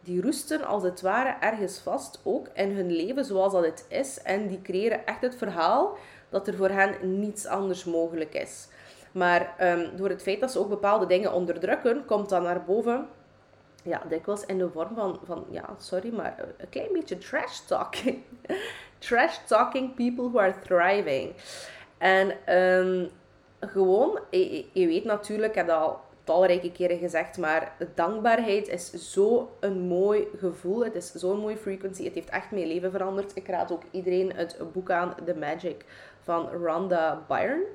die 0.00 0.22
roesten 0.22 0.64
als 0.64 0.82
het 0.82 1.00
ware 1.00 1.36
ergens 1.40 1.78
vast, 1.78 2.20
ook 2.22 2.48
in 2.54 2.70
hun 2.70 2.92
leven 2.92 3.24
zoals 3.24 3.52
dat 3.52 3.64
het 3.64 3.86
is. 3.88 4.22
En 4.22 4.48
die 4.48 4.62
creëren 4.62 5.06
echt 5.06 5.20
het 5.20 5.36
verhaal 5.36 5.96
dat 6.28 6.48
er 6.48 6.54
voor 6.54 6.70
hen 6.70 7.18
niets 7.20 7.46
anders 7.46 7.84
mogelijk 7.84 8.34
is. 8.34 8.68
Maar 9.16 9.54
um, 9.60 9.96
door 9.96 10.08
het 10.08 10.22
feit 10.22 10.40
dat 10.40 10.50
ze 10.50 10.58
ook 10.58 10.68
bepaalde 10.68 11.06
dingen 11.06 11.32
onderdrukken, 11.32 12.04
komt 12.04 12.28
dat 12.28 12.42
naar 12.42 12.64
boven. 12.64 13.08
Ja, 13.82 14.02
dikwijls 14.08 14.46
in 14.46 14.58
de 14.58 14.70
vorm 14.70 14.94
van, 14.94 15.20
van 15.24 15.44
ja, 15.50 15.74
sorry, 15.78 16.14
maar 16.14 16.44
een 16.56 16.68
klein 16.68 16.92
beetje 16.92 17.18
trash 17.18 17.58
talking. 17.58 18.22
trash 19.08 19.38
talking 19.46 19.94
people 19.94 20.30
who 20.30 20.38
are 20.38 20.54
thriving. 20.62 21.32
En 21.98 22.54
um, 22.58 23.10
gewoon, 23.60 24.20
je, 24.30 24.64
je, 24.72 24.86
weet 24.86 25.04
natuurlijk, 25.04 25.48
ik 25.48 25.58
heb 25.58 25.66
dat 25.66 25.80
al 25.80 26.00
talrijke 26.24 26.72
keren 26.72 26.98
gezegd, 26.98 27.38
maar 27.38 27.72
dankbaarheid 27.94 28.68
is 28.68 28.90
zo 28.90 29.50
een 29.60 29.80
mooi 29.80 30.28
gevoel. 30.38 30.84
Het 30.84 30.94
is 30.94 31.12
zo'n 31.12 31.40
mooie 31.40 31.56
frequency. 31.56 32.04
Het 32.04 32.14
heeft 32.14 32.30
echt 32.30 32.50
mijn 32.50 32.66
leven 32.66 32.90
veranderd. 32.90 33.36
Ik 33.36 33.48
raad 33.48 33.72
ook 33.72 33.82
iedereen 33.90 34.32
het 34.34 34.58
boek 34.72 34.90
aan, 34.90 35.14
The 35.24 35.34
Magic, 35.34 35.84
van 36.22 36.48
Rhonda 36.48 37.24
Byrne. 37.28 37.66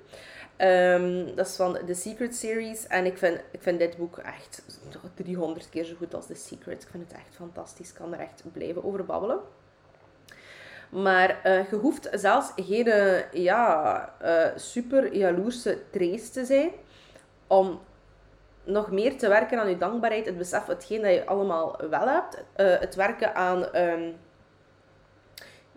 Um, 0.63 1.35
dat 1.35 1.47
is 1.47 1.55
van 1.55 1.77
The 1.85 1.93
Secret 1.93 2.35
Series. 2.35 2.87
En 2.87 3.05
ik 3.05 3.17
vind, 3.17 3.39
ik 3.51 3.61
vind 3.61 3.79
dit 3.79 3.97
boek 3.97 4.17
echt 4.17 4.63
300 5.15 5.69
keer 5.69 5.83
zo 5.83 5.95
goed 5.97 6.13
als 6.13 6.25
The 6.25 6.35
Secret. 6.35 6.83
Ik 6.83 6.89
vind 6.91 7.03
het 7.03 7.17
echt 7.17 7.35
fantastisch. 7.35 7.89
Ik 7.89 7.95
kan 7.95 8.13
er 8.13 8.19
echt 8.19 8.43
blijven 8.53 8.83
over 8.83 9.05
babbelen. 9.05 9.39
Maar 10.89 11.39
uh, 11.45 11.69
je 11.69 11.75
hoeft 11.75 12.09
zelfs 12.11 12.51
geen 12.55 13.23
ja, 13.31 14.13
uh, 14.23 14.45
super 14.55 15.15
jaloerse 15.15 15.81
trace 15.91 16.29
te 16.29 16.45
zijn 16.45 16.71
om 17.47 17.79
nog 18.63 18.91
meer 18.91 19.17
te 19.17 19.27
werken 19.27 19.59
aan 19.59 19.69
je 19.69 19.77
dankbaarheid, 19.77 20.25
het 20.25 20.37
besef, 20.37 20.65
hetgeen 20.65 21.01
dat 21.01 21.13
je 21.13 21.25
allemaal 21.25 21.79
wel 21.89 22.07
hebt, 22.07 22.43
het 22.81 22.95
werken 22.95 23.35
aan, 23.35 23.75
um, 23.75 24.15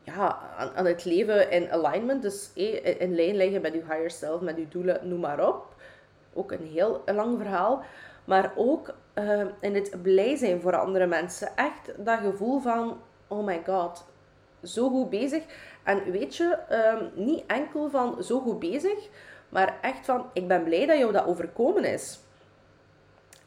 ja, 0.05 0.39
aan, 0.75 0.87
het 0.87 1.05
leven 1.05 1.51
in 1.51 1.73
alignment, 1.73 2.23
dus 2.23 2.51
eh, 2.55 3.01
in 3.01 3.15
lijn 3.15 3.37
liggen 3.37 3.61
met 3.61 3.73
je 3.73 3.81
higher 3.81 4.11
self, 4.11 4.41
met 4.41 4.57
je 4.57 4.69
doelen, 4.69 5.09
noem 5.09 5.21
maar 5.21 5.49
op. 5.49 5.75
Ook 6.35 6.53
een 6.53 6.67
heel 6.67 7.03
lang 7.07 7.39
verhaal. 7.39 7.85
Maar 8.25 8.53
ook 8.57 8.95
uh, 9.15 9.45
in 9.61 9.75
het 9.75 10.03
blij 10.03 10.37
zijn 10.37 10.61
voor 10.61 10.77
andere 10.77 11.07
mensen. 11.07 11.57
Echt 11.57 12.05
dat 12.05 12.19
gevoel 12.19 12.61
van, 12.61 13.01
oh 13.29 13.45
my 13.45 13.63
god, 13.67 14.05
zo 14.63 14.89
goed 14.89 15.11
bezig. 15.11 15.43
En 15.83 16.11
weet 16.11 16.37
je, 16.37 16.59
um, 16.71 17.25
niet 17.25 17.45
enkel 17.47 17.91
van 17.91 18.23
zo 18.23 18.41
goed 18.41 18.59
bezig, 18.59 19.09
maar 19.49 19.79
echt 19.81 20.05
van, 20.05 20.31
ik 20.33 20.49
ben 20.49 20.65
blij 20.65 20.87
dat 20.87 20.99
jou 20.99 21.13
dat 21.13 21.27
overkomen 21.27 21.85
is. 21.85 22.19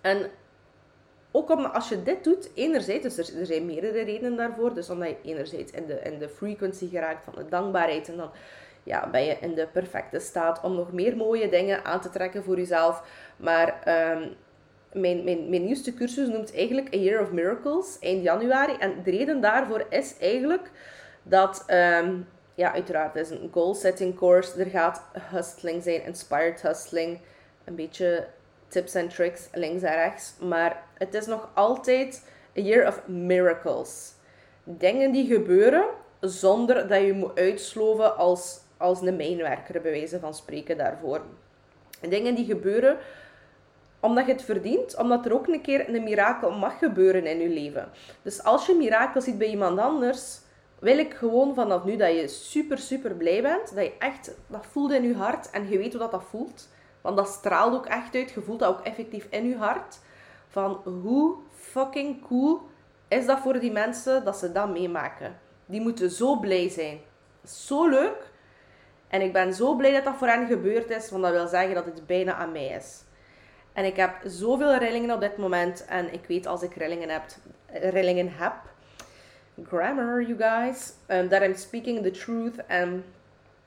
En 0.02 0.30
ook 1.38 1.50
omdat 1.50 1.74
als 1.74 1.90
je 1.90 2.04
dit 2.04 2.24
doet, 2.24 2.50
enerzijds, 2.54 3.16
dus 3.16 3.34
er, 3.34 3.46
zijn 3.46 3.66
meerdere 3.66 4.04
redenen 4.04 4.36
daarvoor. 4.36 4.74
Dus 4.74 4.90
omdat 4.90 5.08
je 5.10 5.30
enerzijds 5.30 5.72
in 5.72 5.86
de, 5.86 6.00
in 6.04 6.20
de 6.20 6.30
frequency 6.30 6.90
geraakt 6.90 7.24
van 7.24 7.34
de 7.36 7.50
dankbaarheid. 7.50 8.10
En 8.10 8.18
dan 8.18 8.30
ja, 8.84 9.10
ben 9.10 9.24
je 9.24 9.38
in 9.42 9.56
de 9.56 9.68
perfecte 9.68 10.20
staat 10.20 10.62
om 10.62 10.76
nog 10.76 10.92
meer 10.92 11.18
mooie 11.18 11.50
dingen 11.50 11.86
aan 11.86 12.02
te 12.02 12.10
trekken 12.10 12.44
voor 12.44 12.58
jezelf. 12.58 13.04
Maar 13.38 13.68
um, 14.14 14.36
mijn, 15.02 15.24
mijn, 15.24 15.66
nieuwste 15.66 15.94
cursus 15.94 16.28
noemt 16.28 16.56
eigenlijk 16.56 16.94
A 16.94 16.98
Year 16.98 17.22
of 17.22 17.32
Miracles, 17.32 17.98
eind 18.00 18.24
januari. 18.24 18.74
En 18.80 19.04
de 19.04 19.12
reden 19.12 19.42
daarvoor 19.42 19.86
is 19.90 20.18
eigenlijk 20.20 20.72
dat, 21.24 21.66
um, 21.68 22.28
ja, 22.56 22.74
uiteraard, 22.74 23.14
het 23.14 23.32
is 23.32 23.38
een 23.38 23.50
goal-setting 23.52 24.16
course. 24.16 24.60
Er 24.60 24.70
gaat 24.70 25.04
hustling 25.20 25.84
zijn, 25.84 26.04
inspired 26.06 26.62
hustling. 26.62 27.20
Een 27.64 27.76
beetje 27.76 28.28
tips 28.68 28.94
en 28.94 29.08
tricks 29.08 29.48
links 29.54 29.82
en 29.82 29.94
rechts. 29.94 30.34
Maar 30.40 30.84
het 30.94 31.14
is 31.14 31.26
nog 31.26 31.50
altijd 31.54 32.24
a 32.58 32.62
year 32.62 32.88
of 32.88 33.08
miracles. 33.08 34.14
Dingen 34.64 35.12
die 35.12 35.28
gebeuren 35.28 35.86
zonder 36.20 36.88
dat 36.88 37.02
je 37.02 37.14
moet 37.14 37.40
uitsloven 37.40 38.18
als, 38.18 38.60
als 38.78 39.02
een 39.02 39.16
mijnwerker, 39.16 39.82
bij 39.82 39.92
wijze 39.92 40.20
van 40.20 40.34
spreken 40.34 40.78
daarvoor. 40.78 41.22
Dingen 42.10 42.36
die 42.36 42.46
gebeuren 42.46 42.98
omdat 44.00 44.26
je 44.26 44.32
het 44.32 44.42
verdient, 44.42 44.98
omdat 44.98 45.26
er 45.26 45.34
ook 45.34 45.48
een 45.48 45.62
keer 45.62 45.96
een 45.96 46.04
mirakel 46.04 46.52
mag 46.52 46.80
gebeuren 46.80 47.26
in 47.26 47.40
je 47.40 47.50
leven. 47.50 47.90
Dus 48.22 48.44
als 48.44 48.66
je 48.66 48.74
mirakel 48.74 49.22
ziet 49.22 49.38
bij 49.38 49.48
iemand 49.48 49.80
anders, 49.80 50.40
wil 50.80 50.98
ik 50.98 51.14
gewoon 51.14 51.56
vanaf 51.56 51.84
nu 51.84 51.96
dat 51.96 52.12
je 52.12 52.28
super, 52.28 52.78
super 52.78 53.14
blij 53.14 53.42
bent. 53.42 53.76
Dat 53.76 53.84
je 53.84 53.94
echt, 54.00 54.32
dat 54.48 54.66
voelt 54.72 54.92
in 54.92 55.04
je 55.04 55.14
hart 55.14 55.50
en 55.50 55.70
je 55.70 55.78
weet 55.78 55.92
hoe 55.92 56.02
dat, 56.02 56.12
dat 56.12 56.24
voelt. 56.30 56.68
Want 57.02 57.18
dat 57.18 57.28
straalt 57.28 57.74
ook 57.74 57.86
echt 57.86 58.16
uit. 58.16 58.32
Je 58.32 58.42
voelt 58.42 58.60
dat 58.60 58.70
ook 58.70 58.86
effectief 58.86 59.28
in 59.30 59.48
je 59.48 59.58
hart. 59.58 60.00
Van 60.48 60.82
hoe 61.02 61.36
fucking 61.56 62.28
cool 62.28 62.62
is 63.08 63.26
dat 63.26 63.40
voor 63.40 63.60
die 63.60 63.72
mensen 63.72 64.24
dat 64.24 64.38
ze 64.38 64.52
dat 64.52 64.70
meemaken. 64.70 65.40
Die 65.66 65.82
moeten 65.82 66.12
zo 66.12 66.40
blij 66.40 66.70
zijn. 66.70 67.00
Zo 67.46 67.88
leuk. 67.88 68.32
En 69.08 69.22
ik 69.22 69.34
ben 69.34 69.54
zo 69.54 69.76
blij 69.76 69.92
dat 69.92 70.04
dat 70.04 70.16
voor 70.18 70.28
hen 70.28 70.48
gebeurd 70.48 70.90
is. 70.90 71.10
Want 71.10 71.24
dat 71.24 71.32
wil 71.32 71.48
zeggen 71.48 71.76
dat 71.76 71.86
het 71.86 72.06
bijna 72.06 72.34
aan 72.34 72.52
mij 72.52 72.68
is. 72.68 73.04
En 73.74 73.86
ik 73.86 73.96
heb 73.96 74.12
zoveel 74.24 74.76
rillingen 74.76 75.12
op 75.12 75.22
dit 75.22 75.38
moment. 75.38 75.86
En 75.86 76.14
ik 76.14 76.26
weet 76.28 76.46
als 76.46 76.62
ik 76.62 76.74
rillingen 76.74 77.10
heb, 77.10 77.24
rillingen 77.72 78.32
heb 78.38 78.54
grammar, 79.64 80.22
you 80.22 80.36
guys, 80.36 80.94
um, 81.10 81.30
that 81.30 81.42
I'm 81.42 81.56
speaking 81.56 82.04
the 82.04 82.12
truth 82.12 82.66
en 82.68 83.04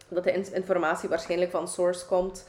dat 0.08 0.24
de 0.24 0.32
informatie 0.52 1.08
waarschijnlijk 1.08 1.50
van 1.50 1.68
source 1.68 2.06
komt. 2.06 2.48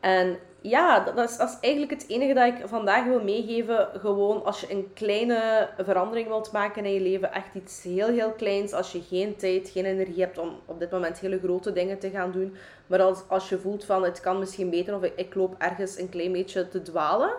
En 0.00 0.38
ja, 0.62 1.00
dat 1.00 1.30
is, 1.30 1.56
eigenlijk 1.60 1.92
het 1.92 2.08
enige 2.08 2.34
dat 2.34 2.46
ik 2.46 2.68
vandaag 2.68 3.04
wil 3.04 3.22
meegeven. 3.22 3.88
Gewoon 3.94 4.44
als 4.44 4.60
je 4.60 4.72
een 4.72 4.90
kleine 4.94 5.68
verandering 5.78 6.28
wilt 6.28 6.52
maken 6.52 6.84
in 6.84 6.92
je 6.92 7.00
leven, 7.00 7.32
echt 7.32 7.54
iets 7.54 7.82
heel, 7.82 8.08
heel 8.08 8.30
kleins. 8.30 8.72
Als 8.72 8.92
je 8.92 9.02
geen 9.02 9.36
tijd, 9.36 9.68
geen 9.68 9.84
energie 9.84 10.22
hebt 10.22 10.38
om 10.38 10.58
op 10.64 10.78
dit 10.78 10.90
moment 10.90 11.18
hele 11.18 11.38
grote 11.38 11.72
dingen 11.72 11.98
te 11.98 12.10
gaan 12.10 12.32
doen. 12.32 12.56
Maar 12.86 13.00
als, 13.00 13.22
als 13.28 13.48
je 13.48 13.58
voelt 13.58 13.84
van 13.84 14.04
het 14.04 14.20
kan 14.20 14.38
misschien 14.38 14.70
beter 14.70 14.94
of 14.94 15.02
ik, 15.02 15.12
ik 15.16 15.34
loop 15.34 15.54
ergens 15.58 15.98
een 15.98 16.08
klein 16.08 16.32
beetje 16.32 16.68
te 16.68 16.82
dwalen. 16.82 17.32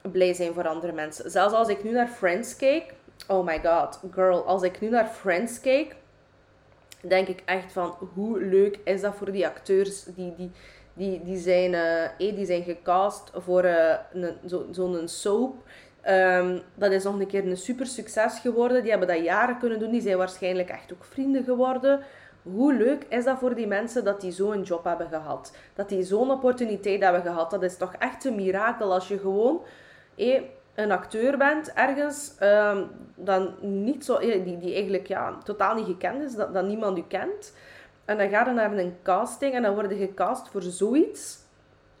Blij 0.00 0.34
zijn 0.34 0.52
voor 0.54 0.68
andere 0.68 0.92
mensen. 0.92 1.30
Zelfs 1.30 1.54
als 1.54 1.68
ik 1.68 1.84
nu 1.84 1.90
naar 1.90 2.08
Friends 2.08 2.56
kijk. 2.56 2.94
Oh 3.28 3.44
my 3.44 3.60
god, 3.64 4.00
girl. 4.10 4.44
Als 4.44 4.62
ik 4.62 4.80
nu 4.80 4.88
naar 4.88 5.06
Friends 5.06 5.60
kijk, 5.60 5.96
denk 7.00 7.28
ik 7.28 7.42
echt 7.44 7.72
van 7.72 7.94
hoe 8.14 8.40
leuk 8.40 8.78
is 8.84 9.00
dat 9.00 9.14
voor 9.14 9.32
die 9.32 9.46
acteurs 9.46 10.04
die... 10.04 10.34
die 10.36 10.50
die, 10.94 11.24
die, 11.24 11.38
zijn, 11.38 11.72
uh, 11.72 12.34
die 12.36 12.46
zijn 12.46 12.62
gecast 12.62 13.30
voor 13.34 13.64
uh, 13.64 13.94
zo'n 14.44 14.74
zo 14.74 15.02
soap. 15.04 15.54
Um, 16.08 16.62
dat 16.74 16.92
is 16.92 17.04
nog 17.04 17.20
een 17.20 17.26
keer 17.26 17.46
een 17.46 17.56
super 17.56 17.86
succes 17.86 18.38
geworden. 18.38 18.82
Die 18.82 18.90
hebben 18.90 19.08
dat 19.08 19.24
jaren 19.24 19.58
kunnen 19.58 19.78
doen. 19.78 19.90
Die 19.90 20.00
zijn 20.00 20.16
waarschijnlijk 20.16 20.68
echt 20.68 20.92
ook 20.92 21.04
vrienden 21.04 21.44
geworden. 21.44 22.00
Hoe 22.42 22.74
leuk 22.74 23.06
is 23.08 23.24
dat 23.24 23.38
voor 23.38 23.54
die 23.54 23.66
mensen 23.66 24.04
dat 24.04 24.20
die 24.20 24.32
zo'n 24.32 24.62
job 24.62 24.84
hebben 24.84 25.08
gehad? 25.08 25.56
Dat 25.74 25.88
die 25.88 26.02
zo'n 26.02 26.30
opportuniteit 26.30 27.02
hebben 27.02 27.22
gehad. 27.22 27.50
Dat 27.50 27.62
is 27.62 27.76
toch 27.76 27.94
echt 27.98 28.24
een 28.24 28.34
mirakel 28.34 28.92
als 28.92 29.08
je 29.08 29.18
gewoon 29.18 29.62
hey, 30.16 30.50
een 30.74 30.90
acteur 30.90 31.38
bent 31.38 31.72
ergens 31.72 32.34
um, 32.40 32.90
dan 33.14 33.54
niet 33.60 34.04
zo, 34.04 34.18
die, 34.18 34.58
die 34.58 34.74
eigenlijk 34.74 35.06
ja, 35.06 35.38
totaal 35.44 35.74
niet 35.74 35.86
gekend 35.86 36.22
is, 36.22 36.34
dat, 36.34 36.54
dat 36.54 36.66
niemand 36.66 36.98
u 36.98 37.04
kent. 37.08 37.52
En 38.04 38.18
dan 38.18 38.28
ga 38.28 38.44
je 38.46 38.52
naar 38.52 38.72
een 38.72 38.96
casting 39.02 39.54
en 39.54 39.62
dan 39.62 39.74
word 39.74 39.90
je 39.90 39.96
gecast 39.96 40.48
voor 40.48 40.62
zoiets. 40.62 41.38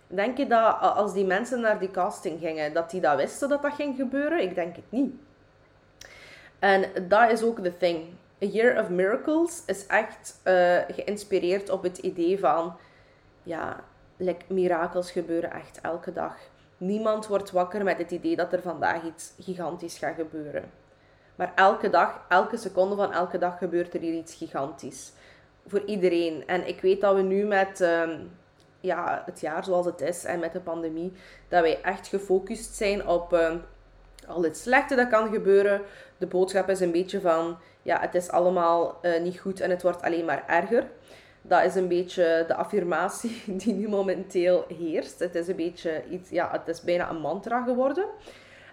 Denk 0.06 0.36
je 0.36 0.46
dat 0.46 0.80
als 0.80 1.12
die 1.12 1.24
mensen 1.24 1.60
naar 1.60 1.78
die 1.78 1.90
casting 1.90 2.40
gingen, 2.40 2.72
dat 2.72 2.90
die 2.90 3.00
dat 3.00 3.16
wisten 3.16 3.48
dat 3.48 3.62
dat 3.62 3.74
ging 3.74 3.96
gebeuren? 3.96 4.42
Ik 4.42 4.54
denk 4.54 4.76
het 4.76 4.90
niet. 4.90 5.14
En 6.58 7.08
dat 7.08 7.30
is 7.30 7.42
ook 7.42 7.62
de 7.62 7.76
thing. 7.76 8.04
A 8.42 8.46
Year 8.46 8.82
of 8.82 8.88
Miracles 8.88 9.62
is 9.66 9.86
echt 9.86 10.40
uh, 10.44 10.78
geïnspireerd 10.88 11.70
op 11.70 11.82
het 11.82 11.98
idee 11.98 12.38
van, 12.38 12.76
ja, 13.42 13.76
like, 14.16 14.44
mirakels 14.48 15.10
gebeuren 15.10 15.52
echt 15.52 15.80
elke 15.80 16.12
dag. 16.12 16.36
Niemand 16.76 17.26
wordt 17.26 17.50
wakker 17.50 17.84
met 17.84 17.98
het 17.98 18.10
idee 18.10 18.36
dat 18.36 18.52
er 18.52 18.62
vandaag 18.62 19.02
iets 19.04 19.32
gigantisch 19.38 19.98
gaat 19.98 20.14
gebeuren. 20.14 20.70
Maar 21.34 21.52
elke 21.54 21.90
dag, 21.90 22.20
elke 22.28 22.56
seconde 22.56 22.96
van 22.96 23.12
elke 23.12 23.38
dag 23.38 23.58
gebeurt 23.58 23.94
er 23.94 24.00
hier 24.00 24.14
iets 24.14 24.34
gigantisch 24.34 25.12
voor 25.66 25.82
iedereen. 25.86 26.46
En 26.46 26.68
ik 26.68 26.80
weet 26.80 27.00
dat 27.00 27.14
we 27.14 27.22
nu 27.22 27.44
met 27.44 27.80
ehm, 27.80 28.18
ja, 28.80 29.22
het 29.26 29.40
jaar 29.40 29.64
zoals 29.64 29.86
het 29.86 30.00
is 30.00 30.24
en 30.24 30.40
met 30.40 30.52
de 30.52 30.60
pandemie, 30.60 31.12
dat 31.48 31.62
wij 31.62 31.82
echt 31.82 32.06
gefocust 32.06 32.74
zijn 32.74 33.06
op 33.06 33.32
uh, 33.32 33.54
al 34.26 34.42
het 34.42 34.56
slechte 34.56 34.94
dat 34.94 35.08
kan 35.08 35.32
gebeuren. 35.32 35.82
De 36.18 36.26
boodschap 36.26 36.68
is 36.68 36.80
een 36.80 36.92
beetje 36.92 37.20
van, 37.20 37.58
ja, 37.82 38.00
het 38.00 38.14
is 38.14 38.30
allemaal 38.30 38.98
uh, 39.02 39.20
niet 39.20 39.40
goed 39.40 39.60
en 39.60 39.70
het 39.70 39.82
wordt 39.82 40.02
alleen 40.02 40.24
maar 40.24 40.44
erger. 40.46 40.86
Dat 41.42 41.64
is 41.64 41.74
een 41.74 41.88
beetje 41.88 42.44
de 42.46 42.54
affirmatie 42.54 43.42
die 43.62 43.74
nu 43.74 43.88
momenteel 43.88 44.64
heerst. 44.78 45.18
Het 45.18 45.34
is 45.34 45.48
een 45.48 45.56
beetje 45.56 46.02
iets, 46.10 46.30
ja, 46.30 46.50
het 46.50 46.68
is 46.68 46.82
bijna 46.82 47.10
een 47.10 47.20
mantra 47.20 47.62
geworden. 47.62 48.04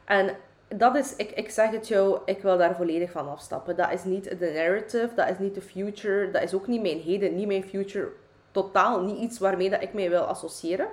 En 0.05 0.35
dat 0.75 0.95
is, 0.95 1.15
ik, 1.15 1.31
ik 1.31 1.49
zeg 1.49 1.71
het 1.71 1.87
jou, 1.87 2.19
ik 2.25 2.41
wil 2.41 2.57
daar 2.57 2.75
volledig 2.75 3.11
van 3.11 3.29
afstappen. 3.29 3.75
Dat 3.75 3.91
is 3.91 4.03
niet 4.03 4.39
de 4.39 4.51
narrative, 4.53 5.09
dat 5.15 5.29
is 5.29 5.39
niet 5.39 5.55
de 5.55 5.61
future, 5.61 6.31
dat 6.31 6.41
is 6.41 6.53
ook 6.53 6.67
niet 6.67 6.81
mijn 6.81 6.99
heden, 6.99 7.35
niet 7.35 7.47
mijn 7.47 7.63
future. 7.63 8.07
Totaal 8.51 9.01
niet 9.01 9.17
iets 9.17 9.39
waarmee 9.39 9.69
dat 9.69 9.81
ik 9.81 9.93
mij 9.93 10.09
wil 10.09 10.21
associëren. 10.21 10.87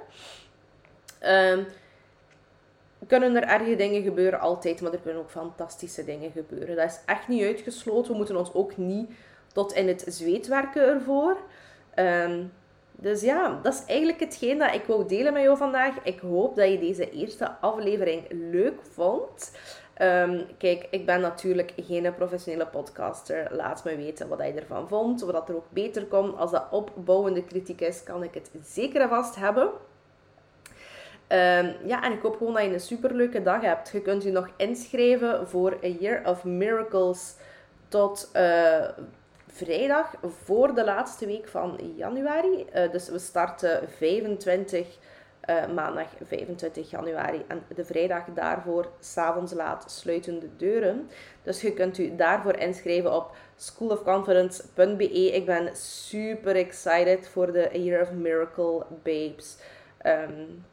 Um, 1.24 1.66
kunnen 3.06 3.36
er 3.36 3.42
erge 3.42 3.76
dingen 3.76 4.02
gebeuren, 4.02 4.40
altijd, 4.40 4.80
maar 4.80 4.92
er 4.92 4.98
kunnen 4.98 5.22
ook 5.22 5.30
fantastische 5.30 6.04
dingen 6.04 6.30
gebeuren. 6.30 6.76
Dat 6.76 6.90
is 6.90 7.00
echt 7.06 7.28
niet 7.28 7.42
uitgesloten. 7.42 8.10
We 8.10 8.16
moeten 8.16 8.36
ons 8.36 8.54
ook 8.54 8.76
niet 8.76 9.10
tot 9.52 9.72
in 9.72 9.88
het 9.88 10.04
zweet 10.06 10.46
werken 10.46 10.82
ervoor. 10.82 11.36
Ehm, 11.94 12.44
dus 12.98 13.20
ja, 13.20 13.58
dat 13.62 13.74
is 13.74 13.84
eigenlijk 13.86 14.20
hetgeen 14.20 14.58
dat 14.58 14.74
ik 14.74 14.84
wou 14.84 15.08
delen 15.08 15.32
met 15.32 15.42
jou 15.42 15.56
vandaag. 15.56 15.94
Ik 16.02 16.18
hoop 16.18 16.56
dat 16.56 16.70
je 16.70 16.78
deze 16.78 17.10
eerste 17.10 17.50
aflevering 17.60 18.26
leuk 18.30 18.78
vond. 18.90 19.56
Ehm, 19.94 20.40
kijk, 20.58 20.86
ik 20.90 21.06
ben 21.06 21.20
natuurlijk 21.20 21.72
geen 21.76 22.14
professionele 22.14 22.66
podcaster. 22.66 23.48
Laat 23.50 23.84
me 23.84 23.96
weten 23.96 24.28
wat 24.28 24.38
je 24.38 24.52
ervan 24.52 24.88
vond. 24.88 25.32
Dat 25.32 25.48
er 25.48 25.56
ook 25.56 25.70
beter 25.70 26.04
komt. 26.06 26.36
Als 26.36 26.50
dat 26.50 26.66
opbouwende 26.70 27.44
kritiek 27.44 27.80
is, 27.80 28.02
kan 28.02 28.22
ik 28.22 28.34
het 28.34 28.50
zeker 28.64 29.00
en 29.00 29.08
vast 29.08 29.36
hebben. 29.36 29.70
Um, 31.28 31.74
ja, 31.84 32.02
en 32.02 32.12
ik 32.12 32.22
hoop 32.22 32.36
gewoon 32.36 32.54
dat 32.54 32.62
je 32.62 32.72
een 32.72 32.80
superleuke 32.80 33.42
dag 33.42 33.60
hebt. 33.60 33.90
Je 33.90 34.00
kunt 34.00 34.22
je 34.22 34.30
nog 34.30 34.48
inschrijven 34.56 35.48
voor 35.48 35.78
A 35.84 35.86
Year 35.86 36.28
of 36.28 36.44
Miracles 36.44 37.36
tot 37.88 38.30
uh, 38.36 38.88
vrijdag 39.56 40.14
voor 40.44 40.74
de 40.74 40.84
laatste 40.84 41.26
week 41.26 41.48
van 41.48 41.92
januari. 41.96 42.66
Uh, 42.74 42.90
dus 42.90 43.08
we 43.08 43.18
starten 43.18 43.88
25 43.96 44.86
uh, 44.86 45.62
eh, 45.62 45.70
maandag 45.70 46.08
25 46.24 46.90
januari. 46.90 47.44
En 47.48 47.62
de 47.74 47.84
vrijdag 47.84 48.24
daarvoor, 48.34 48.88
s'avonds 49.00 49.52
laat, 49.52 49.90
sluiten 49.90 50.38
de 50.38 50.56
deuren. 50.56 51.10
Dus 51.42 51.60
je 51.60 51.72
kunt 51.72 51.98
u 51.98 52.16
daarvoor 52.16 52.56
inschrijven 52.56 53.14
op 53.14 53.36
schoolofconfidence.be. 53.56 55.32
Ik 55.32 55.46
ben 55.46 55.76
super 55.76 56.56
excited 56.56 57.28
voor 57.28 57.52
de 57.52 57.68
Year 57.72 58.02
of 58.02 58.12
Miracle 58.12 58.86
Babes. 59.02 59.56
Um, 60.06 60.64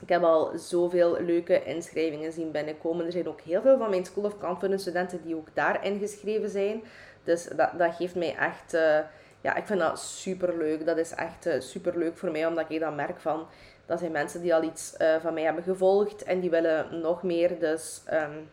ik 0.00 0.08
heb 0.08 0.22
al 0.22 0.50
zoveel 0.58 1.20
leuke 1.20 1.64
inschrijvingen 1.64 2.32
zien 2.32 2.50
binnenkomen. 2.50 3.06
Er 3.06 3.12
zijn 3.12 3.28
ook 3.28 3.40
heel 3.40 3.62
veel 3.62 3.78
van 3.78 3.90
mijn 3.90 4.04
School 4.04 4.24
of 4.24 4.38
Confidence 4.38 4.82
studenten 4.82 5.22
die 5.22 5.36
ook 5.36 5.48
daar 5.54 5.84
ingeschreven 5.84 6.50
zijn. 6.50 6.82
Dus 7.24 7.44
dat, 7.44 7.70
dat 7.78 7.94
geeft 7.94 8.14
mij 8.14 8.36
echt... 8.36 8.74
Uh, 8.74 8.98
ja, 9.40 9.54
ik 9.54 9.66
vind 9.66 9.80
dat 9.80 10.00
super 10.00 10.56
leuk. 10.56 10.86
Dat 10.86 10.96
is 10.96 11.14
echt 11.14 11.46
uh, 11.46 11.60
super 11.60 11.98
leuk 11.98 12.16
voor 12.16 12.30
mij, 12.30 12.46
omdat 12.46 12.64
ik 12.68 12.80
dan 12.80 12.94
merk 12.94 13.20
van... 13.20 13.46
Dat 13.86 13.98
zijn 13.98 14.12
mensen 14.12 14.42
die 14.42 14.54
al 14.54 14.62
iets 14.62 14.94
uh, 14.98 15.16
van 15.20 15.34
mij 15.34 15.42
hebben 15.42 15.62
gevolgd 15.62 16.22
en 16.22 16.40
die 16.40 16.50
willen 16.50 17.00
nog 17.00 17.22
meer. 17.22 17.58
Dus 17.58 18.02
um, 18.12 18.50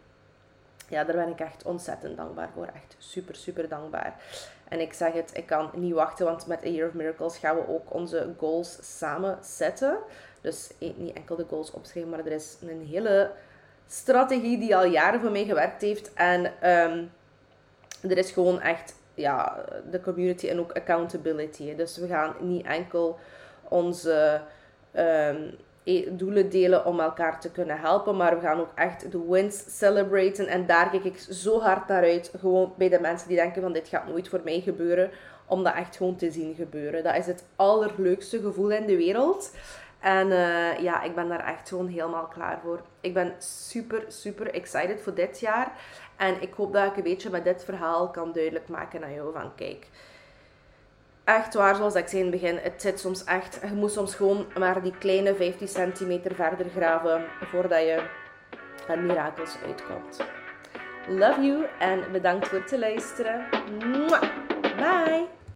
ja, 0.90 1.04
daar 1.04 1.16
ben 1.16 1.30
ik 1.30 1.40
echt 1.40 1.64
ontzettend 1.64 2.18
dankbaar 2.18 2.50
voor. 2.54 2.66
Echt 2.66 2.96
super, 2.98 3.36
super 3.36 3.70
dankbaar. 3.70 4.16
En 4.68 4.80
ik 4.80 4.94
zeg 4.94 5.14
het, 5.14 5.32
ik 5.34 5.46
kan 5.46 5.70
niet 5.74 5.94
wachten, 5.94 6.26
want 6.26 6.48
met 6.48 6.66
A 6.66 6.68
Year 6.68 6.88
of 6.88 6.94
Miracles 6.94 7.38
gaan 7.38 7.56
we 7.56 7.68
ook 7.68 7.94
onze 7.94 8.34
goals 8.38 8.98
samen 8.98 9.38
zetten. 9.42 9.98
Dus 10.42 10.72
niet 10.96 11.16
enkel 11.16 11.36
de 11.36 11.46
goals 11.50 11.72
opschrijven, 11.72 12.12
maar 12.12 12.26
er 12.26 12.32
is 12.32 12.58
een 12.62 12.88
hele 12.90 13.32
strategie 13.88 14.60
die 14.60 14.76
al 14.76 14.86
jaren 14.86 15.22
voor 15.22 15.32
mij 15.32 15.46
gewerkt 15.46 15.82
heeft. 15.82 16.14
En 16.14 16.46
um, 16.46 17.12
er 18.10 18.18
is 18.18 18.32
gewoon 18.32 18.62
echt 18.62 18.96
ja, 19.14 19.66
de 19.92 20.02
community 20.02 20.48
en 20.48 20.60
ook 20.60 20.72
accountability. 20.72 21.76
Dus 21.76 21.98
we 21.98 22.08
gaan 22.08 22.36
niet 22.40 22.66
enkel 22.66 23.20
onze 23.70 24.42
um, 24.96 25.56
doelen 26.10 26.50
delen 26.50 26.86
om 26.86 27.00
elkaar 27.00 27.42
te 27.42 27.52
kunnen 27.52 27.80
helpen, 27.80 28.16
maar 28.16 28.36
we 28.36 28.42
gaan 28.42 28.60
ook 28.60 28.72
echt 28.76 29.12
de 29.12 29.26
wins 29.30 29.78
celebraten. 29.78 30.48
En 30.48 30.66
daar 30.66 30.90
kijk 30.90 31.04
ik 31.04 31.18
zo 31.18 31.60
hard 31.60 31.88
naar 31.88 32.04
uit. 32.04 32.32
Gewoon 32.40 32.74
bij 32.78 32.90
de 32.90 33.00
mensen 33.00 33.28
die 33.28 33.38
denken 33.38 33.62
van 33.62 33.74
dit 33.74 33.88
gaat 33.88 34.08
nooit 34.08 34.30
voor 34.30 34.42
mij 34.44 34.62
gebeuren, 34.62 35.10
om 35.46 35.64
dat 35.64 35.76
echt 35.76 35.96
gewoon 35.96 36.16
te 36.16 36.32
zien 36.32 36.56
gebeuren. 36.56 37.04
Dat 37.04 37.16
is 37.16 37.26
het 37.26 37.44
allerleukste 37.56 38.40
gevoel 38.40 38.72
in 38.72 38.86
de 38.86 38.98
wereld. 38.98 39.52
En 40.00 40.28
uh, 40.28 40.80
ja, 40.80 41.02
ik 41.02 41.16
ben 41.16 41.28
daar 41.28 41.46
echt 41.46 41.70
gewoon 41.70 41.88
helemaal 41.88 42.28
klaar 42.28 42.60
voor. 42.64 42.82
Ik 43.02 43.14
ben 43.14 43.36
super, 43.38 44.04
super 44.08 44.54
excited 44.54 45.02
voor 45.02 45.14
dit 45.14 45.40
jaar. 45.40 45.72
En 46.16 46.42
ik 46.42 46.54
hoop 46.54 46.74
dat 46.74 46.86
ik 46.86 46.98
een 46.98 47.04
beetje 47.04 47.30
met 47.30 47.44
dit 47.44 47.64
verhaal 47.64 48.10
kan 48.10 48.32
duidelijk 48.32 48.68
maken 48.68 49.04
aan 49.04 49.14
jou 49.14 49.34
van 49.34 49.56
kijk. 49.56 49.88
Echt 51.24 51.54
waar, 51.54 51.76
zoals 51.76 51.96
ik 51.96 52.08
zei 52.08 52.24
in 52.24 52.32
het 52.32 52.42
begin, 52.42 52.58
het 52.62 52.82
zit 52.82 53.00
soms 53.00 53.24
echt... 53.24 53.60
Je 53.62 53.74
moet 53.74 53.92
soms 53.92 54.16
gewoon 54.16 54.46
maar 54.60 54.82
die 54.82 54.98
kleine 54.98 55.36
15 55.36 55.68
centimeter 55.68 56.36
verder 56.36 56.70
graven 56.70 57.26
voordat 57.42 57.80
je 57.80 58.04
aan 58.88 59.06
mirakels 59.06 59.58
uitkomt. 59.66 60.26
Love 61.08 61.42
you 61.42 61.66
en 61.80 62.12
bedankt 62.12 62.48
voor 62.48 62.60
het 62.60 62.72
luisteren. 62.72 63.46
Bye! 64.78 65.37